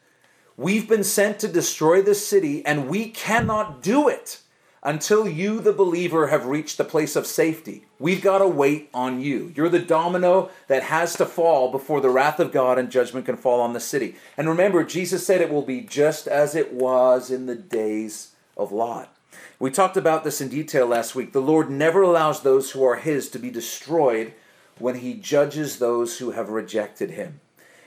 We've 0.59 0.89
been 0.89 1.05
sent 1.05 1.39
to 1.39 1.47
destroy 1.47 2.01
this 2.01 2.27
city, 2.27 2.65
and 2.65 2.89
we 2.89 3.11
cannot 3.11 3.81
do 3.81 4.09
it 4.09 4.41
until 4.83 5.25
you, 5.25 5.61
the 5.61 5.71
believer, 5.71 6.27
have 6.27 6.47
reached 6.47 6.77
the 6.77 6.83
place 6.83 7.15
of 7.15 7.25
safety. 7.25 7.85
We've 7.97 8.21
got 8.21 8.39
to 8.39 8.47
wait 8.49 8.89
on 8.93 9.21
you. 9.21 9.53
You're 9.55 9.69
the 9.69 9.79
domino 9.79 10.49
that 10.67 10.83
has 10.83 11.15
to 11.15 11.25
fall 11.25 11.71
before 11.71 12.01
the 12.01 12.09
wrath 12.09 12.41
of 12.41 12.51
God 12.51 12.77
and 12.77 12.91
judgment 12.91 13.25
can 13.25 13.37
fall 13.37 13.61
on 13.61 13.71
the 13.71 13.79
city. 13.79 14.17
And 14.35 14.49
remember, 14.49 14.83
Jesus 14.83 15.25
said 15.25 15.39
it 15.39 15.49
will 15.49 15.61
be 15.61 15.79
just 15.79 16.27
as 16.27 16.55
it 16.55 16.73
was 16.73 17.31
in 17.31 17.45
the 17.45 17.55
days 17.55 18.31
of 18.57 18.73
Lot. 18.73 19.15
We 19.59 19.71
talked 19.71 19.95
about 19.95 20.25
this 20.25 20.41
in 20.41 20.49
detail 20.49 20.87
last 20.87 21.15
week. 21.15 21.31
The 21.31 21.39
Lord 21.39 21.69
never 21.69 22.01
allows 22.01 22.41
those 22.41 22.71
who 22.71 22.83
are 22.83 22.97
His 22.97 23.29
to 23.29 23.39
be 23.39 23.49
destroyed 23.49 24.33
when 24.77 24.95
He 24.95 25.13
judges 25.13 25.79
those 25.79 26.17
who 26.17 26.31
have 26.31 26.49
rejected 26.49 27.11
Him. 27.11 27.39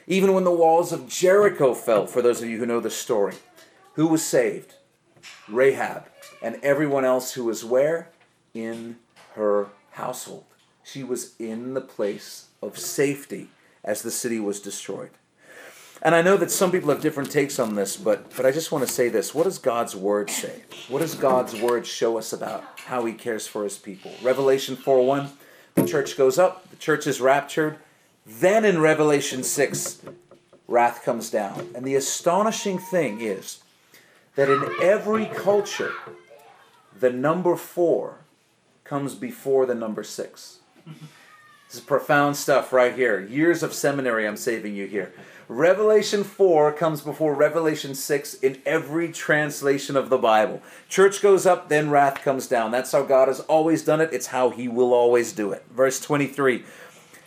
Even 0.06 0.32
when 0.32 0.44
the 0.44 0.50
walls 0.50 0.92
of 0.92 1.08
Jericho 1.08 1.74
fell, 1.74 2.06
for 2.06 2.22
those 2.22 2.42
of 2.42 2.48
you 2.48 2.58
who 2.58 2.66
know 2.66 2.80
the 2.80 2.90
story, 2.90 3.36
who 3.94 4.06
was 4.06 4.24
saved? 4.24 4.74
Rahab 5.48 6.04
and 6.42 6.58
everyone 6.62 7.04
else 7.04 7.32
who 7.34 7.44
was 7.44 7.64
where? 7.64 8.10
In 8.54 8.96
her 9.34 9.68
household. 9.92 10.44
She 10.82 11.04
was 11.04 11.34
in 11.38 11.74
the 11.74 11.80
place 11.80 12.48
of 12.60 12.78
safety 12.78 13.48
as 13.84 14.02
the 14.02 14.10
city 14.10 14.40
was 14.40 14.60
destroyed. 14.60 15.10
And 16.04 16.16
I 16.16 16.22
know 16.22 16.36
that 16.36 16.50
some 16.50 16.72
people 16.72 16.90
have 16.90 17.00
different 17.00 17.30
takes 17.30 17.60
on 17.60 17.76
this, 17.76 17.96
but, 17.96 18.34
but 18.36 18.44
I 18.44 18.50
just 18.50 18.72
want 18.72 18.84
to 18.84 18.92
say 18.92 19.08
this. 19.08 19.32
What 19.32 19.44
does 19.44 19.58
God's 19.58 19.94
Word 19.94 20.30
say? 20.30 20.62
What 20.88 20.98
does 20.98 21.14
God's 21.14 21.54
Word 21.54 21.86
show 21.86 22.18
us 22.18 22.32
about 22.32 22.64
how 22.86 23.04
He 23.04 23.12
cares 23.12 23.46
for 23.46 23.62
His 23.62 23.78
people? 23.78 24.10
Revelation 24.20 24.74
4 24.74 25.06
1, 25.06 25.30
the 25.76 25.86
church 25.86 26.16
goes 26.16 26.40
up, 26.40 26.68
the 26.70 26.76
church 26.76 27.06
is 27.06 27.20
raptured. 27.20 27.78
Then 28.24 28.64
in 28.64 28.80
Revelation 28.80 29.42
6, 29.42 30.02
wrath 30.68 31.04
comes 31.04 31.30
down. 31.30 31.68
And 31.74 31.84
the 31.84 31.96
astonishing 31.96 32.78
thing 32.78 33.20
is 33.20 33.62
that 34.36 34.48
in 34.48 34.64
every 34.80 35.26
culture, 35.26 35.92
the 36.98 37.10
number 37.10 37.56
four 37.56 38.18
comes 38.84 39.14
before 39.14 39.66
the 39.66 39.74
number 39.74 40.02
six. 40.02 40.58
This 41.72 41.76
is 41.76 41.80
profound 41.80 42.36
stuff 42.36 42.72
right 42.72 42.94
here. 42.94 43.20
Years 43.20 43.62
of 43.62 43.72
seminary 43.72 44.26
I'm 44.26 44.36
saving 44.36 44.74
you 44.76 44.86
here. 44.86 45.12
Revelation 45.48 46.24
4 46.24 46.72
comes 46.72 47.00
before 47.00 47.34
Revelation 47.34 47.94
6 47.94 48.34
in 48.34 48.62
every 48.64 49.10
translation 49.10 49.96
of 49.96 50.08
the 50.08 50.16
Bible. 50.16 50.62
Church 50.88 51.20
goes 51.20 51.44
up, 51.46 51.68
then 51.68 51.90
wrath 51.90 52.22
comes 52.22 52.46
down. 52.46 52.70
That's 52.70 52.92
how 52.92 53.02
God 53.02 53.28
has 53.28 53.40
always 53.40 53.84
done 53.84 54.00
it. 54.00 54.10
It's 54.12 54.28
how 54.28 54.50
He 54.50 54.68
will 54.68 54.94
always 54.94 55.32
do 55.32 55.52
it. 55.52 55.64
Verse 55.70 56.00
23 56.00 56.64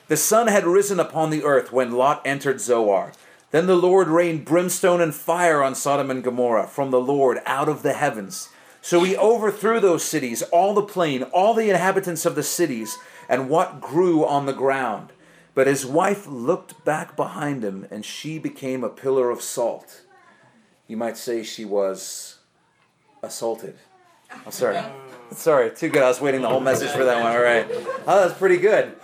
The 0.07 0.17
sun 0.17 0.47
had 0.47 0.65
risen 0.65 0.99
upon 0.99 1.31
the 1.31 1.43
earth 1.43 1.71
when 1.71 1.91
Lot 1.91 2.21
entered 2.25 2.61
Zoar. 2.61 3.11
Then 3.51 3.65
the 3.65 3.75
Lord 3.75 4.07
rained 4.07 4.45
brimstone 4.45 5.01
and 5.01 5.15
fire 5.15 5.63
on 5.63 5.73
Sodom 5.73 6.11
and 6.11 6.23
Gomorrah 6.23 6.67
from 6.67 6.91
the 6.91 6.99
Lord 6.99 7.39
out 7.45 7.69
of 7.69 7.81
the 7.81 7.93
heavens. 7.93 8.49
So 8.81 9.03
he 9.03 9.17
overthrew 9.17 9.79
those 9.79 10.03
cities, 10.03 10.43
all 10.43 10.75
the 10.75 10.83
plain, 10.83 11.23
all 11.23 11.55
the 11.55 11.69
inhabitants 11.71 12.25
of 12.25 12.35
the 12.35 12.43
cities, 12.43 12.97
and 13.27 13.49
what 13.49 13.81
grew 13.81 14.23
on 14.23 14.45
the 14.45 14.53
ground. 14.53 15.11
But 15.55 15.65
his 15.65 15.85
wife 15.85 16.27
looked 16.27 16.85
back 16.85 17.15
behind 17.15 17.63
him, 17.63 17.87
and 17.89 18.05
she 18.05 18.37
became 18.37 18.83
a 18.83 18.89
pillar 18.89 19.31
of 19.31 19.41
salt. 19.41 20.03
You 20.87 20.97
might 20.97 21.17
say 21.17 21.41
she 21.41 21.65
was 21.65 22.37
assaulted. 23.23 23.75
I'm 24.45 24.51
sorry. 24.51 24.79
Sorry, 25.31 25.71
too 25.71 25.89
good. 25.89 26.03
I 26.03 26.07
was 26.07 26.21
waiting 26.21 26.43
the 26.43 26.49
whole 26.49 26.59
message 26.59 26.91
for 26.91 27.03
that 27.03 27.23
one. 27.23 27.31
All 27.31 27.41
right. 27.41 27.65
Oh, 28.05 28.27
that's 28.27 28.37
pretty 28.37 28.57
good. 28.57 28.95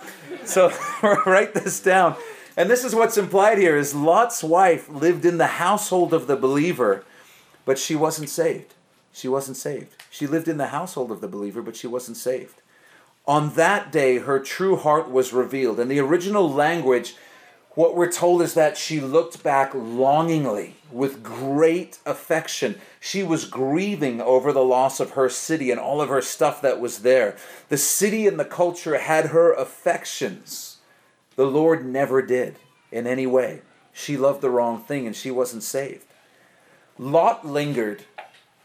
So 0.44 0.72
write 1.26 1.54
this 1.54 1.80
down. 1.80 2.16
And 2.56 2.68
this 2.68 2.84
is 2.84 2.94
what's 2.94 3.16
implied 3.16 3.58
here 3.58 3.76
is 3.76 3.94
Lot's 3.94 4.44
wife 4.44 4.88
lived 4.88 5.24
in 5.24 5.38
the 5.38 5.46
household 5.46 6.12
of 6.12 6.26
the 6.26 6.36
believer, 6.36 7.04
but 7.64 7.78
she 7.78 7.94
wasn't 7.94 8.28
saved. 8.28 8.74
She 9.12 9.28
wasn't 9.28 9.56
saved. 9.56 9.94
She 10.10 10.26
lived 10.26 10.48
in 10.48 10.58
the 10.58 10.68
household 10.68 11.10
of 11.10 11.20
the 11.20 11.28
believer, 11.28 11.62
but 11.62 11.76
she 11.76 11.86
wasn't 11.86 12.16
saved. 12.16 12.60
On 13.26 13.54
that 13.54 13.92
day, 13.92 14.18
her 14.18 14.40
true 14.40 14.76
heart 14.76 15.10
was 15.10 15.32
revealed. 15.32 15.78
And 15.78 15.90
the 15.90 16.00
original 16.00 16.50
language, 16.50 17.14
what 17.74 17.96
we're 17.96 18.12
told 18.12 18.42
is 18.42 18.54
that 18.54 18.76
she 18.76 19.00
looked 19.00 19.42
back 19.42 19.72
longingly 19.74 20.76
with 20.90 21.22
great 21.22 21.98
affection. 22.04 22.78
She 23.00 23.22
was 23.22 23.46
grieving 23.46 24.20
over 24.20 24.52
the 24.52 24.64
loss 24.64 25.00
of 25.00 25.12
her 25.12 25.28
city 25.28 25.70
and 25.70 25.80
all 25.80 26.02
of 26.02 26.10
her 26.10 26.20
stuff 26.20 26.60
that 26.62 26.80
was 26.80 26.98
there. 26.98 27.36
The 27.70 27.78
city 27.78 28.26
and 28.26 28.38
the 28.38 28.44
culture 28.44 28.98
had 28.98 29.26
her 29.26 29.52
affections 29.52 30.72
the 31.36 31.46
Lord 31.46 31.84
never 31.84 32.22
did 32.22 32.58
in 32.90 33.06
any 33.06 33.26
way. 33.26 33.62
She 33.92 34.16
loved 34.16 34.42
the 34.42 34.50
wrong 34.50 34.80
thing 34.80 35.06
and 35.06 35.16
she 35.16 35.30
wasn't 35.30 35.62
saved. 35.62 36.04
Lot 36.98 37.46
lingered 37.46 38.04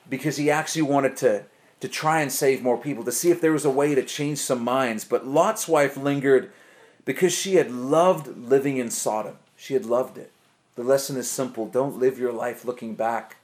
because 0.09 0.37
he 0.37 0.51
actually 0.51 0.81
wanted 0.83 1.15
to, 1.17 1.45
to 1.79 1.87
try 1.87 2.21
and 2.21 2.31
save 2.31 2.61
more 2.61 2.77
people, 2.77 3.03
to 3.05 3.11
see 3.11 3.31
if 3.31 3.41
there 3.41 3.51
was 3.51 3.65
a 3.65 3.69
way 3.69 3.95
to 3.95 4.03
change 4.03 4.39
some 4.39 4.63
minds. 4.63 5.05
But 5.05 5.27
Lot's 5.27 5.67
wife 5.67 5.97
lingered 5.97 6.51
because 7.07 7.31
she 7.31 7.55
had 7.55 7.71
loved 7.71 8.37
living 8.37 8.75
in 8.75 8.91
Sodom. 8.91 9.37
She 9.55 9.73
had 9.73 9.85
loved 9.85 10.17
it. 10.17 10.29
The 10.75 10.83
lesson 10.83 11.15
is 11.15 11.29
simple 11.29 11.65
don't 11.65 11.97
live 11.97 12.19
your 12.19 12.33
life 12.33 12.65
looking 12.65 12.95
back 12.95 13.37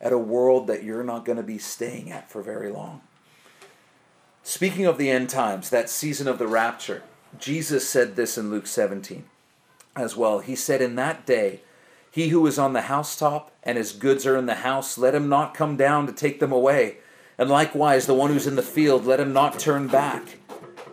at 0.00 0.14
a 0.14 0.18
world 0.18 0.66
that 0.66 0.82
you're 0.82 1.04
not 1.04 1.26
going 1.26 1.36
to 1.36 1.42
be 1.42 1.58
staying 1.58 2.10
at 2.10 2.30
for 2.30 2.40
very 2.42 2.70
long. 2.70 3.02
Speaking 4.42 4.86
of 4.86 4.96
the 4.96 5.10
end 5.10 5.28
times, 5.28 5.68
that 5.68 5.90
season 5.90 6.26
of 6.26 6.38
the 6.38 6.46
rapture, 6.46 7.02
Jesus 7.38 7.86
said 7.86 8.16
this 8.16 8.38
in 8.38 8.50
Luke 8.50 8.66
17 8.66 9.24
as 9.94 10.16
well. 10.16 10.38
He 10.38 10.56
said, 10.56 10.80
In 10.80 10.96
that 10.96 11.26
day, 11.26 11.60
he 12.10 12.30
who 12.30 12.46
is 12.46 12.58
on 12.58 12.72
the 12.72 12.82
housetop 12.82 13.52
and 13.62 13.76
his 13.76 13.92
goods 13.92 14.26
are 14.26 14.38
in 14.38 14.46
the 14.46 14.56
house, 14.56 14.96
let 14.96 15.14
him 15.14 15.28
not 15.28 15.52
come 15.52 15.76
down 15.76 16.06
to 16.06 16.14
take 16.14 16.40
them 16.40 16.50
away. 16.50 16.96
And 17.36 17.50
likewise, 17.50 18.06
the 18.06 18.14
one 18.14 18.30
who's 18.30 18.46
in 18.46 18.56
the 18.56 18.62
field, 18.62 19.04
let 19.04 19.20
him 19.20 19.34
not 19.34 19.58
turn 19.58 19.86
back. 19.86 20.38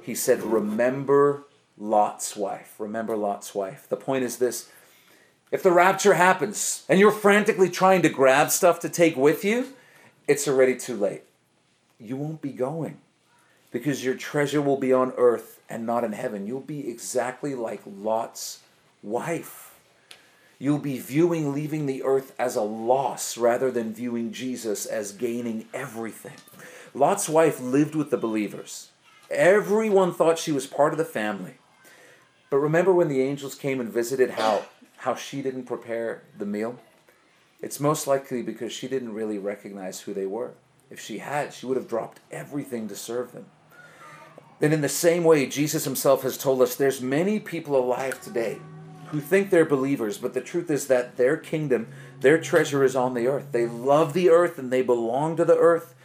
He 0.02 0.14
said, 0.14 0.44
Remember 0.44 1.46
Lot's 1.80 2.36
wife. 2.36 2.76
Remember 2.78 3.16
Lot's 3.16 3.56
wife. 3.56 3.88
The 3.88 3.96
point 3.96 4.24
is 4.24 4.38
this 4.38 4.70
if 5.52 5.64
the 5.64 5.72
rapture 5.72 6.14
happens 6.14 6.86
and 6.90 7.00
you're 7.00 7.12
frantically 7.12 7.70
trying 7.70 8.02
to 8.04 8.10
grab 8.10 8.52
stuff 8.52 8.80
to 8.82 8.90
take 8.90 9.16
with 9.16 9.44
you, 9.46 9.68
it's 10.28 10.48
already 10.48 10.76
too 10.76 10.96
late. 10.96 11.24
You 12.00 12.18
won't 12.18 12.42
be 12.42 12.52
going 12.52 13.00
because 13.72 14.04
your 14.04 14.16
treasure 14.16 14.62
will 14.62 14.78
be 14.78 14.94
on 14.94 15.14
earth 15.18 15.62
and 15.70 15.86
not 15.86 16.04
in 16.04 16.14
heaven. 16.14 16.46
You'll 16.46 16.60
be 16.60 16.90
exactly 16.90 17.56
like 17.56 17.82
Lot's 17.86 18.60
wife. 19.02 19.80
You'll 20.60 20.80
be 20.80 21.00
viewing 21.00 21.54
leaving 21.54 21.86
the 21.86 22.04
earth 22.04 22.36
as 22.38 22.56
a 22.58 22.62
loss 22.62 23.38
rather 23.38 23.72
than 23.72 23.94
viewing 23.94 24.34
Jesus 24.34 24.86
as 24.86 25.14
gaining 25.14 25.66
everything. 25.74 26.36
Lot's 26.94 27.30
wife 27.30 27.62
lived 27.62 27.96
with 27.96 28.10
the 28.10 28.18
believers. 28.18 28.90
Everyone 29.32 30.14
thought 30.14 30.38
she 30.38 30.52
was 30.52 30.68
part 30.68 30.92
of 30.92 30.98
the 30.98 31.06
family. 31.06 31.59
But 32.50 32.58
remember 32.58 32.94
when 32.94 33.10
the 33.10 33.22
angels 33.22 33.56
came 33.56 33.80
and 33.80 33.92
visited 33.92 34.32
how, 34.32 34.66
how 34.98 35.16
she 35.16 35.42
didn't 35.42 35.66
prepare 35.66 36.24
the 36.38 36.46
meal? 36.46 36.80
It's 37.62 37.80
most 37.80 38.08
likely 38.08 38.42
because 38.42 38.72
she 38.72 38.88
didn't 38.88 39.14
really 39.14 39.38
recognize 39.38 40.02
who 40.02 40.14
they 40.14 40.26
were. 40.26 40.54
If 40.90 41.00
she 41.00 41.20
had, 41.20 41.54
she 41.54 41.66
would 41.66 41.78
have 41.78 41.88
dropped 41.88 42.20
everything 42.32 42.88
to 42.88 42.96
serve 42.96 43.34
them. 43.34 43.46
Then, 44.60 44.74
in 44.74 44.82
the 44.82 44.90
same 44.90 45.24
way, 45.24 45.46
Jesus 45.46 45.86
himself 45.86 46.24
has 46.24 46.38
told 46.38 46.62
us 46.62 46.76
there's 46.76 47.02
many 47.02 47.40
people 47.40 47.78
alive 47.78 48.20
today 48.22 48.60
who 49.12 49.20
think 49.20 49.50
they're 49.50 49.66
believers, 49.66 50.18
but 50.18 50.34
the 50.34 50.42
truth 50.42 50.70
is 50.70 50.88
that 50.88 51.18
their 51.18 51.38
kingdom, 51.38 51.88
their 52.20 52.40
treasure 52.40 52.84
is 52.84 52.96
on 52.96 53.14
the 53.14 53.28
earth. 53.28 53.48
They 53.52 53.66
love 53.66 54.14
the 54.14 54.30
earth 54.30 54.58
and 54.58 54.72
they 54.72 54.82
belong 54.82 55.36
to 55.38 55.46
the 55.46 55.58
earth. 55.58 55.96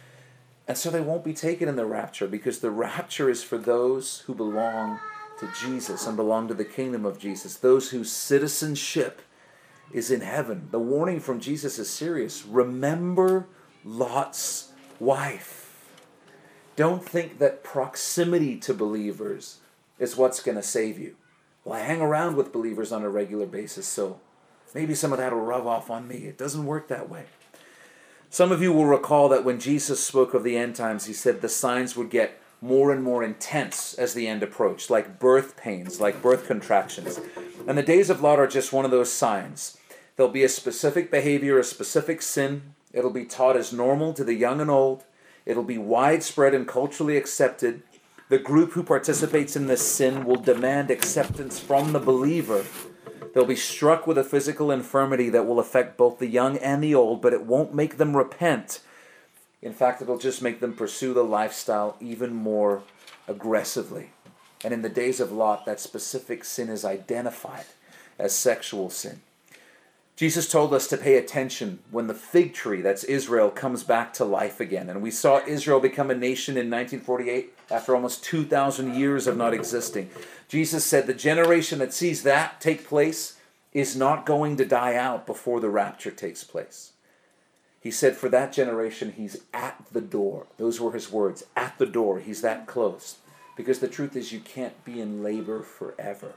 And 0.67 0.77
so 0.77 0.89
they 0.89 1.01
won't 1.01 1.23
be 1.23 1.33
taken 1.33 1.67
in 1.69 1.75
the 1.75 1.85
rapture 1.85 2.27
because 2.27 2.59
the 2.59 2.71
rapture 2.71 3.29
is 3.29 3.43
for 3.43 3.57
those 3.57 4.19
who 4.25 4.33
belong 4.33 4.99
to 5.39 5.51
Jesus 5.59 6.07
and 6.07 6.15
belong 6.15 6.47
to 6.47 6.53
the 6.53 6.65
kingdom 6.65 7.05
of 7.05 7.19
Jesus, 7.19 7.55
those 7.55 7.89
whose 7.89 8.11
citizenship 8.11 9.21
is 9.91 10.11
in 10.11 10.21
heaven. 10.21 10.67
The 10.71 10.79
warning 10.79 11.19
from 11.19 11.39
Jesus 11.39 11.77
is 11.79 11.89
serious. 11.89 12.45
Remember 12.45 13.47
Lot's 13.83 14.71
wife. 14.99 15.91
Don't 16.75 17.03
think 17.03 17.39
that 17.39 17.63
proximity 17.63 18.57
to 18.57 18.73
believers 18.73 19.59
is 19.99 20.17
what's 20.17 20.41
going 20.41 20.57
to 20.57 20.63
save 20.63 20.99
you. 20.99 21.15
Well, 21.63 21.79
I 21.79 21.83
hang 21.83 22.01
around 22.01 22.35
with 22.35 22.51
believers 22.51 22.91
on 22.91 23.03
a 23.03 23.09
regular 23.09 23.45
basis, 23.45 23.87
so 23.87 24.19
maybe 24.73 24.93
some 24.93 25.11
of 25.11 25.17
that 25.19 25.33
will 25.33 25.41
rub 25.41 25.65
off 25.65 25.89
on 25.89 26.07
me. 26.07 26.25
It 26.25 26.37
doesn't 26.37 26.65
work 26.65 26.87
that 26.89 27.09
way. 27.09 27.25
Some 28.29 28.51
of 28.51 28.61
you 28.61 28.73
will 28.73 28.85
recall 28.85 29.29
that 29.29 29.45
when 29.45 29.59
Jesus 29.59 30.03
spoke 30.03 30.33
of 30.33 30.43
the 30.43 30.57
end 30.57 30.75
times, 30.75 31.05
he 31.05 31.13
said 31.13 31.41
the 31.41 31.47
signs 31.47 31.95
would 31.95 32.09
get 32.09 32.41
more 32.61 32.91
and 32.91 33.03
more 33.03 33.23
intense 33.23 33.93
as 33.93 34.13
the 34.13 34.27
end 34.27 34.43
approached, 34.43 34.89
like 34.89 35.19
birth 35.19 35.57
pains, 35.57 35.99
like 35.99 36.21
birth 36.21 36.47
contractions. 36.47 37.19
And 37.67 37.77
the 37.77 37.83
days 37.83 38.09
of 38.09 38.21
Lot 38.21 38.39
are 38.39 38.47
just 38.47 38.73
one 38.73 38.85
of 38.85 38.91
those 38.91 39.11
signs. 39.11 39.77
There'll 40.15 40.31
be 40.31 40.43
a 40.43 40.49
specific 40.49 41.11
behavior, 41.11 41.59
a 41.59 41.63
specific 41.63 42.21
sin. 42.21 42.73
It'll 42.93 43.11
be 43.11 43.25
taught 43.25 43.57
as 43.57 43.73
normal 43.73 44.13
to 44.13 44.23
the 44.23 44.33
young 44.33 44.61
and 44.61 44.71
old. 44.71 45.03
It'll 45.45 45.63
be 45.63 45.77
widespread 45.77 46.53
and 46.53 46.67
culturally 46.67 47.17
accepted. 47.17 47.83
The 48.29 48.39
group 48.39 48.71
who 48.71 48.83
participates 48.83 49.55
in 49.55 49.67
this 49.67 49.85
sin 49.85 50.25
will 50.25 50.37
demand 50.37 50.89
acceptance 50.89 51.59
from 51.59 51.93
the 51.93 51.99
believer. 51.99 52.65
They'll 53.33 53.45
be 53.45 53.55
struck 53.55 54.07
with 54.07 54.17
a 54.17 54.23
physical 54.23 54.71
infirmity 54.71 55.29
that 55.29 55.45
will 55.45 55.59
affect 55.59 55.97
both 55.97 56.19
the 56.19 56.27
young 56.27 56.57
and 56.57 56.81
the 56.81 56.95
old, 56.95 57.21
but 57.21 57.33
it 57.33 57.45
won't 57.45 57.75
make 57.75 57.97
them 57.97 58.15
repent. 58.15 58.79
In 59.61 59.73
fact, 59.73 60.01
it'll 60.01 60.17
just 60.17 60.41
make 60.41 60.59
them 60.59 60.73
pursue 60.73 61.13
the 61.13 61.23
lifestyle 61.23 61.97
even 61.99 62.33
more 62.33 62.83
aggressively. 63.27 64.11
And 64.63 64.73
in 64.73 64.81
the 64.81 64.89
days 64.89 65.19
of 65.19 65.31
Lot, 65.31 65.65
that 65.65 65.79
specific 65.79 66.43
sin 66.43 66.69
is 66.69 66.85
identified 66.85 67.65
as 68.17 68.33
sexual 68.33 68.89
sin. 68.89 69.21
Jesus 70.15 70.49
told 70.49 70.73
us 70.73 70.87
to 70.87 70.97
pay 70.97 71.17
attention 71.17 71.79
when 71.91 72.07
the 72.07 72.13
fig 72.13 72.53
tree, 72.53 72.81
that's 72.81 73.03
Israel, 73.03 73.49
comes 73.49 73.83
back 73.83 74.13
to 74.13 74.23
life 74.23 74.61
again. 74.61 74.89
And 74.89 75.01
we 75.01 75.11
saw 75.11 75.41
Israel 75.45 75.81
become 75.81 76.09
a 76.09 76.15
nation 76.15 76.53
in 76.53 76.69
1948 76.69 77.53
after 77.69 77.93
almost 77.93 78.23
2,000 78.23 78.95
years 78.95 79.27
of 79.27 79.35
not 79.35 79.53
existing. 79.53 80.09
Jesus 80.47 80.85
said 80.85 81.05
the 81.05 81.13
generation 81.13 81.79
that 81.79 81.93
sees 81.93 82.23
that 82.23 82.61
take 82.61 82.87
place 82.87 83.37
is 83.73 83.97
not 83.97 84.25
going 84.25 84.55
to 84.55 84.65
die 84.65 84.95
out 84.95 85.25
before 85.25 85.59
the 85.59 85.69
rapture 85.69 86.11
takes 86.11 86.45
place. 86.45 86.93
He 87.85 87.91
said 87.91 88.15
for 88.15 88.29
that 88.29 88.51
generation, 88.51 89.13
he's 89.15 89.43
at 89.53 89.85
the 89.91 90.01
door. 90.01 90.47
Those 90.57 90.81
were 90.81 90.93
his 90.93 91.11
words 91.11 91.45
at 91.55 91.77
the 91.77 91.85
door. 91.85 92.19
He's 92.19 92.41
that 92.41 92.65
close. 92.65 93.17
Because 93.55 93.79
the 93.79 93.87
truth 93.87 94.15
is, 94.15 94.33
you 94.33 94.39
can't 94.39 94.83
be 94.83 94.99
in 94.99 95.23
labor 95.23 95.61
forever. 95.61 96.33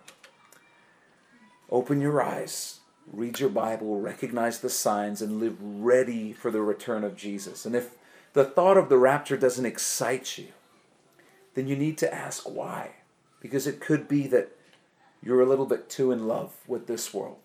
Open 1.70 2.01
your 2.01 2.22
eyes 2.22 2.80
read 3.12 3.40
your 3.40 3.49
Bible, 3.49 4.01
recognize 4.01 4.61
the 4.61 4.70
signs, 4.70 5.22
and 5.22 5.40
live 5.40 5.57
ready 5.61 6.32
for 6.32 6.51
the 6.51 6.61
return 6.61 7.05
of 7.05 7.16
Jesus. 7.16 7.64
And 7.64 7.74
if 7.74 7.96
the 8.32 8.44
thought 8.44 8.76
of 8.76 8.88
the 8.88 8.99
rapture 8.99 9.36
doesn't 9.36 9.66
excite 9.66 10.38
you, 10.38 10.49
then 11.55 11.66
you 11.66 11.76
need 11.76 11.99
to 11.99 12.14
ask 12.14 12.49
why. 12.49 12.90
Because 13.40 13.66
it 13.66 13.80
could 13.80 14.09
be 14.09 14.26
that 14.28 14.53
you're 15.22 15.40
a 15.40 15.46
little 15.46 15.66
bit 15.66 15.88
too 15.88 16.12
in 16.12 16.26
love 16.26 16.55
with 16.66 16.86
this 16.86 17.14
world. 17.14 17.38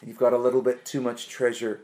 And 0.00 0.08
you've 0.08 0.18
got 0.18 0.32
a 0.32 0.38
little 0.38 0.62
bit 0.62 0.84
too 0.84 1.00
much 1.00 1.28
treasure 1.28 1.80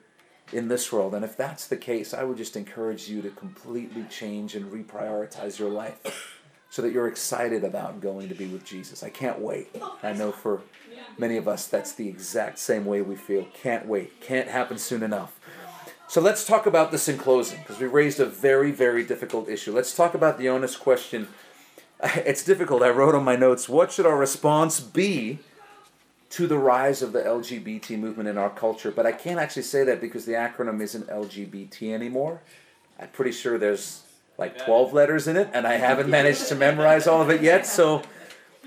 in 0.53 0.69
this 0.69 0.93
world. 0.93 1.15
And 1.15 1.25
if 1.25 1.37
that's 1.37 1.67
the 1.67 1.77
case, 1.77 2.15
I 2.15 2.25
would 2.25 2.37
just 2.37 2.57
encourage 2.57 3.09
you 3.09 3.23
to 3.23 3.31
completely 3.31 4.05
change 4.11 4.55
and 4.55 4.71
reprioritize 4.71 5.59
your 5.59 5.71
life 5.71 6.41
so 6.71 6.83
that 6.83 6.93
you're 6.93 7.09
excited 7.09 7.65
about 7.65 8.01
going 8.01 8.29
to 8.29 8.35
be 8.35 8.47
with 8.47 8.65
Jesus. 8.65 9.03
I 9.03 9.11
can't 9.11 9.39
wait. 9.39 9.69
I 10.03 10.13
know 10.13 10.33
for 10.33 10.63
Many 11.17 11.37
of 11.37 11.47
us, 11.47 11.67
that's 11.67 11.93
the 11.93 12.09
exact 12.09 12.59
same 12.59 12.85
way 12.85 13.01
we 13.01 13.15
feel. 13.15 13.47
Can't 13.55 13.87
wait. 13.87 14.21
Can't 14.21 14.49
happen 14.49 14.79
soon 14.79 15.03
enough. 15.03 15.39
So 16.09 16.21
let's 16.21 16.45
talk 16.45 16.67
about 16.67 16.91
this 16.91 17.09
in 17.09 17.19
closing 17.19 17.61
because 17.61 17.79
we 17.79 17.87
raised 17.87 18.21
a 18.21 18.27
very, 18.27 18.71
very 18.73 19.05
difficult 19.05 19.49
issue. 19.49 19.73
Let's 19.73 19.95
talk 19.95 20.15
about 20.15 20.39
the 20.39 20.49
honest 20.49 20.81
question. 20.81 21.29
It's 22.17 22.45
difficult. 22.45 22.83
I 22.83 22.91
wrote 22.91 23.15
on 23.15 23.25
my 23.25 23.37
notes 23.37 23.67
what 23.67 23.91
should 23.91 24.05
our 24.05 24.19
response 24.19 24.79
be 24.79 25.39
to 26.35 26.49
the 26.49 26.59
rise 26.59 27.01
of 27.01 27.13
the 27.13 27.21
LGBT 27.21 27.99
movement 27.99 28.29
in 28.29 28.37
our 28.37 28.51
culture? 28.51 28.91
But 28.91 29.07
I 29.07 29.13
can't 29.13 29.39
actually 29.39 29.63
say 29.63 29.85
that 29.85 30.01
because 30.01 30.25
the 30.25 30.33
acronym 30.33 30.81
isn't 30.81 31.07
LGBT 31.07 31.93
anymore. 31.93 32.41
I'm 32.99 33.09
pretty 33.09 33.31
sure 33.31 33.57
there's 33.57 34.03
like 34.37 34.65
12 34.65 34.93
letters 34.93 35.29
in 35.29 35.37
it, 35.37 35.49
and 35.53 35.65
I 35.65 35.75
haven't 35.75 36.11
managed 36.11 36.49
to 36.49 36.57
memorize 36.57 37.07
all 37.07 37.23
of 37.23 37.31
it 37.31 37.41
yet. 37.41 37.67
So 37.67 38.03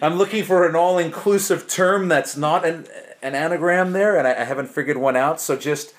I'm 0.02 0.16
looking 0.16 0.46
for 0.46 0.66
an 0.66 0.78
all 0.78 0.98
inclusive 0.98 1.68
term 1.68 2.08
that's 2.08 2.38
not 2.38 2.66
an, 2.66 2.88
an 3.22 3.36
anagram 3.36 3.92
there, 3.92 4.18
and 4.18 4.26
I, 4.26 4.32
I 4.32 4.44
haven't 4.46 4.68
figured 4.68 4.96
one 4.96 5.18
out. 5.18 5.42
So 5.42 5.58
just 5.58 5.94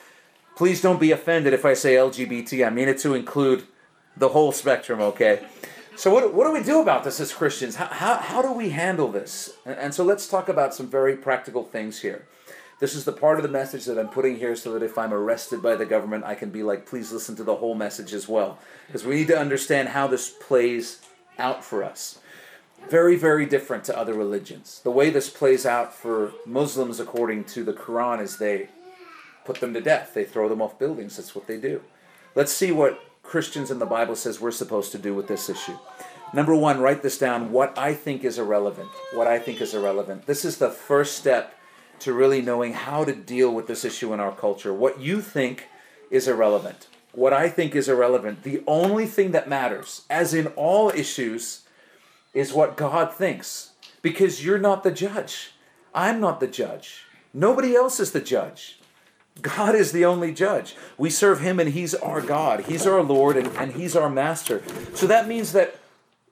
please 0.57 0.81
don't 0.81 0.99
be 0.99 1.13
offended 1.13 1.53
if 1.53 1.67
I 1.67 1.75
say 1.75 1.95
LGBT. 1.97 2.67
I 2.67 2.71
mean 2.71 2.89
it 2.89 2.99
to 2.99 3.15
include 3.15 3.65
the 4.17 4.31
whole 4.31 4.53
spectrum, 4.53 5.01
okay? 5.01 5.45
So, 5.99 6.15
what, 6.15 6.33
what 6.33 6.47
do 6.47 6.53
we 6.53 6.63
do 6.63 6.81
about 6.81 7.03
this 7.03 7.19
as 7.19 7.33
Christians? 7.33 7.75
How, 7.75 7.87
how, 7.87 8.15
how 8.19 8.41
do 8.41 8.53
we 8.53 8.71
handle 8.71 9.11
this? 9.11 9.57
And, 9.67 9.77
and 9.77 9.93
so, 9.95 10.05
let's 10.05 10.29
talk 10.29 10.49
about 10.49 10.73
some 10.73 10.87
very 10.87 11.17
practical 11.17 11.65
things 11.65 12.03
here. 12.03 12.25
This 12.79 12.95
is 12.95 13.05
the 13.05 13.11
part 13.11 13.41
of 13.41 13.43
the 13.43 13.49
message 13.49 13.85
that 13.87 13.99
I'm 13.99 14.09
putting 14.09 14.37
here 14.37 14.55
so 14.55 14.73
that 14.75 14.85
if 14.85 14.97
I'm 14.97 15.13
arrested 15.13 15.61
by 15.61 15.75
the 15.75 15.85
government, 15.85 16.23
I 16.23 16.37
can 16.37 16.51
be 16.51 16.63
like, 16.63 16.87
please 16.87 17.11
listen 17.11 17.35
to 17.35 17.43
the 17.43 17.57
whole 17.57 17.75
message 17.75 18.15
as 18.15 18.29
well. 18.29 18.61
Because 18.87 19.05
we 19.05 19.17
need 19.17 19.27
to 19.27 19.37
understand 19.37 19.89
how 19.89 20.07
this 20.07 20.31
plays 20.31 21.01
out 21.37 21.65
for 21.65 21.83
us 21.83 22.21
very, 22.89 23.17
very 23.17 23.45
different 23.45 23.83
to 23.83 23.99
other 23.99 24.15
religions. 24.15 24.81
The 24.85 24.93
way 24.93 25.11
this 25.11 25.29
plays 25.29 25.67
out 25.67 25.93
for 25.93 26.33
Muslims, 26.47 27.01
according 27.01 27.43
to 27.47 27.65
the 27.65 27.73
Quran, 27.73 28.23
is 28.23 28.39
they 28.39 28.69
put 29.45 29.59
them 29.59 29.75
to 29.75 29.81
death. 29.81 30.15
They 30.15 30.23
throw 30.23 30.49
them 30.49 30.63
off 30.63 30.79
buildings. 30.79 31.17
That's 31.17 31.35
what 31.35 31.49
they 31.49 31.59
do. 31.59 31.83
Let's 32.37 32.53
see 32.53 32.71
what 32.71 33.03
Christians 33.29 33.71
in 33.71 33.79
the 33.79 33.87
Bible 33.87 34.17
says 34.17 34.41
we're 34.41 34.51
supposed 34.51 34.91
to 34.93 34.99
do 34.99 35.15
with 35.15 35.29
this 35.29 35.51
issue. 35.51 35.77
Number 36.33 36.55
one, 36.55 36.81
write 36.81 37.03
this 37.03 37.19
down. 37.19 37.53
What 37.53 37.77
I 37.79 37.93
think 37.93 38.25
is 38.25 38.39
irrelevant. 38.39 38.89
What 39.13 39.27
I 39.27 39.39
think 39.39 39.61
is 39.61 39.75
irrelevant. 39.75 40.27
This 40.27 40.47
is 40.47 40.57
the 40.57 40.71
first 40.71 41.19
step 41.19 41.55
to 42.01 42.15
really 42.15 42.41
knowing 42.41 42.73
how 42.73 43.05
to 43.05 43.15
deal 43.15 43.53
with 43.53 43.67
this 43.67 43.85
issue 43.85 44.15
in 44.15 44.21
our 44.21 44.33
culture. 44.33 44.73
What 44.73 45.01
you 45.01 45.21
think 45.21 45.67
is 46.11 46.27
irrelevant. 46.27 46.87
What 47.13 47.35
I 47.35 47.51
think 47.51 47.75
is 47.75 47.89
irrelevant. 47.89 48.45
The 48.45 48.63
only 48.67 49.05
thing 49.05 49.33
that 49.33 49.49
matters, 49.49 50.03
as 50.09 50.33
in 50.33 50.47
all 50.49 50.89
issues, 50.91 51.63
is 52.33 52.55
what 52.55 52.77
God 52.79 53.13
thinks 53.13 53.73
because 54.01 54.45
you're 54.45 54.59
not 54.59 54.85
the 54.85 54.91
judge. 54.91 55.53
I'm 55.95 56.19
not 56.19 56.41
the 56.41 56.47
judge. 56.47 57.05
Nobody 57.35 57.75
else 57.75 58.01
is 58.01 58.13
the 58.13 58.21
judge. 58.21 58.78
God 59.43 59.75
is 59.75 59.93
the 59.93 60.05
only 60.05 60.33
judge. 60.33 60.75
We 60.97 61.11
serve 61.11 61.41
Him 61.41 61.61
and 61.61 61.71
He's 61.71 61.95
our 61.95 62.21
God. 62.21 62.65
He's 62.67 62.87
our 62.87 63.03
Lord 63.03 63.37
and, 63.37 63.49
and 63.57 63.73
He's 63.73 63.95
our 63.97 64.11
Master. 64.11 64.63
So 64.95 65.07
that 65.07 65.29
means 65.29 65.53
that 65.53 65.77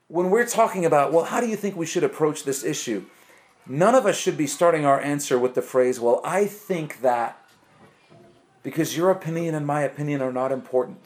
when 0.08 0.30
we're 0.30 0.46
talking 0.46 0.84
about, 0.84 1.12
well, 1.12 1.24
how 1.24 1.40
do 1.40 1.48
you 1.48 1.56
think 1.56 1.76
we 1.76 1.86
should 1.86 2.04
approach 2.04 2.44
this 2.44 2.64
issue? 2.64 3.04
None 3.66 3.94
of 3.94 4.06
us 4.06 4.16
should 4.16 4.36
be 4.36 4.46
starting 4.46 4.84
our 4.84 5.00
answer 5.00 5.38
with 5.38 5.54
the 5.54 5.62
phrase, 5.62 5.98
well, 5.98 6.20
I 6.24 6.46
think 6.46 7.00
that, 7.00 7.38
because 8.62 8.96
your 8.96 9.10
opinion 9.10 9.54
and 9.54 9.66
my 9.66 9.82
opinion 9.82 10.22
are 10.22 10.32
not 10.32 10.52
important. 10.52 10.98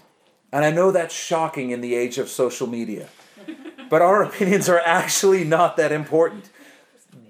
And 0.53 0.65
I 0.65 0.71
know 0.71 0.91
that's 0.91 1.15
shocking 1.15 1.71
in 1.71 1.81
the 1.81 1.95
age 1.95 2.19
of 2.19 2.29
social 2.29 2.67
media 2.67 3.09
but 3.91 4.01
our 4.01 4.23
opinions 4.29 4.71
are 4.71 4.81
actually 4.81 5.45
not 5.45 5.77
that 5.77 5.93
important. 5.93 6.49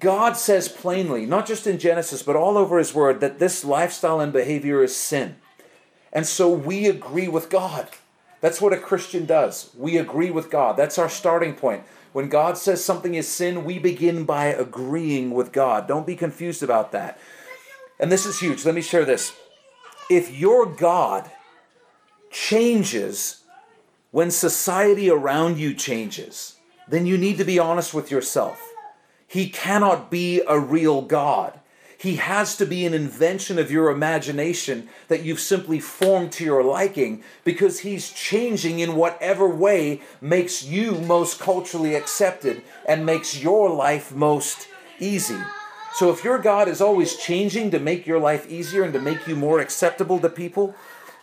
God 0.01 0.37
says 0.37 0.69
plainly, 0.69 1.27
not 1.27 1.47
just 1.47 1.67
in 1.67 1.79
Genesis, 1.79 2.23
but 2.23 2.37
all 2.37 2.57
over 2.57 2.79
His 2.79 2.95
Word, 2.95 3.21
that 3.21 3.39
this 3.39 3.65
lifestyle 3.65 4.19
and 4.19 4.33
behavior 4.33 4.83
is 4.83 4.97
sin. 4.97 5.37
And 6.13 6.27
so 6.27 6.51
we 6.51 6.87
agree 6.87 7.29
with 7.29 7.51
God. 7.51 7.89
That's 8.41 8.61
what 8.61 8.73
a 8.73 8.79
Christian 8.79 9.27
does. 9.27 9.71
We 9.77 9.99
agree 9.99 10.31
with 10.31 10.51
God. 10.51 10.77
That's 10.77 10.99
our 10.99 11.11
starting 11.11 11.55
point. 11.55 11.85
When 12.13 12.29
God 12.29 12.57
says 12.57 12.83
something 12.83 13.15
is 13.15 13.29
sin, 13.29 13.65
we 13.65 13.79
begin 13.79 14.25
by 14.25 14.47
agreeing 14.47 15.31
with 15.33 15.53
God. 15.53 15.87
Don't 15.87 16.07
be 16.07 16.17
confused 16.17 16.63
about 16.63 16.93
that. 16.93 17.19
And 18.01 18.11
this 18.11 18.27
is 18.27 18.41
huge. 18.41 18.65
Let 18.65 18.75
me 18.75 18.81
share 18.81 19.05
this. 19.05 19.33
If 20.09 20.37
your 20.37 20.67
God 20.67 21.31
changes 22.31 23.43
when 24.11 24.31
society 24.31 25.11
around 25.11 25.59
you 25.59 25.75
changes, 25.75 26.57
then 26.89 27.07
you 27.07 27.17
need 27.17 27.39
to 27.39 27.45
be 27.45 27.59
honest 27.59 27.95
with 27.95 28.11
yourself. 28.11 28.70
He 29.31 29.49
cannot 29.49 30.11
be 30.11 30.43
a 30.49 30.59
real 30.59 31.03
God. 31.03 31.61
He 31.97 32.17
has 32.17 32.57
to 32.57 32.67
be 32.67 32.85
an 32.85 32.95
invention 32.95 33.61
of 33.61 33.71
your 33.71 33.89
imagination 33.89 34.89
that 35.07 35.23
you've 35.23 35.39
simply 35.39 35.79
formed 35.79 36.33
to 36.33 36.45
your 36.45 36.65
liking 36.65 37.23
because 37.45 37.79
he's 37.79 38.11
changing 38.11 38.81
in 38.81 38.97
whatever 38.97 39.49
way 39.49 40.01
makes 40.21 40.65
you 40.65 40.97
most 41.03 41.39
culturally 41.39 41.95
accepted 41.95 42.63
and 42.89 43.07
makes 43.07 43.41
your 43.41 43.71
life 43.71 44.13
most 44.13 44.67
easy. 44.99 45.39
So 45.95 46.11
if 46.11 46.25
your 46.25 46.39
God 46.39 46.67
is 46.67 46.81
always 46.81 47.17
changing 47.17 47.71
to 47.71 47.79
make 47.79 48.09
your 48.09 48.19
life 48.19 48.51
easier 48.51 48.83
and 48.83 48.93
to 48.95 49.01
make 49.01 49.29
you 49.29 49.37
more 49.37 49.61
acceptable 49.61 50.19
to 50.19 50.29
people, 50.29 50.75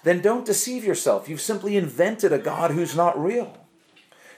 then 0.06 0.22
don't 0.22 0.46
deceive 0.46 0.86
yourself. 0.86 1.28
You've 1.28 1.42
simply 1.42 1.76
invented 1.76 2.32
a 2.32 2.40
God 2.40 2.72
who's 2.72 2.96
not 2.96 3.22
real. 3.22 3.58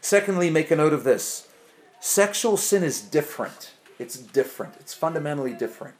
Secondly, 0.01 0.49
make 0.49 0.72
a 0.72 0.76
note 0.76 0.93
of 0.93 1.03
this 1.03 1.49
sexual 2.00 2.58
sin 2.58 2.84
is 2.84 3.02
different. 3.02 3.72
It's 3.97 4.18
different, 4.18 4.76
it's 4.80 4.93
fundamentally 4.93 5.54
different. 5.54 5.95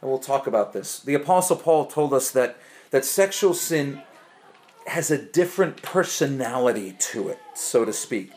And 0.00 0.10
we'll 0.10 0.20
talk 0.20 0.46
about 0.46 0.72
this. 0.72 1.00
The 1.00 1.14
Apostle 1.14 1.56
Paul 1.56 1.86
told 1.86 2.12
us 2.12 2.30
that, 2.30 2.56
that 2.90 3.04
sexual 3.04 3.54
sin 3.54 4.02
has 4.86 5.10
a 5.10 5.18
different 5.18 5.82
personality 5.82 6.96
to 6.98 7.28
it, 7.28 7.38
so 7.54 7.84
to 7.84 7.92
speak. 7.92 8.32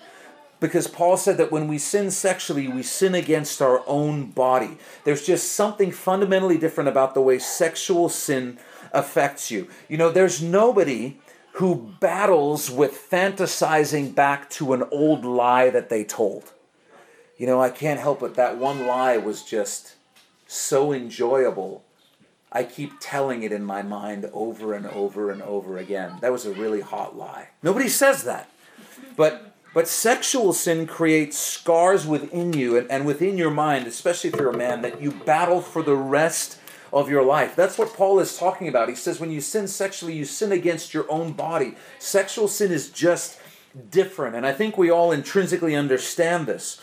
Because 0.59 0.87
Paul 0.87 1.17
said 1.17 1.37
that 1.37 1.51
when 1.51 1.67
we 1.67 1.77
sin 1.77 2.11
sexually, 2.11 2.67
we 2.67 2.81
sin 2.81 3.13
against 3.13 3.61
our 3.61 3.83
own 3.87 4.31
body. 4.31 4.77
There's 5.03 5.25
just 5.25 5.51
something 5.51 5.91
fundamentally 5.91 6.57
different 6.57 6.87
about 6.87 7.13
the 7.13 7.21
way 7.21 7.39
sexual 7.39 8.09
sin 8.09 8.57
affects 8.93 9.51
you. 9.51 9.67
You 9.89 9.97
know, 9.97 10.09
there's 10.09 10.41
nobody 10.41 11.19
who 11.53 11.93
battles 11.99 12.71
with 12.71 13.07
fantasizing 13.09 14.15
back 14.15 14.49
to 14.51 14.73
an 14.73 14.83
old 14.91 15.25
lie 15.25 15.69
that 15.69 15.89
they 15.89 16.03
told. 16.03 16.53
You 17.37 17.47
know, 17.47 17.61
I 17.61 17.69
can't 17.69 17.99
help 17.99 18.23
it. 18.23 18.35
That 18.35 18.57
one 18.57 18.87
lie 18.87 19.17
was 19.17 19.43
just 19.43 19.95
so 20.47 20.93
enjoyable. 20.93 21.83
I 22.51 22.63
keep 22.63 22.93
telling 23.01 23.43
it 23.43 23.51
in 23.51 23.65
my 23.65 23.81
mind 23.81 24.29
over 24.31 24.73
and 24.73 24.87
over 24.87 25.29
and 25.29 25.41
over 25.41 25.77
again. 25.77 26.17
That 26.21 26.31
was 26.31 26.45
a 26.45 26.53
really 26.53 26.81
hot 26.81 27.17
lie. 27.17 27.49
Nobody 27.61 27.89
says 27.89 28.23
that. 28.23 28.49
But 29.17 29.55
but 29.73 29.89
sexual 29.89 30.53
sin 30.53 30.87
creates 30.87 31.37
scars 31.37 32.07
within 32.07 32.53
you 32.53 32.77
and, 32.77 32.89
and 32.89 33.05
within 33.05 33.37
your 33.37 33.51
mind, 33.51 33.87
especially 33.87 34.29
if 34.29 34.37
you're 34.37 34.51
a 34.51 34.57
man, 34.57 34.81
that 34.83 35.01
you 35.01 35.11
battle 35.11 35.59
for 35.59 35.83
the 35.83 35.97
rest 35.97 36.57
of 36.93 37.09
your 37.09 37.23
life. 37.23 37.57
That's 37.57 37.77
what 37.77 37.93
Paul 37.93 38.21
is 38.21 38.37
talking 38.37 38.69
about. 38.69 38.87
He 38.87 38.95
says 38.95 39.19
when 39.19 39.31
you 39.31 39.41
sin 39.41 39.67
sexually, 39.67 40.13
you 40.13 40.23
sin 40.23 40.53
against 40.53 40.93
your 40.93 41.05
own 41.11 41.33
body. 41.33 41.75
Sexual 41.99 42.47
sin 42.47 42.71
is 42.71 42.89
just 42.89 43.37
different. 43.91 44.37
And 44.37 44.45
I 44.45 44.53
think 44.53 44.77
we 44.77 44.89
all 44.89 45.11
intrinsically 45.11 45.75
understand 45.75 46.47
this. 46.47 46.79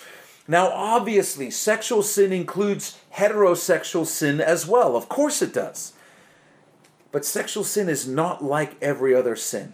Now, 0.52 0.68
obviously, 0.68 1.50
sexual 1.50 2.02
sin 2.02 2.30
includes 2.30 2.98
heterosexual 3.14 4.04
sin 4.04 4.38
as 4.38 4.66
well. 4.66 4.96
Of 4.96 5.08
course 5.08 5.40
it 5.40 5.54
does. 5.54 5.94
But 7.10 7.24
sexual 7.24 7.64
sin 7.64 7.88
is 7.88 8.06
not 8.06 8.44
like 8.44 8.76
every 8.82 9.14
other 9.14 9.34
sin. 9.34 9.72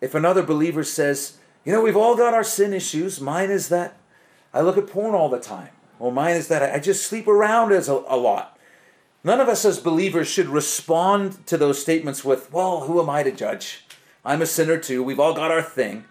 If 0.00 0.14
another 0.14 0.42
believer 0.42 0.82
says, 0.82 1.36
you 1.62 1.74
know, 1.74 1.82
we've 1.82 1.94
all 1.94 2.16
got 2.16 2.32
our 2.32 2.42
sin 2.42 2.72
issues, 2.72 3.20
mine 3.20 3.50
is 3.50 3.68
that 3.68 3.98
I 4.54 4.62
look 4.62 4.78
at 4.78 4.86
porn 4.86 5.14
all 5.14 5.28
the 5.28 5.38
time, 5.38 5.72
or 5.98 6.10
mine 6.10 6.36
is 6.36 6.48
that 6.48 6.62
I 6.62 6.78
just 6.78 7.04
sleep 7.04 7.28
around 7.28 7.72
as 7.72 7.90
a, 7.90 8.02
a 8.08 8.16
lot. 8.16 8.58
None 9.22 9.40
of 9.40 9.48
us 9.50 9.66
as 9.66 9.78
believers 9.78 10.26
should 10.26 10.48
respond 10.48 11.46
to 11.48 11.58
those 11.58 11.82
statements 11.82 12.24
with, 12.24 12.50
well, 12.50 12.86
who 12.86 12.98
am 12.98 13.10
I 13.10 13.24
to 13.24 13.30
judge? 13.30 13.84
I'm 14.24 14.40
a 14.40 14.46
sinner 14.46 14.78
too. 14.78 15.02
We've 15.02 15.20
all 15.20 15.34
got 15.34 15.50
our 15.50 15.60
thing. 15.60 16.06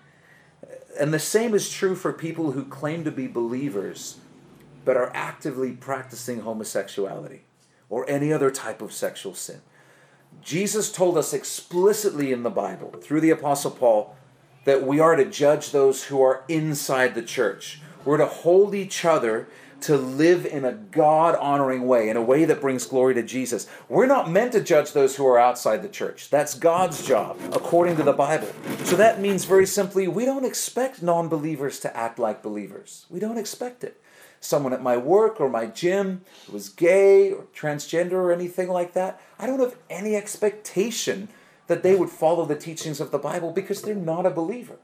And 0.99 1.13
the 1.13 1.19
same 1.19 1.53
is 1.53 1.69
true 1.69 1.95
for 1.95 2.13
people 2.13 2.51
who 2.51 2.65
claim 2.65 3.03
to 3.03 3.11
be 3.11 3.27
believers 3.27 4.17
but 4.85 4.97
are 4.97 5.11
actively 5.13 5.73
practicing 5.73 6.41
homosexuality 6.41 7.41
or 7.89 8.09
any 8.09 8.31
other 8.31 8.49
type 8.49 8.81
of 8.81 8.93
sexual 8.93 9.33
sin. 9.33 9.61
Jesus 10.41 10.91
told 10.91 11.17
us 11.17 11.33
explicitly 11.33 12.31
in 12.31 12.43
the 12.43 12.49
Bible 12.49 12.91
through 13.01 13.21
the 13.21 13.29
Apostle 13.29 13.71
Paul 13.71 14.15
that 14.65 14.85
we 14.85 14.99
are 14.99 15.15
to 15.15 15.25
judge 15.25 15.71
those 15.71 16.05
who 16.05 16.21
are 16.21 16.43
inside 16.47 17.15
the 17.15 17.21
church. 17.21 17.81
We're 18.05 18.17
to 18.17 18.25
hold 18.25 18.75
each 18.75 19.03
other 19.03 19.47
to 19.81 19.97
live 19.97 20.45
in 20.45 20.65
a 20.65 20.73
God 20.73 21.35
honoring 21.35 21.87
way, 21.87 22.09
in 22.09 22.17
a 22.17 22.21
way 22.21 22.45
that 22.45 22.61
brings 22.61 22.85
glory 22.85 23.13
to 23.15 23.23
Jesus. 23.23 23.67
We're 23.89 24.07
not 24.07 24.29
meant 24.29 24.53
to 24.53 24.61
judge 24.61 24.93
those 24.93 25.15
who 25.15 25.25
are 25.27 25.39
outside 25.39 25.83
the 25.83 25.89
church. 25.89 26.29
That's 26.29 26.53
God's 26.53 27.05
job, 27.05 27.39
according 27.53 27.97
to 27.97 28.03
the 28.03 28.13
Bible. 28.13 28.47
So 28.83 28.95
that 28.95 29.21
means 29.21 29.45
very 29.45 29.65
simply, 29.65 30.07
we 30.07 30.25
don't 30.25 30.45
expect 30.45 31.01
non 31.01 31.29
believers 31.29 31.79
to 31.81 31.95
act 31.95 32.19
like 32.19 32.41
believers. 32.41 33.05
We 33.09 33.19
don't 33.19 33.37
expect 33.37 33.83
it. 33.83 34.01
Someone 34.39 34.73
at 34.73 34.83
my 34.83 34.97
work 34.97 35.41
or 35.41 35.49
my 35.49 35.65
gym 35.65 36.21
was 36.51 36.69
gay 36.69 37.31
or 37.31 37.45
transgender 37.55 38.13
or 38.13 38.31
anything 38.31 38.69
like 38.69 38.93
that, 38.93 39.19
I 39.39 39.47
don't 39.47 39.59
have 39.59 39.77
any 39.89 40.15
expectation 40.15 41.29
that 41.67 41.83
they 41.83 41.95
would 41.95 42.09
follow 42.09 42.45
the 42.45 42.55
teachings 42.55 42.99
of 42.99 43.11
the 43.11 43.17
Bible 43.17 43.51
because 43.51 43.81
they're 43.81 43.95
not 43.95 44.25
a 44.25 44.31
believer. 44.31 44.77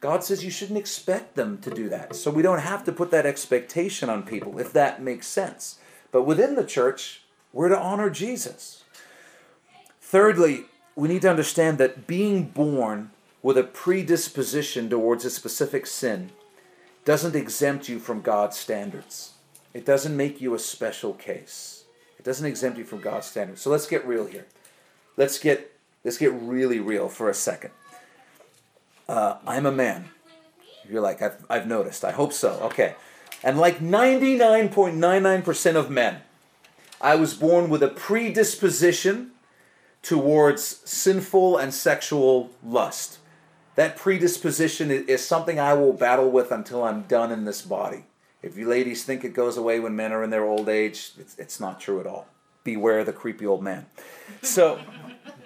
God 0.00 0.22
says 0.22 0.44
you 0.44 0.50
shouldn't 0.50 0.78
expect 0.78 1.34
them 1.34 1.58
to 1.58 1.70
do 1.70 1.88
that. 1.88 2.14
So 2.14 2.30
we 2.30 2.42
don't 2.42 2.60
have 2.60 2.84
to 2.84 2.92
put 2.92 3.10
that 3.10 3.26
expectation 3.26 4.10
on 4.10 4.22
people, 4.22 4.58
if 4.58 4.72
that 4.72 5.02
makes 5.02 5.26
sense. 5.26 5.78
But 6.12 6.24
within 6.24 6.54
the 6.54 6.64
church, 6.64 7.22
we're 7.52 7.68
to 7.70 7.78
honor 7.78 8.10
Jesus. 8.10 8.84
Thirdly, 10.00 10.64
we 10.94 11.08
need 11.08 11.22
to 11.22 11.30
understand 11.30 11.78
that 11.78 12.06
being 12.06 12.44
born 12.44 13.10
with 13.42 13.56
a 13.56 13.64
predisposition 13.64 14.88
towards 14.88 15.24
a 15.24 15.30
specific 15.30 15.86
sin 15.86 16.30
doesn't 17.04 17.36
exempt 17.36 17.88
you 17.88 17.98
from 17.98 18.20
God's 18.20 18.56
standards. 18.56 19.32
It 19.72 19.84
doesn't 19.86 20.16
make 20.16 20.40
you 20.40 20.54
a 20.54 20.58
special 20.58 21.12
case. 21.14 21.84
It 22.18 22.24
doesn't 22.24 22.46
exempt 22.46 22.78
you 22.78 22.84
from 22.84 23.00
God's 23.00 23.26
standards. 23.26 23.60
So 23.60 23.70
let's 23.70 23.86
get 23.86 24.06
real 24.06 24.26
here. 24.26 24.46
Let's 25.16 25.38
get 25.38 25.72
let's 26.04 26.18
get 26.18 26.32
really 26.32 26.80
real 26.80 27.08
for 27.08 27.28
a 27.30 27.34
second 27.34 27.70
uh, 29.08 29.36
I'm 29.46 29.66
a 29.66 29.72
man. 29.72 30.10
You're 30.88 31.00
like, 31.00 31.22
I've, 31.22 31.44
I've 31.48 31.66
noticed. 31.66 32.04
I 32.04 32.12
hope 32.12 32.32
so. 32.32 32.58
Okay. 32.62 32.94
And 33.42 33.58
like 33.58 33.80
99.99% 33.80 35.76
of 35.76 35.90
men, 35.90 36.22
I 37.00 37.16
was 37.16 37.34
born 37.34 37.68
with 37.68 37.82
a 37.82 37.88
predisposition 37.88 39.32
towards 40.02 40.62
sinful 40.88 41.58
and 41.58 41.74
sexual 41.74 42.50
lust. 42.64 43.18
That 43.74 43.96
predisposition 43.96 44.90
is 44.90 45.24
something 45.24 45.60
I 45.60 45.74
will 45.74 45.92
battle 45.92 46.30
with 46.30 46.50
until 46.50 46.82
I'm 46.82 47.02
done 47.02 47.30
in 47.30 47.44
this 47.44 47.60
body. 47.62 48.04
If 48.42 48.56
you 48.56 48.68
ladies 48.68 49.04
think 49.04 49.24
it 49.24 49.34
goes 49.34 49.56
away 49.56 49.80
when 49.80 49.96
men 49.96 50.12
are 50.12 50.22
in 50.22 50.30
their 50.30 50.44
old 50.44 50.68
age, 50.68 51.12
it's, 51.18 51.36
it's 51.38 51.60
not 51.60 51.80
true 51.80 52.00
at 52.00 52.06
all. 52.06 52.26
Beware 52.64 53.04
the 53.04 53.12
creepy 53.12 53.44
old 53.44 53.62
man. 53.62 53.86
So, 54.42 54.80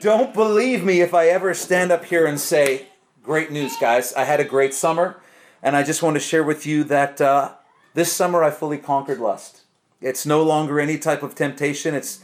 don't 0.01 0.33
believe 0.33 0.85
me 0.85 1.01
if 1.01 1.13
I 1.15 1.29
ever 1.29 1.55
stand 1.55 1.91
up 1.91 2.05
here 2.05 2.27
and 2.27 2.39
say, 2.39 2.87
Great 3.23 3.51
news, 3.51 3.77
guys. 3.77 4.15
I 4.15 4.25
had 4.25 4.41
a 4.41 4.45
great 4.45 4.73
summer, 4.73 5.21
and 5.63 5.77
I 5.77 5.83
just 5.83 6.03
want 6.03 6.15
to 6.15 6.21
share 6.21 6.43
with 6.43 6.65
you 6.65 6.85
that 6.85 7.21
uh, 7.21 7.53
this 7.93 8.11
summer 8.11 8.43
I 8.43 8.51
fully 8.51 8.79
conquered 8.79 9.19
lust. 9.19 9.61
It's 10.01 10.25
no 10.25 10.43
longer 10.43 10.81
any 10.81 10.97
type 10.97 11.23
of 11.23 11.35
temptation, 11.35 11.95
it's, 11.95 12.21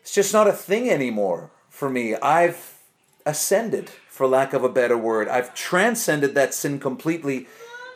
it's 0.00 0.14
just 0.14 0.32
not 0.32 0.46
a 0.46 0.52
thing 0.52 0.88
anymore 0.88 1.50
for 1.68 1.90
me. 1.90 2.14
I've 2.14 2.78
ascended, 3.26 3.90
for 4.08 4.28
lack 4.28 4.52
of 4.52 4.62
a 4.62 4.68
better 4.68 4.96
word. 4.96 5.26
I've 5.28 5.54
transcended 5.54 6.36
that 6.36 6.54
sin 6.54 6.78
completely, 6.78 7.48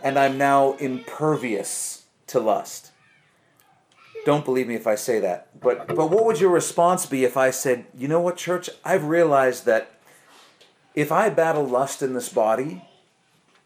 and 0.02 0.18
I'm 0.18 0.36
now 0.36 0.72
impervious 0.74 2.06
to 2.26 2.40
lust. 2.40 2.90
Don't 4.24 4.44
believe 4.44 4.66
me 4.66 4.74
if 4.74 4.88
I 4.88 4.96
say 4.96 5.20
that. 5.20 5.60
But 5.60 5.88
but 5.88 6.10
what 6.10 6.24
would 6.24 6.40
your 6.40 6.50
response 6.50 7.06
be 7.06 7.24
if 7.24 7.36
I 7.36 7.50
said, 7.50 7.86
"You 7.96 8.06
know 8.06 8.20
what, 8.20 8.36
church? 8.36 8.70
I've 8.84 9.04
realized 9.04 9.64
that 9.66 9.91
if 10.94 11.10
I 11.10 11.30
battle 11.30 11.66
lust 11.66 12.02
in 12.02 12.14
this 12.14 12.28
body, 12.28 12.84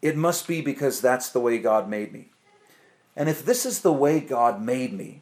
it 0.01 0.15
must 0.15 0.47
be 0.47 0.61
because 0.61 1.01
that's 1.01 1.29
the 1.29 1.39
way 1.39 1.57
God 1.57 1.89
made 1.89 2.13
me. 2.13 2.29
And 3.15 3.29
if 3.29 3.43
this 3.43 3.65
is 3.65 3.81
the 3.81 3.93
way 3.93 4.19
God 4.19 4.61
made 4.61 4.93
me, 4.93 5.21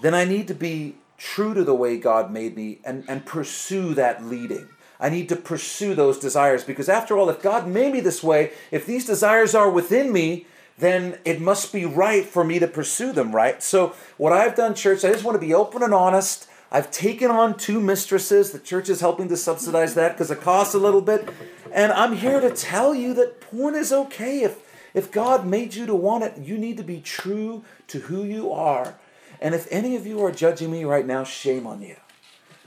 then 0.00 0.14
I 0.14 0.24
need 0.24 0.48
to 0.48 0.54
be 0.54 0.96
true 1.16 1.54
to 1.54 1.62
the 1.62 1.74
way 1.74 1.96
God 1.96 2.32
made 2.32 2.56
me 2.56 2.80
and, 2.84 3.04
and 3.08 3.24
pursue 3.24 3.94
that 3.94 4.24
leading. 4.24 4.68
I 4.98 5.08
need 5.08 5.28
to 5.30 5.36
pursue 5.36 5.94
those 5.94 6.18
desires 6.18 6.64
because, 6.64 6.88
after 6.88 7.16
all, 7.16 7.30
if 7.30 7.42
God 7.42 7.66
made 7.66 7.92
me 7.92 8.00
this 8.00 8.22
way, 8.22 8.52
if 8.70 8.86
these 8.86 9.06
desires 9.06 9.54
are 9.54 9.70
within 9.70 10.12
me, 10.12 10.46
then 10.78 11.18
it 11.24 11.40
must 11.40 11.72
be 11.72 11.84
right 11.84 12.24
for 12.24 12.44
me 12.44 12.58
to 12.58 12.66
pursue 12.66 13.12
them, 13.12 13.34
right? 13.34 13.62
So, 13.62 13.94
what 14.16 14.32
I've 14.32 14.56
done, 14.56 14.74
church, 14.74 15.04
I 15.04 15.12
just 15.12 15.24
want 15.24 15.40
to 15.40 15.46
be 15.46 15.54
open 15.54 15.82
and 15.82 15.94
honest. 15.94 16.48
I've 16.74 16.90
taken 16.90 17.30
on 17.30 17.58
two 17.58 17.80
mistresses. 17.80 18.50
The 18.50 18.58
church 18.58 18.88
is 18.88 19.00
helping 19.00 19.28
to 19.28 19.36
subsidize 19.36 19.94
that 19.94 20.12
because 20.12 20.30
it 20.30 20.40
costs 20.40 20.74
a 20.74 20.78
little 20.78 21.02
bit. 21.02 21.28
And 21.70 21.92
I'm 21.92 22.16
here 22.16 22.40
to 22.40 22.50
tell 22.50 22.94
you 22.94 23.12
that 23.12 23.42
porn 23.42 23.74
is 23.74 23.92
okay. 23.92 24.40
If, 24.40 24.58
if 24.94 25.12
God 25.12 25.46
made 25.46 25.74
you 25.74 25.84
to 25.84 25.94
want 25.94 26.24
it, 26.24 26.38
you 26.38 26.56
need 26.56 26.78
to 26.78 26.82
be 26.82 27.02
true 27.02 27.62
to 27.88 28.00
who 28.00 28.24
you 28.24 28.50
are. 28.50 28.94
And 29.38 29.54
if 29.54 29.68
any 29.70 29.96
of 29.96 30.06
you 30.06 30.24
are 30.24 30.32
judging 30.32 30.72
me 30.72 30.84
right 30.84 31.04
now, 31.04 31.24
shame 31.24 31.66
on 31.66 31.82
you. 31.82 31.96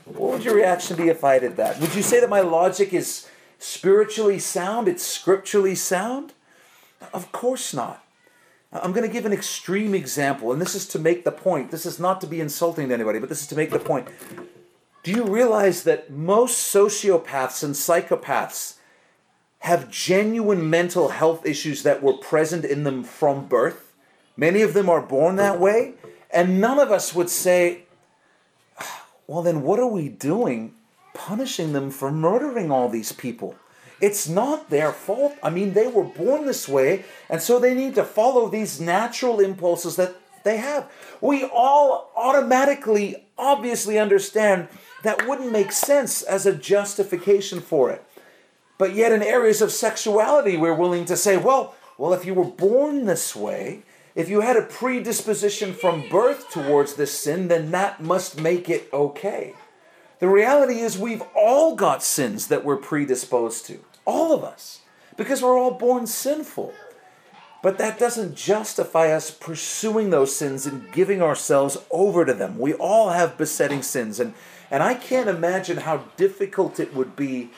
What 0.05 0.33
would 0.33 0.43
your 0.45 0.53
reaction 0.53 0.97
be 0.97 1.09
if 1.09 1.23
I 1.23 1.39
did 1.39 1.57
that? 1.57 1.81
Would 1.81 1.95
you 1.95 2.03
say 2.03 2.19
that 2.19 2.29
my 2.29 2.41
logic 2.41 2.93
is 2.93 3.27
spiritually 3.57 4.37
sound? 4.37 4.87
It's 4.87 5.03
scripturally 5.03 5.73
sound? 5.73 6.33
Of 7.11 7.31
course 7.31 7.73
not. 7.73 8.04
I'm 8.81 8.91
going 8.91 9.07
to 9.07 9.13
give 9.13 9.25
an 9.25 9.33
extreme 9.33 9.93
example, 9.93 10.51
and 10.51 10.61
this 10.61 10.75
is 10.75 10.87
to 10.89 10.99
make 10.99 11.23
the 11.23 11.31
point. 11.31 11.71
This 11.71 11.85
is 11.85 11.99
not 11.99 12.19
to 12.21 12.27
be 12.27 12.41
insulting 12.41 12.89
to 12.89 12.93
anybody, 12.93 13.19
but 13.19 13.29
this 13.29 13.41
is 13.41 13.47
to 13.47 13.55
make 13.55 13.71
the 13.71 13.79
point. 13.79 14.07
Do 15.03 15.11
you 15.11 15.23
realize 15.23 15.83
that 15.83 16.11
most 16.11 16.73
sociopaths 16.73 17.63
and 17.63 17.73
psychopaths 17.73 18.75
have 19.59 19.89
genuine 19.89 20.69
mental 20.69 21.09
health 21.09 21.45
issues 21.45 21.83
that 21.83 22.03
were 22.03 22.13
present 22.13 22.65
in 22.65 22.83
them 22.83 23.03
from 23.03 23.47
birth? 23.47 23.93
Many 24.35 24.61
of 24.61 24.73
them 24.73 24.89
are 24.89 25.01
born 25.01 25.37
that 25.37 25.59
way, 25.59 25.93
and 26.31 26.59
none 26.59 26.79
of 26.79 26.91
us 26.91 27.15
would 27.15 27.29
say, 27.29 27.83
ah, 28.79 29.05
well, 29.27 29.41
then 29.41 29.61
what 29.61 29.79
are 29.79 29.87
we 29.87 30.09
doing 30.09 30.73
punishing 31.13 31.71
them 31.71 31.89
for 31.91 32.11
murdering 32.11 32.71
all 32.71 32.89
these 32.89 33.11
people? 33.11 33.55
It's 34.01 34.27
not 34.27 34.69
their 34.69 34.91
fault. 34.91 35.35
I 35.41 35.49
mean, 35.49 35.73
they 35.73 35.87
were 35.87 36.03
born 36.03 36.45
this 36.45 36.67
way, 36.67 37.05
and 37.29 37.41
so 37.41 37.59
they 37.59 37.73
need 37.73 37.95
to 37.95 38.03
follow 38.03 38.49
these 38.49 38.79
natural 38.79 39.39
impulses 39.39 39.95
that 39.95 40.15
they 40.43 40.57
have. 40.57 40.91
We 41.21 41.43
all 41.43 42.11
automatically, 42.15 43.25
obviously 43.37 43.97
understand 43.97 44.67
that 45.03 45.27
wouldn't 45.27 45.51
make 45.51 45.71
sense 45.71 46.21
as 46.21 46.45
a 46.45 46.55
justification 46.55 47.61
for 47.61 47.91
it. 47.91 48.03
But 48.77 48.93
yet, 48.93 49.11
in 49.11 49.23
areas 49.23 49.61
of 49.61 49.71
sexuality, 49.71 50.57
we're 50.57 50.73
willing 50.73 51.05
to 51.05 51.15
say, 51.15 51.37
well, 51.37 51.75
well, 51.97 52.13
if 52.13 52.25
you 52.25 52.33
were 52.33 52.43
born 52.43 53.05
this 53.05 53.35
way, 53.35 53.83
if 54.15 54.29
you 54.29 54.41
had 54.41 54.57
a 54.57 54.61
predisposition 54.61 55.73
from 55.73 56.09
birth 56.09 56.49
towards 56.49 56.95
this 56.95 57.17
sin, 57.17 57.47
then 57.47 57.71
that 57.71 58.01
must 58.01 58.39
make 58.39 58.69
it 58.69 58.89
okay. 58.93 59.53
The 60.19 60.29
reality 60.29 60.79
is, 60.79 60.97
we've 60.97 61.23
all 61.35 61.75
got 61.75 62.03
sins 62.03 62.47
that 62.47 62.63
we're 62.63 62.77
predisposed 62.77 63.65
to. 63.67 63.79
All 64.05 64.33
of 64.33 64.43
us. 64.43 64.81
Because 65.17 65.41
we're 65.41 65.57
all 65.57 65.71
born 65.71 66.07
sinful. 66.07 66.73
But 67.61 67.77
that 67.79 67.97
doesn't 67.97 68.35
justify 68.35 69.11
us 69.11 69.31
pursuing 69.31 70.11
those 70.11 70.35
sins 70.35 70.65
and 70.65 70.91
giving 70.93 71.21
ourselves 71.21 71.77
over 71.89 72.23
to 72.23 72.33
them. 72.33 72.59
We 72.59 72.73
all 72.73 73.09
have 73.09 73.37
besetting 73.37 73.81
sins. 73.81 74.19
And, 74.19 74.33
And 74.69 74.83
I 74.83 74.93
can't 74.93 75.29
imagine 75.29 75.77
how 75.77 76.03
difficult 76.15 76.79
it 76.79 76.93
would 76.93 77.15
be 77.15 77.49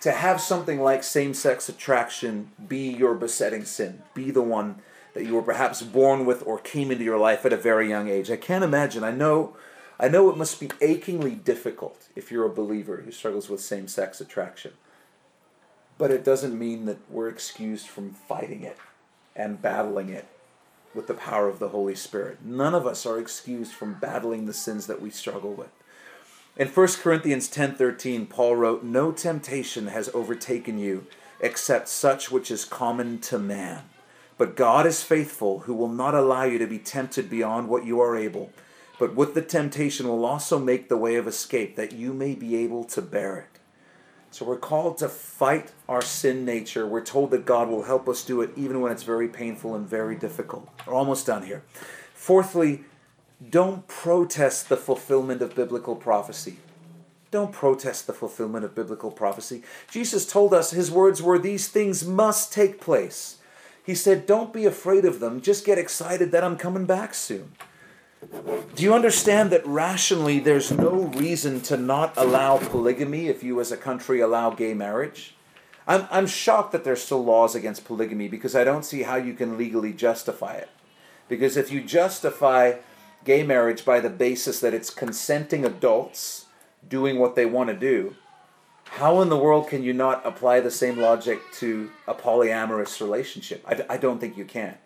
to 0.00 0.12
have 0.12 0.40
something 0.40 0.80
like 0.80 1.02
same 1.02 1.32
sex 1.32 1.68
attraction 1.68 2.50
be 2.68 2.90
your 2.90 3.14
besetting 3.14 3.64
sin, 3.64 4.02
be 4.12 4.30
the 4.30 4.42
one 4.42 4.82
that 5.14 5.24
you 5.24 5.34
were 5.34 5.42
perhaps 5.42 5.80
born 5.80 6.26
with 6.26 6.46
or 6.46 6.58
came 6.58 6.90
into 6.90 7.04
your 7.04 7.18
life 7.18 7.46
at 7.46 7.52
a 7.52 7.56
very 7.56 7.88
young 7.88 8.08
age. 8.08 8.30
I 8.30 8.36
can't 8.36 8.64
imagine. 8.64 9.02
I 9.02 9.12
know 9.12 9.56
I 9.98 10.08
know 10.08 10.28
it 10.28 10.36
must 10.36 10.58
be 10.58 10.70
achingly 10.80 11.32
difficult 11.32 12.08
if 12.16 12.30
you're 12.30 12.46
a 12.46 12.50
believer 12.50 13.02
who 13.04 13.12
struggles 13.12 13.48
with 13.48 13.60
same 13.60 13.86
sex 13.86 14.20
attraction. 14.20 14.72
But 15.98 16.10
it 16.10 16.24
doesn't 16.24 16.58
mean 16.58 16.86
that 16.86 16.98
we're 17.08 17.28
excused 17.28 17.86
from 17.86 18.10
fighting 18.10 18.62
it 18.62 18.78
and 19.36 19.62
battling 19.62 20.08
it 20.08 20.26
with 20.94 21.06
the 21.06 21.14
power 21.14 21.48
of 21.48 21.58
the 21.58 21.68
Holy 21.68 21.94
Spirit. 21.94 22.44
None 22.44 22.74
of 22.74 22.86
us 22.86 23.06
are 23.06 23.18
excused 23.18 23.72
from 23.72 23.94
battling 23.94 24.46
the 24.46 24.52
sins 24.52 24.86
that 24.86 25.00
we 25.00 25.10
struggle 25.10 25.52
with. 25.52 25.70
In 26.56 26.68
1 26.68 27.00
Corinthians 27.00 27.48
10:13, 27.48 28.26
Paul 28.26 28.56
wrote, 28.56 28.84
"No 28.84 29.10
temptation 29.12 29.88
has 29.88 30.08
overtaken 30.14 30.78
you 30.78 31.06
except 31.40 31.88
such 31.88 32.30
which 32.30 32.50
is 32.50 32.64
common 32.64 33.18
to 33.18 33.38
man. 33.38 33.82
But 34.38 34.56
God 34.56 34.86
is 34.86 35.02
faithful, 35.02 35.60
who 35.60 35.74
will 35.74 35.88
not 35.88 36.14
allow 36.14 36.44
you 36.44 36.58
to 36.58 36.66
be 36.66 36.78
tempted 36.78 37.28
beyond 37.28 37.68
what 37.68 37.84
you 37.84 38.00
are 38.00 38.16
able." 38.16 38.52
But 38.98 39.14
with 39.14 39.34
the 39.34 39.42
temptation 39.42 40.08
will 40.08 40.24
also 40.24 40.58
make 40.58 40.88
the 40.88 40.96
way 40.96 41.16
of 41.16 41.26
escape 41.26 41.76
that 41.76 41.92
you 41.92 42.12
may 42.12 42.34
be 42.34 42.56
able 42.56 42.84
to 42.84 43.02
bear 43.02 43.38
it. 43.38 43.60
So 44.30 44.44
we're 44.44 44.56
called 44.56 44.98
to 44.98 45.08
fight 45.08 45.70
our 45.88 46.02
sin 46.02 46.44
nature. 46.44 46.86
We're 46.86 47.04
told 47.04 47.30
that 47.30 47.46
God 47.46 47.68
will 47.68 47.84
help 47.84 48.08
us 48.08 48.24
do 48.24 48.40
it 48.40 48.50
even 48.56 48.80
when 48.80 48.90
it's 48.90 49.04
very 49.04 49.28
painful 49.28 49.74
and 49.76 49.88
very 49.88 50.16
difficult. 50.16 50.68
We're 50.86 50.94
almost 50.94 51.26
done 51.26 51.44
here. 51.44 51.62
Fourthly, 52.14 52.84
don't 53.50 53.86
protest 53.86 54.68
the 54.68 54.76
fulfillment 54.76 55.40
of 55.40 55.54
biblical 55.54 55.94
prophecy. 55.94 56.58
Don't 57.30 57.52
protest 57.52 58.06
the 58.06 58.12
fulfillment 58.12 58.64
of 58.64 58.74
biblical 58.74 59.10
prophecy. 59.10 59.62
Jesus 59.90 60.26
told 60.26 60.54
us 60.54 60.70
his 60.70 60.90
words 60.90 61.20
were, 61.20 61.38
These 61.38 61.68
things 61.68 62.04
must 62.04 62.52
take 62.52 62.80
place. 62.80 63.38
He 63.84 63.94
said, 63.94 64.26
Don't 64.26 64.52
be 64.52 64.66
afraid 64.66 65.04
of 65.04 65.20
them. 65.20 65.40
Just 65.40 65.64
get 65.64 65.78
excited 65.78 66.32
that 66.32 66.44
I'm 66.44 66.56
coming 66.56 66.86
back 66.86 67.12
soon. 67.12 67.52
Do 68.74 68.82
you 68.82 68.94
understand 68.94 69.50
that 69.50 69.66
rationally 69.66 70.40
there's 70.40 70.72
no 70.72 71.12
reason 71.16 71.60
to 71.62 71.76
not 71.76 72.14
allow 72.16 72.58
polygamy 72.58 73.28
if 73.28 73.42
you 73.42 73.60
as 73.60 73.70
a 73.70 73.76
country 73.76 74.20
allow 74.20 74.50
gay 74.50 74.74
marriage? 74.74 75.34
I'm, 75.86 76.06
I'm 76.10 76.26
shocked 76.26 76.72
that 76.72 76.84
there's 76.84 77.02
still 77.02 77.24
laws 77.24 77.54
against 77.54 77.84
polygamy 77.84 78.28
because 78.28 78.56
I 78.56 78.64
don't 78.64 78.84
see 78.84 79.02
how 79.02 79.16
you 79.16 79.34
can 79.34 79.58
legally 79.58 79.92
justify 79.92 80.54
it. 80.54 80.70
Because 81.28 81.56
if 81.56 81.70
you 81.70 81.82
justify 81.82 82.74
gay 83.24 83.42
marriage 83.42 83.84
by 83.84 84.00
the 84.00 84.10
basis 84.10 84.60
that 84.60 84.74
it's 84.74 84.90
consenting 84.90 85.64
adults 85.64 86.46
doing 86.88 87.18
what 87.18 87.34
they 87.34 87.46
want 87.46 87.70
to 87.70 87.76
do, 87.76 88.16
how 88.84 89.20
in 89.20 89.28
the 89.28 89.36
world 89.36 89.68
can 89.68 89.82
you 89.82 89.92
not 89.92 90.24
apply 90.26 90.60
the 90.60 90.70
same 90.70 90.98
logic 90.98 91.40
to 91.54 91.90
a 92.06 92.14
polyamorous 92.14 93.00
relationship? 93.00 93.64
I, 93.66 93.84
I 93.94 93.96
don't 93.96 94.20
think 94.20 94.36
you 94.36 94.44
can. 94.44 94.76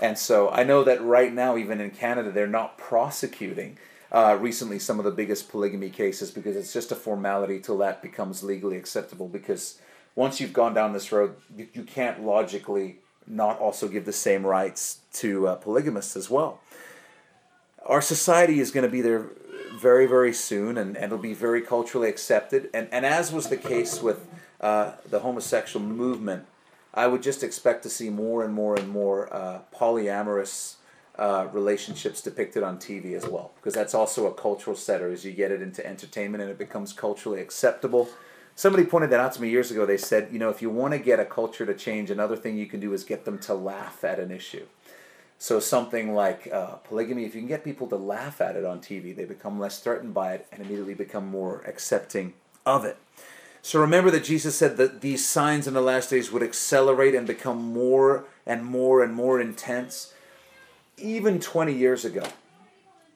And 0.00 0.18
so 0.18 0.50
I 0.50 0.64
know 0.64 0.82
that 0.84 1.02
right 1.02 1.32
now, 1.32 1.56
even 1.56 1.80
in 1.80 1.90
Canada, 1.90 2.32
they're 2.32 2.46
not 2.46 2.78
prosecuting 2.78 3.78
uh, 4.10 4.36
recently 4.40 4.78
some 4.78 4.98
of 4.98 5.04
the 5.04 5.10
biggest 5.10 5.48
polygamy 5.48 5.90
cases 5.90 6.30
because 6.30 6.56
it's 6.56 6.72
just 6.72 6.92
a 6.92 6.96
formality 6.96 7.60
till 7.60 7.78
that 7.78 8.02
becomes 8.02 8.42
legally 8.42 8.76
acceptable. 8.76 9.28
Because 9.28 9.78
once 10.14 10.40
you've 10.40 10.52
gone 10.52 10.74
down 10.74 10.92
this 10.92 11.12
road, 11.12 11.36
you, 11.56 11.68
you 11.72 11.82
can't 11.84 12.24
logically 12.24 12.98
not 13.26 13.58
also 13.58 13.88
give 13.88 14.04
the 14.04 14.12
same 14.12 14.44
rights 14.44 14.98
to 15.12 15.48
uh, 15.48 15.54
polygamists 15.56 16.16
as 16.16 16.28
well. 16.28 16.60
Our 17.86 18.02
society 18.02 18.60
is 18.60 18.70
going 18.70 18.84
to 18.84 18.90
be 18.90 19.00
there 19.00 19.30
very, 19.74 20.06
very 20.06 20.32
soon, 20.32 20.76
and, 20.76 20.96
and 20.96 21.06
it'll 21.06 21.18
be 21.18 21.34
very 21.34 21.60
culturally 21.60 22.08
accepted. 22.08 22.70
And, 22.74 22.88
and 22.90 23.06
as 23.06 23.32
was 23.32 23.48
the 23.48 23.56
case 23.56 24.02
with 24.02 24.26
uh, 24.60 24.92
the 25.08 25.20
homosexual 25.20 25.84
movement, 25.84 26.46
I 26.94 27.08
would 27.08 27.22
just 27.22 27.42
expect 27.42 27.82
to 27.82 27.90
see 27.90 28.08
more 28.08 28.44
and 28.44 28.54
more 28.54 28.76
and 28.76 28.88
more 28.88 29.32
uh, 29.34 29.60
polyamorous 29.74 30.76
uh, 31.16 31.48
relationships 31.52 32.20
depicted 32.22 32.62
on 32.62 32.78
TV 32.78 33.14
as 33.14 33.26
well, 33.26 33.52
because 33.56 33.74
that's 33.74 33.94
also 33.94 34.26
a 34.26 34.32
cultural 34.32 34.76
setter 34.76 35.10
as 35.10 35.24
you 35.24 35.32
get 35.32 35.50
it 35.50 35.60
into 35.60 35.84
entertainment 35.84 36.42
and 36.42 36.50
it 36.50 36.58
becomes 36.58 36.92
culturally 36.92 37.40
acceptable. 37.40 38.08
Somebody 38.56 38.84
pointed 38.84 39.10
that 39.10 39.18
out 39.18 39.32
to 39.32 39.42
me 39.42 39.48
years 39.48 39.72
ago. 39.72 39.84
They 39.84 39.96
said, 39.96 40.28
you 40.30 40.38
know, 40.38 40.48
if 40.48 40.62
you 40.62 40.70
want 40.70 40.92
to 40.92 40.98
get 40.98 41.18
a 41.18 41.24
culture 41.24 41.66
to 41.66 41.74
change, 41.74 42.10
another 42.10 42.36
thing 42.36 42.56
you 42.56 42.66
can 42.66 42.78
do 42.78 42.92
is 42.92 43.02
get 43.02 43.24
them 43.24 43.38
to 43.40 43.54
laugh 43.54 44.04
at 44.04 44.20
an 44.20 44.30
issue. 44.30 44.66
So 45.38 45.58
something 45.58 46.14
like 46.14 46.48
uh, 46.52 46.76
polygamy, 46.76 47.24
if 47.24 47.34
you 47.34 47.40
can 47.40 47.48
get 47.48 47.64
people 47.64 47.88
to 47.88 47.96
laugh 47.96 48.40
at 48.40 48.54
it 48.54 48.64
on 48.64 48.78
TV, 48.78 49.14
they 49.14 49.24
become 49.24 49.58
less 49.58 49.80
threatened 49.80 50.14
by 50.14 50.34
it 50.34 50.46
and 50.52 50.62
immediately 50.62 50.94
become 50.94 51.26
more 51.26 51.62
accepting 51.66 52.34
of 52.64 52.84
it. 52.84 52.96
So 53.64 53.80
remember 53.80 54.10
that 54.10 54.24
Jesus 54.24 54.54
said 54.54 54.76
that 54.76 55.00
these 55.00 55.26
signs 55.26 55.66
in 55.66 55.72
the 55.72 55.80
last 55.80 56.10
days 56.10 56.30
would 56.30 56.42
accelerate 56.42 57.14
and 57.14 57.26
become 57.26 57.72
more 57.72 58.26
and 58.44 58.62
more 58.62 59.02
and 59.02 59.14
more 59.14 59.40
intense. 59.40 60.12
Even 60.98 61.40
20 61.40 61.72
years 61.72 62.04
ago, 62.04 62.24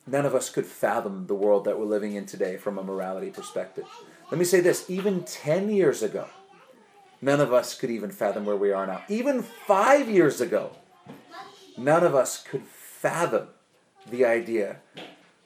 none 0.06 0.24
of 0.24 0.34
us 0.34 0.48
could 0.48 0.64
fathom 0.64 1.26
the 1.26 1.34
world 1.34 1.66
that 1.66 1.78
we're 1.78 1.84
living 1.84 2.14
in 2.14 2.24
today 2.24 2.56
from 2.56 2.78
a 2.78 2.82
morality 2.82 3.28
perspective. 3.28 3.84
Let 4.30 4.38
me 4.38 4.46
say 4.46 4.60
this 4.60 4.88
even 4.88 5.22
10 5.24 5.68
years 5.68 6.02
ago, 6.02 6.28
none 7.20 7.42
of 7.42 7.52
us 7.52 7.74
could 7.74 7.90
even 7.90 8.10
fathom 8.10 8.46
where 8.46 8.56
we 8.56 8.72
are 8.72 8.86
now. 8.86 9.02
Even 9.10 9.42
five 9.42 10.08
years 10.08 10.40
ago, 10.40 10.70
none 11.76 12.02
of 12.02 12.14
us 12.14 12.42
could 12.42 12.62
fathom 12.62 13.48
the 14.10 14.24
idea 14.24 14.78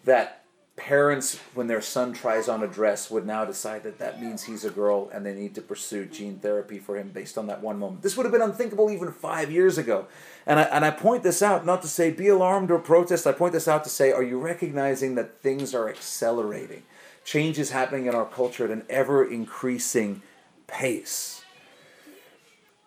that 0.05 0.41
parents, 0.77 1.39
when 1.55 1.66
their 1.66 1.83
son 1.83 2.12
tries 2.12 2.49
on 2.49 2.62
a 2.62 2.66
dress, 2.66 3.11
would 3.11 3.27
now 3.27 3.45
decide 3.45 3.83
that 3.83 3.99
that 3.99 4.20
means 4.20 4.45
he's 4.45 4.64
a 4.64 4.70
girl 4.70 5.11
and 5.12 5.25
they 5.25 5.35
need 5.35 5.55
to 5.55 5.61
pursue 5.61 6.07
gene 6.07 6.39
therapy 6.39 6.79
for 6.79 6.97
him 6.97 7.11
based 7.11 7.37
on 7.37 7.47
that 7.47 7.61
one 7.61 7.79
moment. 7.79 8.03
This 8.03 8.16
would 8.16 8.25
have 8.25 8.33
been 8.33 8.43
unthinkable 8.43 8.91
even 8.91 9.12
five 9.12 9.51
years 9.51 9.77
ago. 9.77 10.07
And 10.47 10.59
I, 10.59 10.62
and 10.62 10.85
I 10.85 10.91
point 10.91 11.23
this 11.23 11.43
out 11.43 11.66
not 11.66 11.83
to 11.83 11.89
say 11.89 12.11
be 12.11 12.29
alarmed 12.29 12.70
or 12.70 12.79
protest. 12.79 13.27
I 13.27 13.33
point 13.33 13.53
this 13.53 13.68
out 13.68 13.85
to 13.85 13.91
say, 13.91 14.12
are 14.12 14.23
you 14.23 14.39
recognizing 14.39 15.14
that 15.16 15.43
things 15.43 15.75
are 15.75 15.89
accelerating? 15.89 16.83
Change 17.25 17.59
is 17.59 17.70
happening 17.70 18.07
in 18.07 18.14
our 18.14 18.27
culture 18.27 18.64
at 18.64 18.70
an 18.70 18.85
ever 18.89 19.25
increasing 19.25 20.23
pace. 20.66 21.41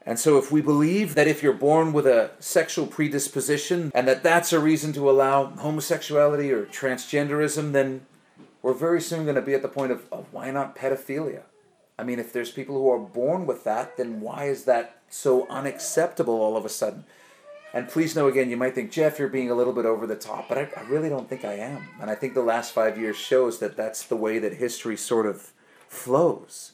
And 0.05 0.19
so, 0.19 0.37
if 0.37 0.51
we 0.51 0.61
believe 0.61 1.15
that 1.15 1.27
if 1.27 1.41
you're 1.41 1.53
born 1.53 1.91
with 1.91 2.05
a 2.05 2.31
sexual 2.39 2.85
predisposition 2.85 3.91
and 3.95 4.07
that 4.07 4.21
that's 4.21 4.53
a 4.53 4.59
reason 4.59 4.93
to 4.93 5.09
allow 5.09 5.47
homosexuality 5.47 6.51
or 6.51 6.65
transgenderism, 6.65 7.71
then 7.71 8.05
we're 8.61 8.73
very 8.73 9.01
soon 9.01 9.23
going 9.23 9.35
to 9.35 9.41
be 9.41 9.53
at 9.53 9.63
the 9.63 9.67
point 9.67 9.91
of, 9.91 10.05
of 10.11 10.31
why 10.31 10.51
not 10.51 10.75
pedophilia? 10.75 11.43
I 11.97 12.03
mean, 12.03 12.19
if 12.19 12.33
there's 12.33 12.51
people 12.51 12.75
who 12.75 12.89
are 12.89 12.99
born 12.99 13.45
with 13.45 13.63
that, 13.63 13.97
then 13.97 14.21
why 14.21 14.45
is 14.45 14.65
that 14.65 15.01
so 15.09 15.47
unacceptable 15.49 16.35
all 16.35 16.57
of 16.57 16.65
a 16.65 16.69
sudden? 16.69 17.05
And 17.73 17.87
please 17.87 18.15
know 18.15 18.27
again, 18.27 18.49
you 18.49 18.57
might 18.57 18.75
think, 18.75 18.91
Jeff, 18.91 19.19
you're 19.19 19.27
being 19.27 19.49
a 19.49 19.55
little 19.55 19.73
bit 19.73 19.85
over 19.85 20.07
the 20.07 20.15
top, 20.15 20.47
but 20.47 20.57
I, 20.57 20.69
I 20.77 20.83
really 20.83 21.09
don't 21.09 21.27
think 21.27 21.43
I 21.43 21.53
am. 21.53 21.87
And 21.99 22.09
I 22.09 22.15
think 22.15 22.33
the 22.33 22.41
last 22.41 22.73
five 22.73 22.97
years 22.97 23.17
shows 23.17 23.59
that 23.59 23.75
that's 23.75 24.03
the 24.03 24.15
way 24.15 24.39
that 24.39 24.53
history 24.53 24.97
sort 24.97 25.25
of 25.25 25.51
flows. 25.87 26.71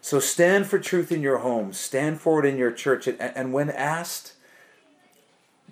So 0.00 0.18
stand 0.18 0.66
for 0.66 0.78
truth 0.78 1.12
in 1.12 1.22
your 1.22 1.38
home, 1.38 1.72
stand 1.72 2.20
for 2.20 2.44
it 2.44 2.48
in 2.48 2.56
your 2.56 2.72
church, 2.72 3.06
and, 3.06 3.20
and 3.20 3.52
when 3.52 3.70
asked, 3.70 4.34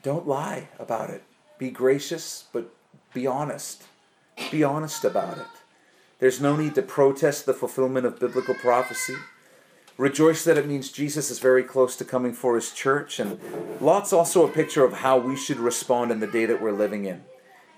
don't 0.03 0.29
lie 0.29 0.69
about 0.79 1.11
it. 1.11 1.23
Be 1.59 1.71
gracious, 1.71 2.45
but 2.53 2.73
be 3.13 3.27
honest. 3.27 3.85
Be 4.51 4.63
honest 4.63 5.05
about 5.05 5.39
it. 5.39 5.47
There's 6.19 6.41
no 6.41 6.57
need 6.57 6.75
to 6.75 6.83
protest 6.83 7.47
the 7.47 7.55
fulfillment 7.55 8.07
of 8.07 8.21
biblical 8.21 8.55
prophecy. 8.55 9.15
Rejoice 9.97 10.45
that 10.45 10.59
it 10.59 10.67
means 10.67 10.93
Jesus 10.93 11.31
is 11.31 11.41
very 11.41 11.65
close 11.65 11.97
to 11.97 12.05
coming 12.05 12.33
for 12.33 12.55
his 12.55 12.73
church. 12.73 13.19
And 13.19 13.41
Lot's 13.81 14.13
also 14.13 14.47
a 14.47 14.53
picture 14.53 14.85
of 14.85 14.95
how 14.95 15.19
we 15.19 15.37
should 15.37 15.59
respond 15.59 16.13
in 16.13 16.21
the 16.21 16.27
day 16.27 16.45
that 16.47 16.63
we're 16.63 16.73
living 16.73 17.05
in. 17.05 17.25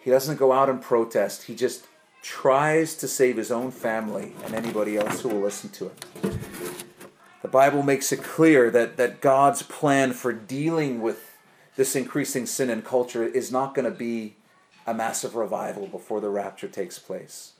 He 0.00 0.10
doesn't 0.10 0.38
go 0.38 0.52
out 0.52 0.68
and 0.68 0.82
protest, 0.82 1.44
he 1.44 1.54
just 1.54 1.86
tries 2.22 2.94
to 2.96 3.08
save 3.08 3.36
his 3.36 3.50
own 3.50 3.70
family 3.70 4.32
and 4.44 4.54
anybody 4.54 4.96
else 4.96 5.20
who 5.20 5.28
will 5.28 5.40
listen 5.40 5.70
to 5.70 5.86
him. 5.86 6.38
The 7.42 7.48
Bible 7.48 7.82
makes 7.82 8.12
it 8.12 8.22
clear 8.22 8.70
that, 8.70 8.96
that 8.96 9.20
God's 9.20 9.62
plan 9.62 10.12
for 10.12 10.32
dealing 10.32 11.00
with 11.00 11.38
this 11.76 11.96
increasing 11.96 12.46
sin 12.46 12.68
and 12.68 12.84
culture 12.84 13.24
is 13.24 13.50
not 13.50 13.74
going 13.74 13.90
to 13.90 13.96
be 13.96 14.36
a 14.86 14.92
massive 14.92 15.34
revival 15.34 15.86
before 15.86 16.20
the 16.20 16.28
rapture 16.28 16.68
takes 16.68 16.98
place. 16.98 17.52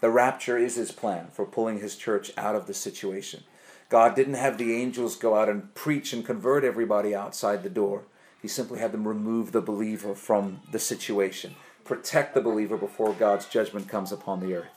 The 0.00 0.10
rapture 0.10 0.58
is 0.58 0.74
his 0.74 0.90
plan 0.90 1.28
for 1.32 1.46
pulling 1.46 1.78
his 1.78 1.96
church 1.96 2.32
out 2.36 2.56
of 2.56 2.66
the 2.66 2.74
situation. 2.74 3.44
God 3.88 4.16
didn't 4.16 4.34
have 4.34 4.58
the 4.58 4.74
angels 4.74 5.14
go 5.16 5.36
out 5.36 5.48
and 5.48 5.72
preach 5.74 6.12
and 6.12 6.24
convert 6.24 6.64
everybody 6.64 7.14
outside 7.14 7.62
the 7.62 7.70
door. 7.70 8.02
He 8.40 8.48
simply 8.48 8.80
had 8.80 8.90
them 8.90 9.06
remove 9.06 9.52
the 9.52 9.60
believer 9.60 10.14
from 10.14 10.60
the 10.72 10.80
situation 10.80 11.54
protect 11.84 12.34
the 12.34 12.40
believer 12.40 12.76
before 12.76 13.12
God's 13.12 13.46
judgment 13.46 13.88
comes 13.88 14.12
upon 14.12 14.40
the 14.40 14.54
earth. 14.54 14.70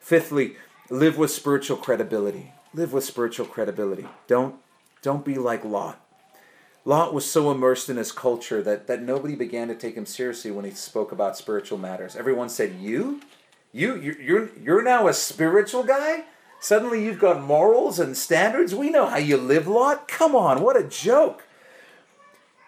Fifthly, 0.00 0.56
live 0.90 1.16
with 1.16 1.30
spiritual 1.30 1.76
credibility. 1.76 2.52
Live 2.72 2.92
with 2.92 3.04
spiritual 3.04 3.46
credibility. 3.46 4.06
Don't, 4.26 4.56
don't 5.02 5.24
be 5.24 5.36
like 5.36 5.64
Lot. 5.64 6.00
Lot 6.84 7.14
was 7.14 7.30
so 7.30 7.50
immersed 7.50 7.88
in 7.88 7.96
his 7.96 8.12
culture 8.12 8.62
that, 8.62 8.86
that 8.88 9.02
nobody 9.02 9.34
began 9.34 9.68
to 9.68 9.74
take 9.74 9.94
him 9.94 10.04
seriously 10.04 10.50
when 10.50 10.66
he 10.66 10.70
spoke 10.72 11.12
about 11.12 11.36
spiritual 11.36 11.78
matters. 11.78 12.14
Everyone 12.14 12.48
said, 12.48 12.74
You? 12.74 13.22
You, 13.72 13.96
you 13.96 14.16
you're 14.20 14.50
you're 14.62 14.82
now 14.82 15.08
a 15.08 15.14
spiritual 15.14 15.82
guy. 15.82 16.24
Suddenly 16.60 17.04
you've 17.04 17.18
got 17.18 17.42
morals 17.42 17.98
and 17.98 18.16
standards. 18.16 18.74
We 18.74 18.90
know 18.90 19.06
how 19.06 19.16
you 19.16 19.36
live, 19.36 19.66
Lot. 19.66 20.06
Come 20.06 20.36
on, 20.36 20.62
what 20.62 20.76
a 20.76 20.84
joke. 20.84 21.43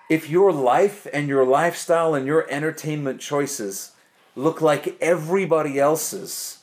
If 0.09 0.31
your 0.31 0.53
life 0.53 1.07
and 1.13 1.29
your 1.29 1.45
lifestyle 1.45 2.15
and 2.15 2.27
your 2.27 2.49
entertainment 2.49 3.21
choices 3.21 3.93
look 4.37 4.61
like 4.61 4.97
everybody 5.01 5.81
else's, 5.81 6.59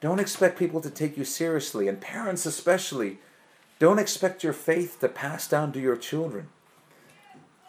don't 0.00 0.20
expect 0.20 0.58
people 0.58 0.80
to 0.80 0.90
take 0.90 1.18
you 1.18 1.24
seriously, 1.24 1.88
and 1.88 2.00
parents 2.00 2.46
especially. 2.46 3.18
Don't 3.78 3.98
expect 3.98 4.42
your 4.42 4.54
faith 4.54 4.98
to 5.00 5.08
pass 5.08 5.46
down 5.46 5.72
to 5.72 5.80
your 5.80 5.96
children. 5.96 6.48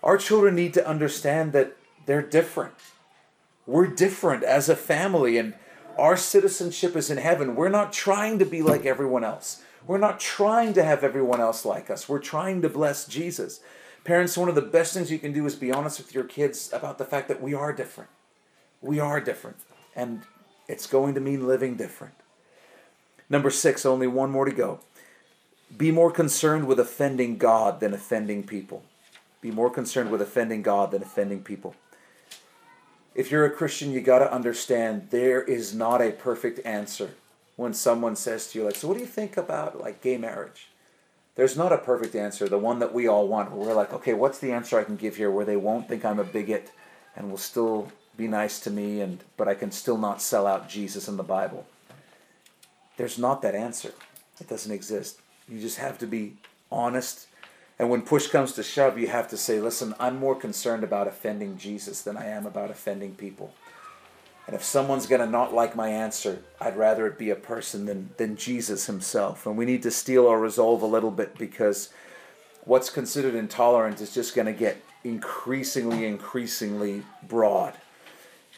Our 0.01 0.18
children 0.18 0.55
need 0.55 0.74
to 0.76 0.88
understand 0.88 1.51
that 1.53 1.76
they're 2.05 2.22
different. 2.22 2.74
We're 3.66 3.88
different 3.88 4.43
as 4.43 4.70
a 4.70 4.76
family, 4.76 5.38
and 5.38 5.55
our 5.97 6.16
citizenship 6.16 6.95
is 6.95 7.09
in 7.09 7.18
heaven. 7.18 7.55
We're 7.55 7.70
not 7.70 7.91
trying 7.91 8.39
to 8.39 8.45
be 8.45 8.62
like 8.62 8.86
everyone 8.86 9.26
else. 9.26 9.62
We're 9.86 9.97
not 9.97 10.20
trying 10.20 10.74
to 10.74 10.84
have 10.84 11.03
everyone 11.03 11.41
else 11.41 11.66
like 11.66 11.89
us. 11.89 12.07
We're 12.07 12.20
trying 12.20 12.62
to 12.62 12.70
bless 12.70 13.05
Jesus. 13.05 13.59
Parents, 14.04 14.38
one 14.38 14.49
of 14.49 14.56
the 14.56 14.62
best 14.62 14.93
things 14.93 15.12
you 15.12 15.20
can 15.20 15.34
do 15.34 15.45
is 15.45 15.56
be 15.56 15.72
honest 15.72 15.99
with 15.99 16.14
your 16.14 16.24
kids 16.24 16.72
about 16.74 16.97
the 16.97 17.06
fact 17.06 17.28
that 17.28 17.41
we 17.41 17.54
are 17.54 17.72
different. 17.72 18.10
We 18.82 18.99
are 18.99 19.22
different, 19.22 19.58
and 19.95 20.24
it's 20.68 20.88
going 20.88 21.14
to 21.14 21.20
mean 21.20 21.47
living 21.47 21.76
different. 21.76 22.16
Number 23.30 23.52
six, 23.52 23.86
only 23.86 24.08
one 24.08 24.32
more 24.32 24.45
to 24.45 24.52
go. 24.52 24.80
Be 25.78 25.91
more 25.91 26.12
concerned 26.12 26.68
with 26.68 26.80
offending 26.80 27.38
God 27.38 27.80
than 27.80 27.93
offending 27.93 28.43
people. 28.43 28.84
Be 29.39 29.52
more 29.52 29.70
concerned 29.70 30.12
with 30.12 30.22
offending 30.22 30.64
God 30.64 30.91
than 30.91 31.02
offending 31.02 31.43
people. 31.43 31.76
If 33.14 33.30
you're 33.30 33.45
a 33.45 33.52
Christian, 33.52 33.91
you 33.91 34.02
got 34.02 34.20
to 34.20 34.34
understand 34.34 35.08
there 35.12 35.41
is 35.41 35.74
not 35.74 36.02
a 36.02 36.12
perfect 36.12 36.66
answer 36.66 37.12
when 37.56 37.74
someone 37.74 38.16
says 38.16 38.47
to 38.47 38.60
you, 38.60 38.66
like, 38.66 38.76
so 38.76 38.88
what 38.88 38.95
do 38.95 39.02
you 39.02 39.06
think 39.06 39.38
about 39.38 39.80
like 39.80 40.02
gay 40.02 40.18
marriage? 40.18 40.70
There's 41.36 41.57
not 41.57 41.71
a 41.71 41.77
perfect 41.77 42.15
answer, 42.15 42.47
the 42.47 42.57
one 42.57 42.79
that 42.79 42.93
we 42.93 43.07
all 43.07 43.27
want. 43.27 43.51
Where 43.51 43.69
we're 43.69 43.73
like, 43.73 43.93
okay, 43.93 44.13
what's 44.13 44.39
the 44.39 44.51
answer 44.51 44.79
I 44.79 44.84
can 44.84 44.97
give 44.97 45.15
here 45.15 45.32
where 45.32 45.45
they 45.45 45.55
won't 45.55 45.88
think 45.88 46.03
I'm 46.03 46.19
a 46.19 46.23
bigot 46.23 46.71
and 47.15 47.29
will 47.29 47.38
still 47.38 47.91
be 48.17 48.27
nice 48.27 48.59
to 48.61 48.69
me 48.69 49.01
and 49.01 49.23
but 49.38 49.47
I 49.47 49.53
can 49.53 49.71
still 49.71 49.97
not 49.97 50.21
sell 50.21 50.45
out 50.45 50.69
Jesus 50.69 51.07
and 51.07 51.17
the 51.17 51.23
Bible. 51.23 51.65
There's 52.97 53.17
not 53.17 53.41
that 53.41 53.55
answer. 53.55 53.93
It 54.39 54.49
doesn't 54.49 54.71
exist. 54.71 55.19
You 55.47 55.59
just 55.59 55.77
have 55.77 55.97
to 55.99 56.07
be 56.07 56.38
honest. 56.71 57.27
And 57.79 57.89
when 57.89 58.03
push 58.03 58.27
comes 58.27 58.51
to 58.53 58.63
shove, 58.63 58.99
you 58.99 59.07
have 59.07 59.27
to 59.29 59.38
say, 59.38 59.59
listen, 59.59 59.95
I'm 59.99 60.19
more 60.19 60.36
concerned 60.36 60.84
about 60.84 61.07
offending 61.07 61.57
Jesus 61.57 62.01
than 62.01 62.15
I 62.17 62.27
am 62.27 62.45
about 62.45 62.69
offending 62.69 63.15
people. 63.15 63.53
And 64.52 64.60
if 64.60 64.66
someone's 64.66 65.06
going 65.06 65.22
to 65.22 65.28
not 65.28 65.54
like 65.54 65.78
my 65.78 65.88
answer, 65.88 66.39
I'd 66.60 66.76
rather 66.76 67.08
it 67.08 67.18
be 67.18 67.30
a 67.30 67.38
person 67.38 67.86
than, 67.86 68.10
than 68.18 68.36
Jesus 68.36 68.86
himself. 68.86 69.45
And 69.45 69.56
we 69.56 69.64
need 69.64 69.82
to 69.84 69.91
steel 69.91 70.28
our 70.28 70.38
resolve 70.38 70.82
a 70.82 70.86
little 70.86 71.10
bit 71.10 71.38
because 71.38 71.88
what's 72.66 72.89
considered 72.89 73.34
intolerant 73.34 74.02
is 74.02 74.14
just 74.14 74.36
going 74.36 74.47
to 74.47 74.52
get 74.52 74.84
increasingly, 75.06 76.06
increasingly 76.06 77.04
broad. 77.24 77.76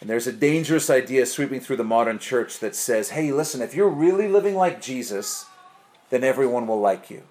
And 0.01 0.09
there's 0.09 0.25
a 0.25 0.33
dangerous 0.33 0.89
idea 0.89 1.27
sweeping 1.27 1.59
through 1.59 1.77
the 1.77 1.83
modern 1.83 2.17
church 2.17 2.57
that 2.57 2.75
says, 2.75 3.11
hey, 3.11 3.31
listen, 3.31 3.61
if 3.61 3.75
you're 3.75 3.87
really 3.87 4.27
living 4.27 4.55
like 4.55 4.81
Jesus, 4.81 5.45
then 6.09 6.23
everyone 6.23 6.65
will 6.65 6.81
like 6.81 7.11
you. 7.11 7.21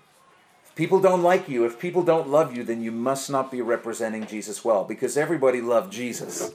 If 0.66 0.76
people 0.76 1.00
don't 1.00 1.24
like 1.24 1.48
you, 1.48 1.64
if 1.64 1.80
people 1.80 2.04
don't 2.04 2.28
love 2.28 2.56
you, 2.56 2.62
then 2.62 2.80
you 2.80 2.92
must 2.92 3.28
not 3.28 3.50
be 3.50 3.60
representing 3.60 4.24
Jesus 4.24 4.64
well 4.64 4.84
because 4.84 5.16
everybody 5.16 5.60
loved 5.60 5.92
Jesus. 5.92 6.52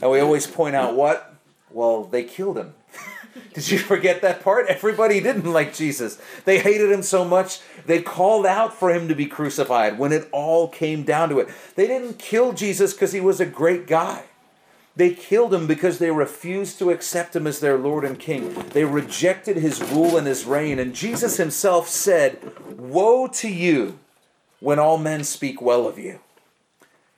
And 0.00 0.10
we 0.10 0.20
always 0.20 0.46
point 0.46 0.76
out 0.76 0.94
what? 0.94 1.34
Well, 1.70 2.04
they 2.04 2.24
killed 2.24 2.58
him. 2.58 2.74
Did 3.54 3.70
you 3.70 3.78
forget 3.78 4.22
that 4.22 4.42
part? 4.42 4.66
Everybody 4.68 5.20
didn't 5.20 5.50
like 5.50 5.74
Jesus. 5.74 6.20
They 6.44 6.58
hated 6.58 6.90
him 6.90 7.02
so 7.02 7.24
much, 7.24 7.60
they 7.86 8.02
called 8.02 8.46
out 8.46 8.74
for 8.74 8.90
him 8.90 9.08
to 9.08 9.14
be 9.14 9.26
crucified 9.26 9.98
when 9.98 10.12
it 10.12 10.28
all 10.32 10.68
came 10.68 11.02
down 11.02 11.28
to 11.30 11.38
it. 11.40 11.48
They 11.74 11.86
didn't 11.86 12.18
kill 12.18 12.52
Jesus 12.52 12.92
because 12.92 13.12
he 13.12 13.20
was 13.20 13.40
a 13.40 13.46
great 13.46 13.86
guy. 13.86 14.24
They 14.98 15.14
killed 15.14 15.54
him 15.54 15.68
because 15.68 15.98
they 15.98 16.10
refused 16.10 16.80
to 16.80 16.90
accept 16.90 17.36
him 17.36 17.46
as 17.46 17.60
their 17.60 17.78
Lord 17.78 18.04
and 18.04 18.18
King. 18.18 18.52
They 18.70 18.84
rejected 18.84 19.56
his 19.56 19.80
rule 19.92 20.16
and 20.16 20.26
his 20.26 20.44
reign. 20.44 20.80
And 20.80 20.92
Jesus 20.92 21.36
himself 21.36 21.88
said, 21.88 22.40
Woe 22.76 23.28
to 23.28 23.48
you 23.48 24.00
when 24.58 24.80
all 24.80 24.98
men 24.98 25.22
speak 25.22 25.62
well 25.62 25.86
of 25.86 26.00
you, 26.00 26.18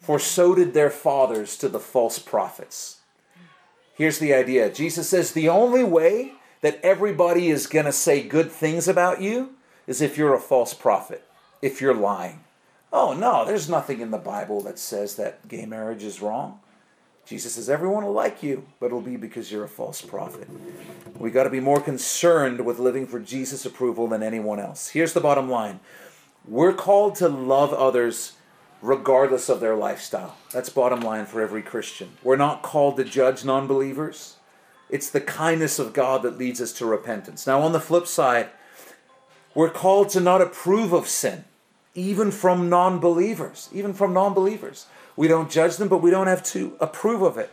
for 0.00 0.18
so 0.18 0.54
did 0.54 0.74
their 0.74 0.90
fathers 0.90 1.56
to 1.58 1.68
the 1.68 1.78
false 1.78 2.18
prophets. 2.18 2.98
Here's 3.94 4.18
the 4.18 4.34
idea 4.34 4.70
Jesus 4.70 5.08
says, 5.08 5.32
The 5.32 5.48
only 5.48 5.84
way 5.84 6.32
that 6.62 6.80
everybody 6.82 7.48
is 7.48 7.66
going 7.66 7.86
to 7.86 7.92
say 7.92 8.22
good 8.22 8.50
things 8.50 8.88
about 8.88 9.20
you 9.20 9.54
is 9.86 10.00
if 10.00 10.16
you're 10.16 10.34
a 10.34 10.40
false 10.40 10.74
prophet, 10.74 11.24
if 11.62 11.80
you're 11.80 11.94
lying. 11.94 12.40
Oh, 12.92 13.12
no, 13.12 13.44
there's 13.44 13.68
nothing 13.68 14.00
in 14.00 14.10
the 14.10 14.18
Bible 14.18 14.60
that 14.62 14.78
says 14.78 15.16
that 15.16 15.46
gay 15.46 15.64
marriage 15.64 16.02
is 16.02 16.20
wrong. 16.20 16.60
Jesus 17.24 17.54
says, 17.54 17.70
Everyone 17.70 18.04
will 18.04 18.12
like 18.12 18.42
you, 18.42 18.66
but 18.80 18.86
it'll 18.86 19.00
be 19.00 19.16
because 19.16 19.52
you're 19.52 19.64
a 19.64 19.68
false 19.68 20.02
prophet. 20.02 20.48
We 21.18 21.30
got 21.30 21.44
to 21.44 21.50
be 21.50 21.60
more 21.60 21.80
concerned 21.80 22.64
with 22.64 22.78
living 22.78 23.06
for 23.06 23.20
Jesus' 23.20 23.66
approval 23.66 24.08
than 24.08 24.22
anyone 24.22 24.58
else. 24.58 24.88
Here's 24.88 25.12
the 25.12 25.20
bottom 25.20 25.48
line 25.48 25.80
we're 26.48 26.72
called 26.72 27.16
to 27.16 27.28
love 27.28 27.72
others 27.72 28.32
regardless 28.82 29.48
of 29.48 29.60
their 29.60 29.76
lifestyle. 29.76 30.36
That's 30.52 30.68
bottom 30.68 31.00
line 31.00 31.26
for 31.26 31.40
every 31.40 31.62
Christian. 31.62 32.16
We're 32.22 32.36
not 32.36 32.62
called 32.62 32.96
to 32.96 33.04
judge 33.04 33.44
non 33.44 33.66
believers, 33.66 34.36
it's 34.88 35.10
the 35.10 35.20
kindness 35.20 35.78
of 35.78 35.92
God 35.92 36.22
that 36.22 36.38
leads 36.38 36.60
us 36.60 36.72
to 36.74 36.86
repentance. 36.86 37.46
Now, 37.46 37.60
on 37.60 37.72
the 37.72 37.80
flip 37.80 38.06
side, 38.06 38.50
we're 39.54 39.70
called 39.70 40.08
to 40.10 40.20
not 40.20 40.42
approve 40.42 40.92
of 40.92 41.08
sin, 41.08 41.44
even 41.94 42.30
from 42.30 42.68
non 42.68 42.98
believers, 42.98 43.68
even 43.72 43.92
from 43.92 44.12
non 44.12 44.34
believers. 44.34 44.86
We 45.16 45.28
don't 45.28 45.50
judge 45.50 45.76
them, 45.76 45.88
but 45.88 46.02
we 46.02 46.10
don't 46.10 46.26
have 46.26 46.42
to 46.44 46.76
approve 46.80 47.22
of 47.22 47.36
it. 47.38 47.50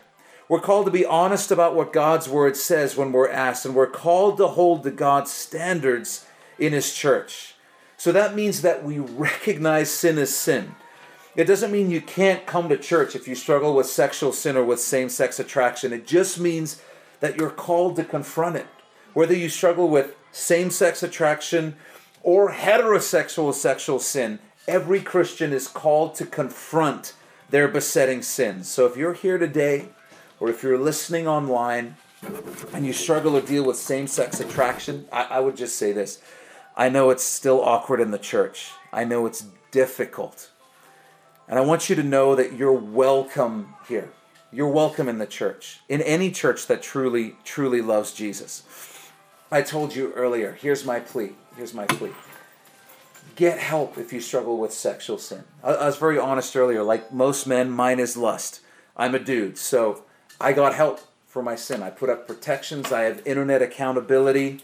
We're 0.50 0.62
called 0.62 0.86
to 0.86 0.92
be 0.92 1.06
honest 1.06 1.52
about 1.52 1.76
what 1.76 1.92
God's 1.92 2.30
word 2.30 2.56
says 2.56 2.96
when 2.96 3.12
we're 3.12 3.30
asked, 3.30 3.66
and 3.66 3.76
we're 3.76 3.88
called 3.88 4.38
to 4.38 4.48
hold 4.48 4.84
to 4.84 4.92
God's 4.92 5.32
standards 5.32 6.26
in 6.58 6.74
His 6.74 6.94
church. 6.94 7.56
So 7.98 8.12
that 8.12 8.36
means 8.36 8.62
that 8.62 8.84
we 8.84 9.00
recognize 9.00 9.92
sin 9.92 10.18
as 10.18 10.36
sin. 10.36 10.76
It 11.38 11.46
doesn't 11.46 11.72
mean 11.72 11.92
you 11.92 12.02
can't 12.02 12.48
come 12.48 12.68
to 12.68 12.78
church 12.78 13.16
if 13.16 13.28
you 13.28 13.36
struggle 13.36 13.76
with 13.76 13.86
sexual 13.86 14.34
sin 14.34 14.58
or 14.58 14.64
with 14.64 14.80
same 14.80 15.08
sex 15.08 15.40
attraction. 15.40 15.94
It 15.94 16.08
just 16.08 16.40
means 16.40 16.82
that 17.20 17.38
you're 17.38 17.52
called 17.52 17.96
to 17.98 18.04
confront 18.04 18.56
it. 18.56 18.66
Whether 19.14 19.36
you 19.36 19.48
struggle 19.48 19.88
with 19.88 20.16
same 20.32 20.72
sex 20.72 21.04
attraction 21.04 21.76
or 22.24 22.54
heterosexual 22.54 23.54
sexual 23.54 24.00
sin, 24.00 24.40
every 24.68 25.00
Christian 25.00 25.54
is 25.54 25.68
called 25.68 26.16
to 26.16 26.26
confront 26.26 27.14
their 27.52 27.68
besetting 27.68 28.24
sins. 28.24 28.68
So 28.68 28.88
if 28.88 28.98
you're 28.98 29.14
here 29.14 29.38
today, 29.38 29.90
or 30.40 30.50
if 30.50 30.64
you're 30.64 30.80
listening 30.80 31.28
online, 31.28 31.98
and 32.74 32.84
you 32.84 32.94
struggle 32.94 33.40
to 33.40 33.46
deal 33.46 33.64
with 33.64 33.78
same 33.78 34.08
sex 34.08 34.40
attraction, 34.40 35.08
I, 35.12 35.24
I 35.24 35.40
would 35.40 35.56
just 35.56 35.78
say 35.78 35.92
this. 35.92 36.20
I 36.76 36.90
know 36.90 37.12
it's 37.12 37.24
still 37.24 37.62
awkward 37.62 38.00
in 38.02 38.10
the 38.10 38.18
church. 38.18 38.72
I 38.92 39.04
know 39.04 39.28
it's 39.28 39.46
difficult. 39.70 40.50
And 41.48 41.58
I 41.58 41.62
want 41.62 41.90
you 41.90 41.96
to 41.96 42.04
know 42.04 42.36
that 42.36 42.54
you're 42.54 42.74
welcome 42.74 43.74
here. 43.88 44.12
You're 44.52 44.68
welcome 44.68 45.08
in 45.08 45.18
the 45.18 45.26
church, 45.26 45.80
in 45.88 46.02
any 46.02 46.32
church 46.32 46.68
that 46.68 46.82
truly, 46.82 47.36
truly 47.44 47.82
loves 47.82 48.14
Jesus. 48.14 48.64
I 49.52 49.62
told 49.62 49.96
you 49.96 50.12
earlier, 50.14 50.54
here's 50.54 50.86
my 50.86 51.00
plea. 51.00 51.32
Here's 51.56 51.74
my 51.74 51.86
plea 51.86 52.12
get 53.38 53.60
help 53.60 53.98
if 54.00 54.12
you 54.12 54.20
struggle 54.20 54.58
with 54.58 54.74
sexual 54.74 55.18
sin. 55.18 55.44
I, 55.64 55.74
I, 55.74 55.86
was 55.86 55.98
very 55.98 56.18
honest 56.18 56.56
earlier. 56.56 56.84
Like 56.84 57.14
most 57.14 57.46
men, 57.46 57.70
mine 57.70 58.00
is 58.00 58.18
lust. 58.18 58.62
I'm 58.98 59.14
a 59.14 59.20
dude, 59.20 59.58
so 59.58 60.04
I 60.42 60.54
got 60.54 60.74
help 60.74 61.00
for 61.28 61.44
my 61.44 61.56
sin. 61.56 61.84
I 61.84 61.92
put 61.92 62.10
up 62.10 62.28
protections. 62.28 62.92
I 62.92 63.02
have 63.04 63.26
internet 63.26 63.62
accountability. 63.62 64.62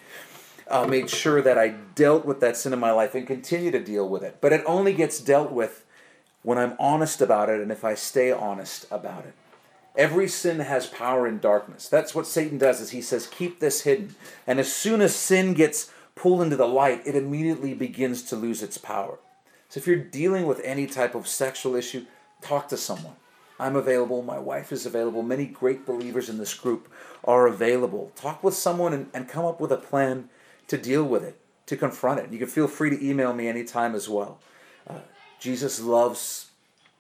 Uh, 0.68 0.88
made 0.88 1.10
sure 1.10 1.42
that 1.42 1.58
I 1.58 1.76
dealt 1.94 2.26
with 2.26 2.40
that 2.40 2.58
sin 2.58 2.74
in 2.74 2.80
my 2.80 2.92
life 2.92 3.14
and 3.14 3.28
continue 3.28 3.70
to 3.70 3.84
deal 3.84 4.10
with 4.10 4.24
it. 4.24 4.38
But 4.42 4.54
it 4.54 4.64
only 4.66 4.94
gets 4.94 5.20
dealt 5.20 5.52
with 5.52 5.86
when 6.44 6.58
I'm 6.58 6.76
honest 6.80 7.22
about 7.22 7.50
it 7.50 7.60
and 7.60 7.72
if 7.72 7.84
I 7.84 7.96
stay 7.96 8.32
honest 8.32 8.86
about 8.92 9.26
it. 9.26 9.34
Every 9.96 10.28
sin 10.28 10.60
has 10.60 10.88
power 10.88 11.28
in 11.28 11.40
darkness. 11.40 11.88
That's 11.88 12.16
what 12.16 12.28
Satan 12.28 12.58
does 12.58 12.82
is 12.82 12.92
he 12.92 13.02
says 13.02 13.28
keep 13.28 13.60
this 13.60 13.82
hidden. 13.82 14.16
And 14.48 14.60
as 14.60 14.74
soon 14.74 15.02
as 15.02 15.16
sin 15.16 15.54
gets 15.54 15.92
pulled 16.16 16.42
into 16.42 16.56
the 16.56 16.68
light, 16.68 17.02
it 17.06 17.16
immediately 17.16 17.74
begins 17.74 18.24
to 18.24 18.36
lose 18.36 18.64
its 18.64 18.78
power. 18.78 19.20
So 19.70 19.80
if 19.80 19.88
you're 19.88 19.98
dealing 19.98 20.46
with 20.46 20.62
any 20.64 20.88
type 20.88 21.16
of 21.16 21.28
sexual 21.28 21.76
issue, 21.76 22.06
talk 22.42 22.68
to 22.70 22.78
someone. 22.78 23.16
I'm 23.60 23.76
available. 23.76 24.22
My 24.22 24.40
wife 24.40 24.72
is 24.72 24.86
available. 24.86 25.22
Many 25.22 25.46
great 25.46 25.86
believers 25.86 26.28
in 26.28 26.38
this 26.38 26.54
group 26.54 26.92
are 27.24 27.48
available. 27.48 28.12
Talk 28.16 28.44
with 28.44 28.56
someone 28.56 28.94
and, 28.94 29.10
and 29.14 29.30
come 29.30 29.46
up 29.46 29.62
with 29.62 29.72
a 29.72 29.78
plan 29.78 30.30
to 30.68 30.78
deal 30.78 31.04
with 31.04 31.24
it, 31.24 31.40
to 31.68 31.78
confront 31.78 32.20
it. 32.20 32.32
You 32.32 32.40
can 32.40 32.48
feel 32.48 32.68
free 32.68 32.90
to 32.90 33.06
email 33.06 33.34
me 33.34 33.48
anytime 33.48 33.96
as 33.96 34.10
well. 34.10 34.40
Uh, 34.88 35.00
Jesus 35.44 35.82
loves, 35.82 36.52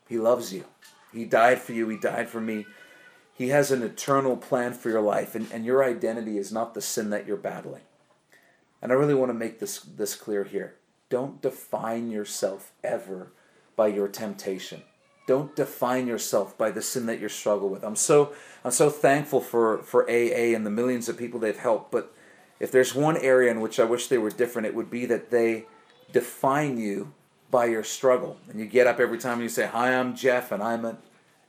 He 0.09 0.17
loves 0.17 0.51
you. 0.51 0.65
He 1.13 1.23
died 1.23 1.59
for 1.59 1.71
you. 1.71 1.87
He 1.87 1.95
died 1.95 2.27
for 2.27 2.41
me. 2.41 2.65
He 3.33 3.47
has 3.49 3.71
an 3.71 3.81
eternal 3.81 4.35
plan 4.35 4.73
for 4.73 4.89
your 4.89 4.99
life, 4.99 5.33
and, 5.33 5.49
and 5.53 5.63
your 5.63 5.81
identity 5.81 6.37
is 6.37 6.51
not 6.51 6.73
the 6.73 6.81
sin 6.81 7.09
that 7.11 7.25
you're 7.25 7.37
battling. 7.37 7.83
And 8.81 8.91
I 8.91 8.95
really 8.95 9.13
want 9.13 9.29
to 9.29 9.33
make 9.33 9.59
this, 9.59 9.79
this 9.79 10.13
clear 10.15 10.43
here. 10.43 10.75
Don't 11.09 11.41
define 11.41 12.11
yourself 12.11 12.73
ever 12.83 13.31
by 13.77 13.87
your 13.87 14.09
temptation. 14.09 14.81
Don't 15.25 15.55
define 15.55 16.05
yourself 16.05 16.57
by 16.57 16.69
the 16.69 16.81
sin 16.81 17.05
that 17.05 17.21
you 17.21 17.29
struggle 17.29 17.69
with. 17.69 17.85
I'm 17.85 17.95
so 17.95 18.33
I'm 18.65 18.71
so 18.71 18.89
thankful 18.89 19.39
for, 19.39 19.83
for 19.83 20.03
AA 20.09 20.53
and 20.53 20.65
the 20.65 20.69
millions 20.69 21.07
of 21.07 21.17
people 21.17 21.39
they've 21.39 21.57
helped, 21.57 21.93
but 21.93 22.13
if 22.59 22.73
there's 22.73 22.93
one 22.93 23.15
area 23.15 23.51
in 23.51 23.61
which 23.61 23.79
I 23.79 23.85
wish 23.85 24.07
they 24.07 24.17
were 24.17 24.31
different, 24.31 24.67
it 24.67 24.75
would 24.75 24.89
be 24.89 25.05
that 25.05 25.31
they 25.31 25.65
define 26.11 26.77
you 26.77 27.13
by 27.53 27.65
your 27.65 27.83
struggle. 27.83 28.37
And 28.49 28.59
you 28.59 28.65
get 28.65 28.87
up 28.87 28.99
every 28.99 29.19
time 29.19 29.33
and 29.33 29.43
you 29.43 29.49
say, 29.49 29.67
Hi, 29.67 29.93
I'm 29.93 30.15
Jeff, 30.15 30.51
and 30.51 30.61
I'm 30.61 30.83
an 30.83 30.97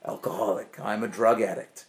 alcoholic, 0.05 0.79
I'm 0.79 1.03
a 1.03 1.07
drug 1.07 1.41
addict. 1.41 1.85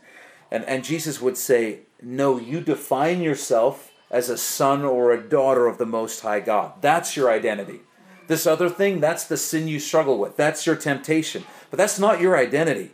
And, 0.50 0.64
and 0.64 0.82
Jesus 0.82 1.20
would 1.20 1.36
say, 1.36 1.80
No, 2.02 2.38
you 2.38 2.60
define 2.60 3.20
yourself 3.20 3.92
as 4.10 4.30
a 4.30 4.38
son 4.38 4.84
or 4.84 5.12
a 5.12 5.22
daughter 5.22 5.66
of 5.66 5.76
the 5.76 5.84
Most 5.84 6.20
High 6.20 6.40
God. 6.40 6.80
That's 6.80 7.14
your 7.14 7.30
identity. 7.30 7.80
This 8.26 8.46
other 8.46 8.70
thing, 8.70 9.00
that's 9.00 9.24
the 9.24 9.36
sin 9.36 9.68
you 9.68 9.78
struggle 9.78 10.18
with. 10.18 10.36
That's 10.36 10.66
your 10.66 10.76
temptation. 10.76 11.44
But 11.70 11.76
that's 11.76 11.98
not 11.98 12.20
your 12.20 12.38
identity. 12.38 12.92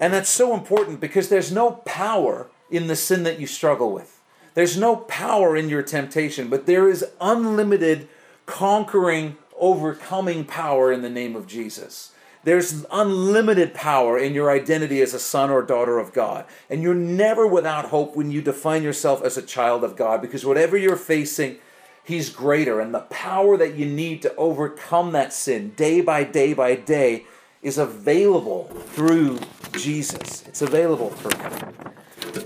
And 0.00 0.12
that's 0.12 0.30
so 0.30 0.54
important 0.54 1.00
because 1.00 1.28
there's 1.28 1.50
no 1.50 1.72
power 1.84 2.48
in 2.70 2.86
the 2.86 2.96
sin 2.96 3.24
that 3.24 3.40
you 3.40 3.46
struggle 3.46 3.92
with. 3.92 4.20
There's 4.54 4.76
no 4.76 4.96
power 4.96 5.56
in 5.56 5.68
your 5.68 5.82
temptation, 5.82 6.48
but 6.48 6.66
there 6.66 6.88
is 6.88 7.04
unlimited 7.20 8.08
conquering, 8.46 9.36
overcoming 9.58 10.44
power 10.44 10.92
in 10.92 11.02
the 11.02 11.10
name 11.10 11.36
of 11.36 11.46
Jesus. 11.46 12.12
There's 12.44 12.86
unlimited 12.90 13.74
power 13.74 14.16
in 14.18 14.32
your 14.32 14.50
identity 14.50 15.02
as 15.02 15.12
a 15.12 15.18
son 15.18 15.50
or 15.50 15.62
daughter 15.62 15.98
of 15.98 16.12
God. 16.12 16.46
And 16.70 16.82
you're 16.82 16.94
never 16.94 17.46
without 17.46 17.86
hope 17.86 18.16
when 18.16 18.30
you 18.30 18.40
define 18.40 18.82
yourself 18.82 19.22
as 19.22 19.36
a 19.36 19.42
child 19.42 19.84
of 19.84 19.96
God 19.96 20.22
because 20.22 20.46
whatever 20.46 20.76
you're 20.76 20.96
facing, 20.96 21.58
He's 22.04 22.30
greater. 22.30 22.80
And 22.80 22.94
the 22.94 23.00
power 23.00 23.56
that 23.56 23.74
you 23.74 23.84
need 23.84 24.22
to 24.22 24.34
overcome 24.36 25.12
that 25.12 25.32
sin 25.32 25.74
day 25.76 26.00
by 26.00 26.24
day 26.24 26.54
by 26.54 26.74
day 26.74 27.26
is 27.60 27.76
available 27.76 28.64
through 28.92 29.40
Jesus. 29.72 30.46
It's 30.46 30.62
available 30.62 31.10
through 31.10 31.38
Him. 31.38 32.44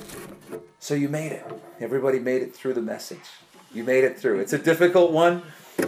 So 0.80 0.94
you 0.94 1.08
made 1.08 1.32
it. 1.32 1.46
Everybody 1.80 2.18
made 2.18 2.42
it 2.42 2.54
through 2.54 2.74
the 2.74 2.82
message. 2.82 3.20
You 3.72 3.84
made 3.84 4.04
it 4.04 4.18
through. 4.18 4.40
It's 4.40 4.52
a 4.52 4.58
difficult 4.58 5.12
one. 5.12 5.42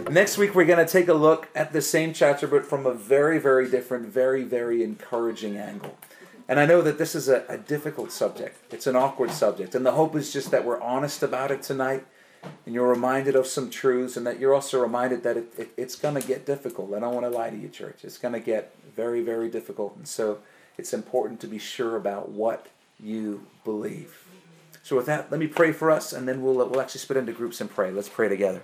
Next 0.09 0.37
week, 0.37 0.55
we're 0.55 0.65
going 0.65 0.85
to 0.85 0.91
take 0.91 1.07
a 1.07 1.13
look 1.13 1.49
at 1.55 1.73
the 1.73 1.81
same 1.81 2.13
chapter, 2.13 2.47
but 2.47 2.65
from 2.65 2.85
a 2.85 2.93
very, 2.93 3.39
very 3.39 3.69
different, 3.69 4.07
very, 4.07 4.43
very 4.43 4.83
encouraging 4.83 5.57
angle. 5.57 5.97
And 6.47 6.59
I 6.59 6.65
know 6.65 6.81
that 6.81 6.97
this 6.97 7.15
is 7.15 7.27
a, 7.27 7.43
a 7.49 7.57
difficult 7.57 8.11
subject, 8.11 8.73
it's 8.73 8.87
an 8.87 8.95
awkward 8.95 9.31
subject. 9.31 9.75
And 9.75 9.85
the 9.85 9.93
hope 9.93 10.15
is 10.15 10.31
just 10.31 10.51
that 10.51 10.63
we're 10.63 10.81
honest 10.81 11.23
about 11.23 11.51
it 11.51 11.63
tonight 11.63 12.05
and 12.65 12.73
you're 12.73 12.87
reminded 12.87 13.35
of 13.35 13.47
some 13.47 13.69
truths, 13.69 14.17
and 14.17 14.25
that 14.25 14.39
you're 14.39 14.53
also 14.53 14.81
reminded 14.81 15.23
that 15.23 15.37
it, 15.37 15.53
it 15.57 15.69
it's 15.77 15.95
going 15.95 16.19
to 16.19 16.25
get 16.25 16.45
difficult. 16.45 16.93
I 16.93 16.99
don't 16.99 17.13
want 17.13 17.25
to 17.25 17.29
lie 17.29 17.49
to 17.49 17.57
you, 17.57 17.69
church. 17.69 18.03
It's 18.03 18.17
going 18.17 18.33
to 18.33 18.39
get 18.39 18.75
very, 18.95 19.21
very 19.21 19.49
difficult. 19.49 19.95
And 19.95 20.07
so 20.07 20.39
it's 20.77 20.93
important 20.93 21.39
to 21.41 21.47
be 21.47 21.57
sure 21.57 21.95
about 21.95 22.29
what 22.29 22.67
you 22.99 23.45
believe. 23.63 24.25
So, 24.83 24.95
with 24.95 25.07
that, 25.07 25.31
let 25.31 25.39
me 25.39 25.47
pray 25.47 25.71
for 25.71 25.89
us, 25.89 26.13
and 26.13 26.27
then 26.27 26.41
we'll, 26.43 26.55
we'll 26.55 26.81
actually 26.81 27.01
split 27.01 27.17
into 27.17 27.33
groups 27.33 27.59
and 27.59 27.69
pray. 27.69 27.91
Let's 27.91 28.09
pray 28.09 28.29
together. 28.29 28.61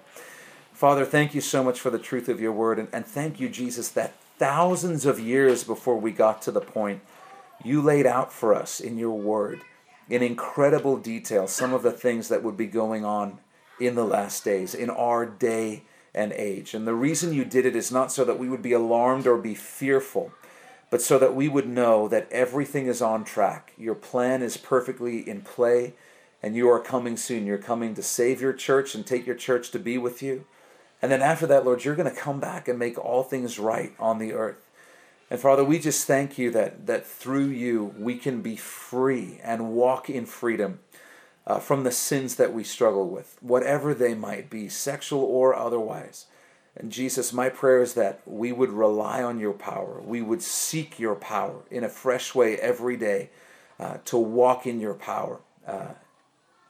Father, 0.82 1.06
thank 1.06 1.36
you 1.36 1.42
so 1.42 1.64
much 1.64 1.80
for 1.80 1.92
the 1.92 2.00
truth 2.00 2.28
of 2.28 2.42
your 2.42 2.52
word. 2.52 2.80
And, 2.80 2.88
and 2.92 3.06
thank 3.06 3.40
you, 3.40 3.50
Jesus, 3.50 3.90
that 3.90 4.16
thousands 4.40 5.06
of 5.06 5.20
years 5.20 5.64
before 5.64 5.96
we 5.96 6.12
got 6.12 6.42
to 6.42 6.52
the 6.52 6.60
point, 6.60 7.02
you 7.64 7.84
laid 7.84 8.08
out 8.08 8.34
for 8.34 8.56
us 8.56 8.80
in 8.80 8.98
your 8.98 9.16
word 9.16 9.62
in 10.10 10.24
incredible 10.24 10.98
detail 10.98 11.46
some 11.46 11.72
of 11.72 11.84
the 11.84 11.92
things 11.92 12.30
that 12.30 12.42
would 12.42 12.58
be 12.58 12.66
going 12.66 13.06
on 13.06 13.38
in 13.80 13.94
the 13.94 14.04
last 14.04 14.44
days, 14.44 14.74
in 14.74 14.90
our 14.90 15.24
day 15.24 15.84
and 16.16 16.34
age. 16.34 16.74
And 16.74 16.88
the 16.88 16.96
reason 16.96 17.32
you 17.32 17.46
did 17.46 17.68
it 17.68 17.76
is 17.76 17.92
not 17.92 18.12
so 18.12 18.26
that 18.26 18.40
we 18.40 18.50
would 18.50 18.64
be 18.64 18.74
alarmed 18.74 19.28
or 19.28 19.38
be 19.38 19.54
fearful, 19.54 20.32
but 20.90 21.04
so 21.04 21.20
that 21.20 21.36
we 21.36 21.48
would 21.48 21.68
know 21.68 22.08
that 22.08 22.28
everything 22.32 22.88
is 22.88 23.04
on 23.04 23.24
track. 23.24 23.74
Your 23.78 23.94
plan 23.94 24.42
is 24.42 24.58
perfectly 24.58 25.30
in 25.30 25.42
play, 25.42 25.94
and 26.42 26.56
you 26.56 26.68
are 26.72 26.80
coming 26.80 27.18
soon. 27.18 27.46
You're 27.46 27.60
coming 27.60 27.94
to 27.94 28.02
save 28.02 28.42
your 28.42 28.54
church 28.54 28.96
and 28.96 29.06
take 29.06 29.28
your 29.28 29.36
church 29.36 29.70
to 29.70 29.78
be 29.78 30.00
with 30.00 30.24
you. 30.24 30.46
And 31.02 31.12
then 31.12 31.22
after 31.22 31.48
that, 31.48 31.66
Lord, 31.66 31.84
you're 31.84 31.96
going 31.96 32.14
to 32.14 32.16
come 32.16 32.40
back 32.40 32.68
and 32.68 32.78
make 32.78 32.98
all 32.98 33.24
things 33.24 33.58
right 33.58 33.94
on 34.00 34.20
the 34.20 34.34
earth. 34.34 34.62
And 35.30 35.40
Father, 35.40 35.64
we 35.64 35.80
just 35.80 36.06
thank 36.06 36.38
you 36.38 36.52
that, 36.52 36.86
that 36.88 37.06
through 37.06 37.48
you 37.48 37.96
we 37.98 38.18
can 38.18 38.42
be 38.42 38.56
free 38.58 39.40
and 39.44 39.72
walk 39.72 40.10
in 40.10 40.26
freedom 40.26 40.80
uh, 41.48 41.60
from 41.60 41.84
the 41.84 41.92
sins 41.92 42.36
that 42.36 42.54
we 42.54 42.64
struggle 42.64 43.08
with, 43.08 43.38
whatever 43.42 43.94
they 43.94 44.14
might 44.14 44.50
be, 44.50 44.70
sexual 44.70 45.24
or 45.24 45.56
otherwise. 45.56 46.28
And 46.76 46.92
Jesus, 46.92 47.34
my 47.34 47.50
prayer 47.50 47.82
is 47.82 47.94
that 47.96 48.22
we 48.26 48.52
would 48.52 48.72
rely 48.72 49.24
on 49.24 49.40
your 49.40 49.54
power. 49.54 50.02
We 50.02 50.22
would 50.22 50.42
seek 50.42 51.00
your 51.00 51.16
power 51.16 51.64
in 51.70 51.84
a 51.84 51.90
fresh 51.90 52.34
way 52.34 52.58
every 52.58 52.96
day 52.96 53.30
uh, 53.80 53.98
to 54.06 54.18
walk 54.18 54.68
in 54.68 54.80
your 54.80 54.94
power, 54.94 55.42
uh, 55.68 55.94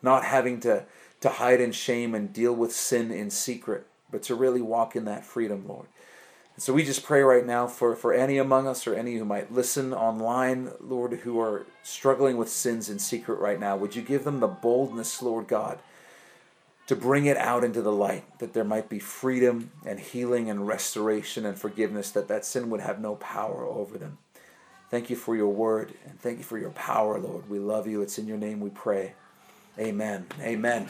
not 0.01 0.23
having 0.23 0.59
to, 0.61 0.85
to 1.19 1.29
hide 1.29 1.61
in 1.61 1.71
shame 1.71 2.15
and 2.15 2.33
deal 2.33 2.53
with 2.53 2.71
sin 2.71 3.11
in 3.11 3.29
secret, 3.29 3.85
but 4.11 4.23
to 4.23 4.35
really 4.35 4.61
walk 4.61 4.95
in 4.95 5.05
that 5.05 5.25
freedom, 5.25 5.65
Lord. 5.67 5.87
So 6.57 6.73
we 6.73 6.83
just 6.83 7.03
pray 7.03 7.21
right 7.21 7.45
now 7.45 7.65
for, 7.65 7.95
for 7.95 8.13
any 8.13 8.37
among 8.37 8.67
us 8.67 8.85
or 8.85 8.93
any 8.93 9.15
who 9.15 9.25
might 9.25 9.51
listen 9.51 9.93
online, 9.93 10.71
Lord, 10.79 11.13
who 11.13 11.39
are 11.39 11.65
struggling 11.81 12.37
with 12.37 12.49
sins 12.49 12.89
in 12.89 12.99
secret 12.99 13.39
right 13.39 13.59
now. 13.59 13.75
Would 13.77 13.95
you 13.95 14.01
give 14.01 14.25
them 14.25 14.41
the 14.41 14.47
boldness, 14.47 15.21
Lord 15.21 15.47
God, 15.47 15.79
to 16.87 16.95
bring 16.95 17.25
it 17.25 17.37
out 17.37 17.63
into 17.63 17.81
the 17.81 17.91
light, 17.91 18.25
that 18.39 18.53
there 18.53 18.63
might 18.63 18.89
be 18.89 18.99
freedom 18.99 19.71
and 19.85 19.99
healing 19.99 20.49
and 20.49 20.67
restoration 20.67 21.45
and 21.45 21.57
forgiveness, 21.57 22.11
that 22.11 22.27
that 22.27 22.45
sin 22.45 22.69
would 22.69 22.81
have 22.81 22.99
no 22.99 23.15
power 23.15 23.65
over 23.65 23.97
them. 23.97 24.17
Thank 24.91 25.09
you 25.09 25.15
for 25.15 25.35
your 25.35 25.47
word 25.47 25.93
and 26.05 26.19
thank 26.19 26.37
you 26.37 26.43
for 26.43 26.57
your 26.57 26.71
power, 26.71 27.17
Lord. 27.17 27.49
We 27.49 27.59
love 27.59 27.87
you. 27.87 28.01
It's 28.01 28.19
in 28.19 28.27
your 28.27 28.37
name 28.37 28.59
we 28.59 28.69
pray. 28.69 29.13
Amen. 29.79 30.27
Amen. 30.41 30.89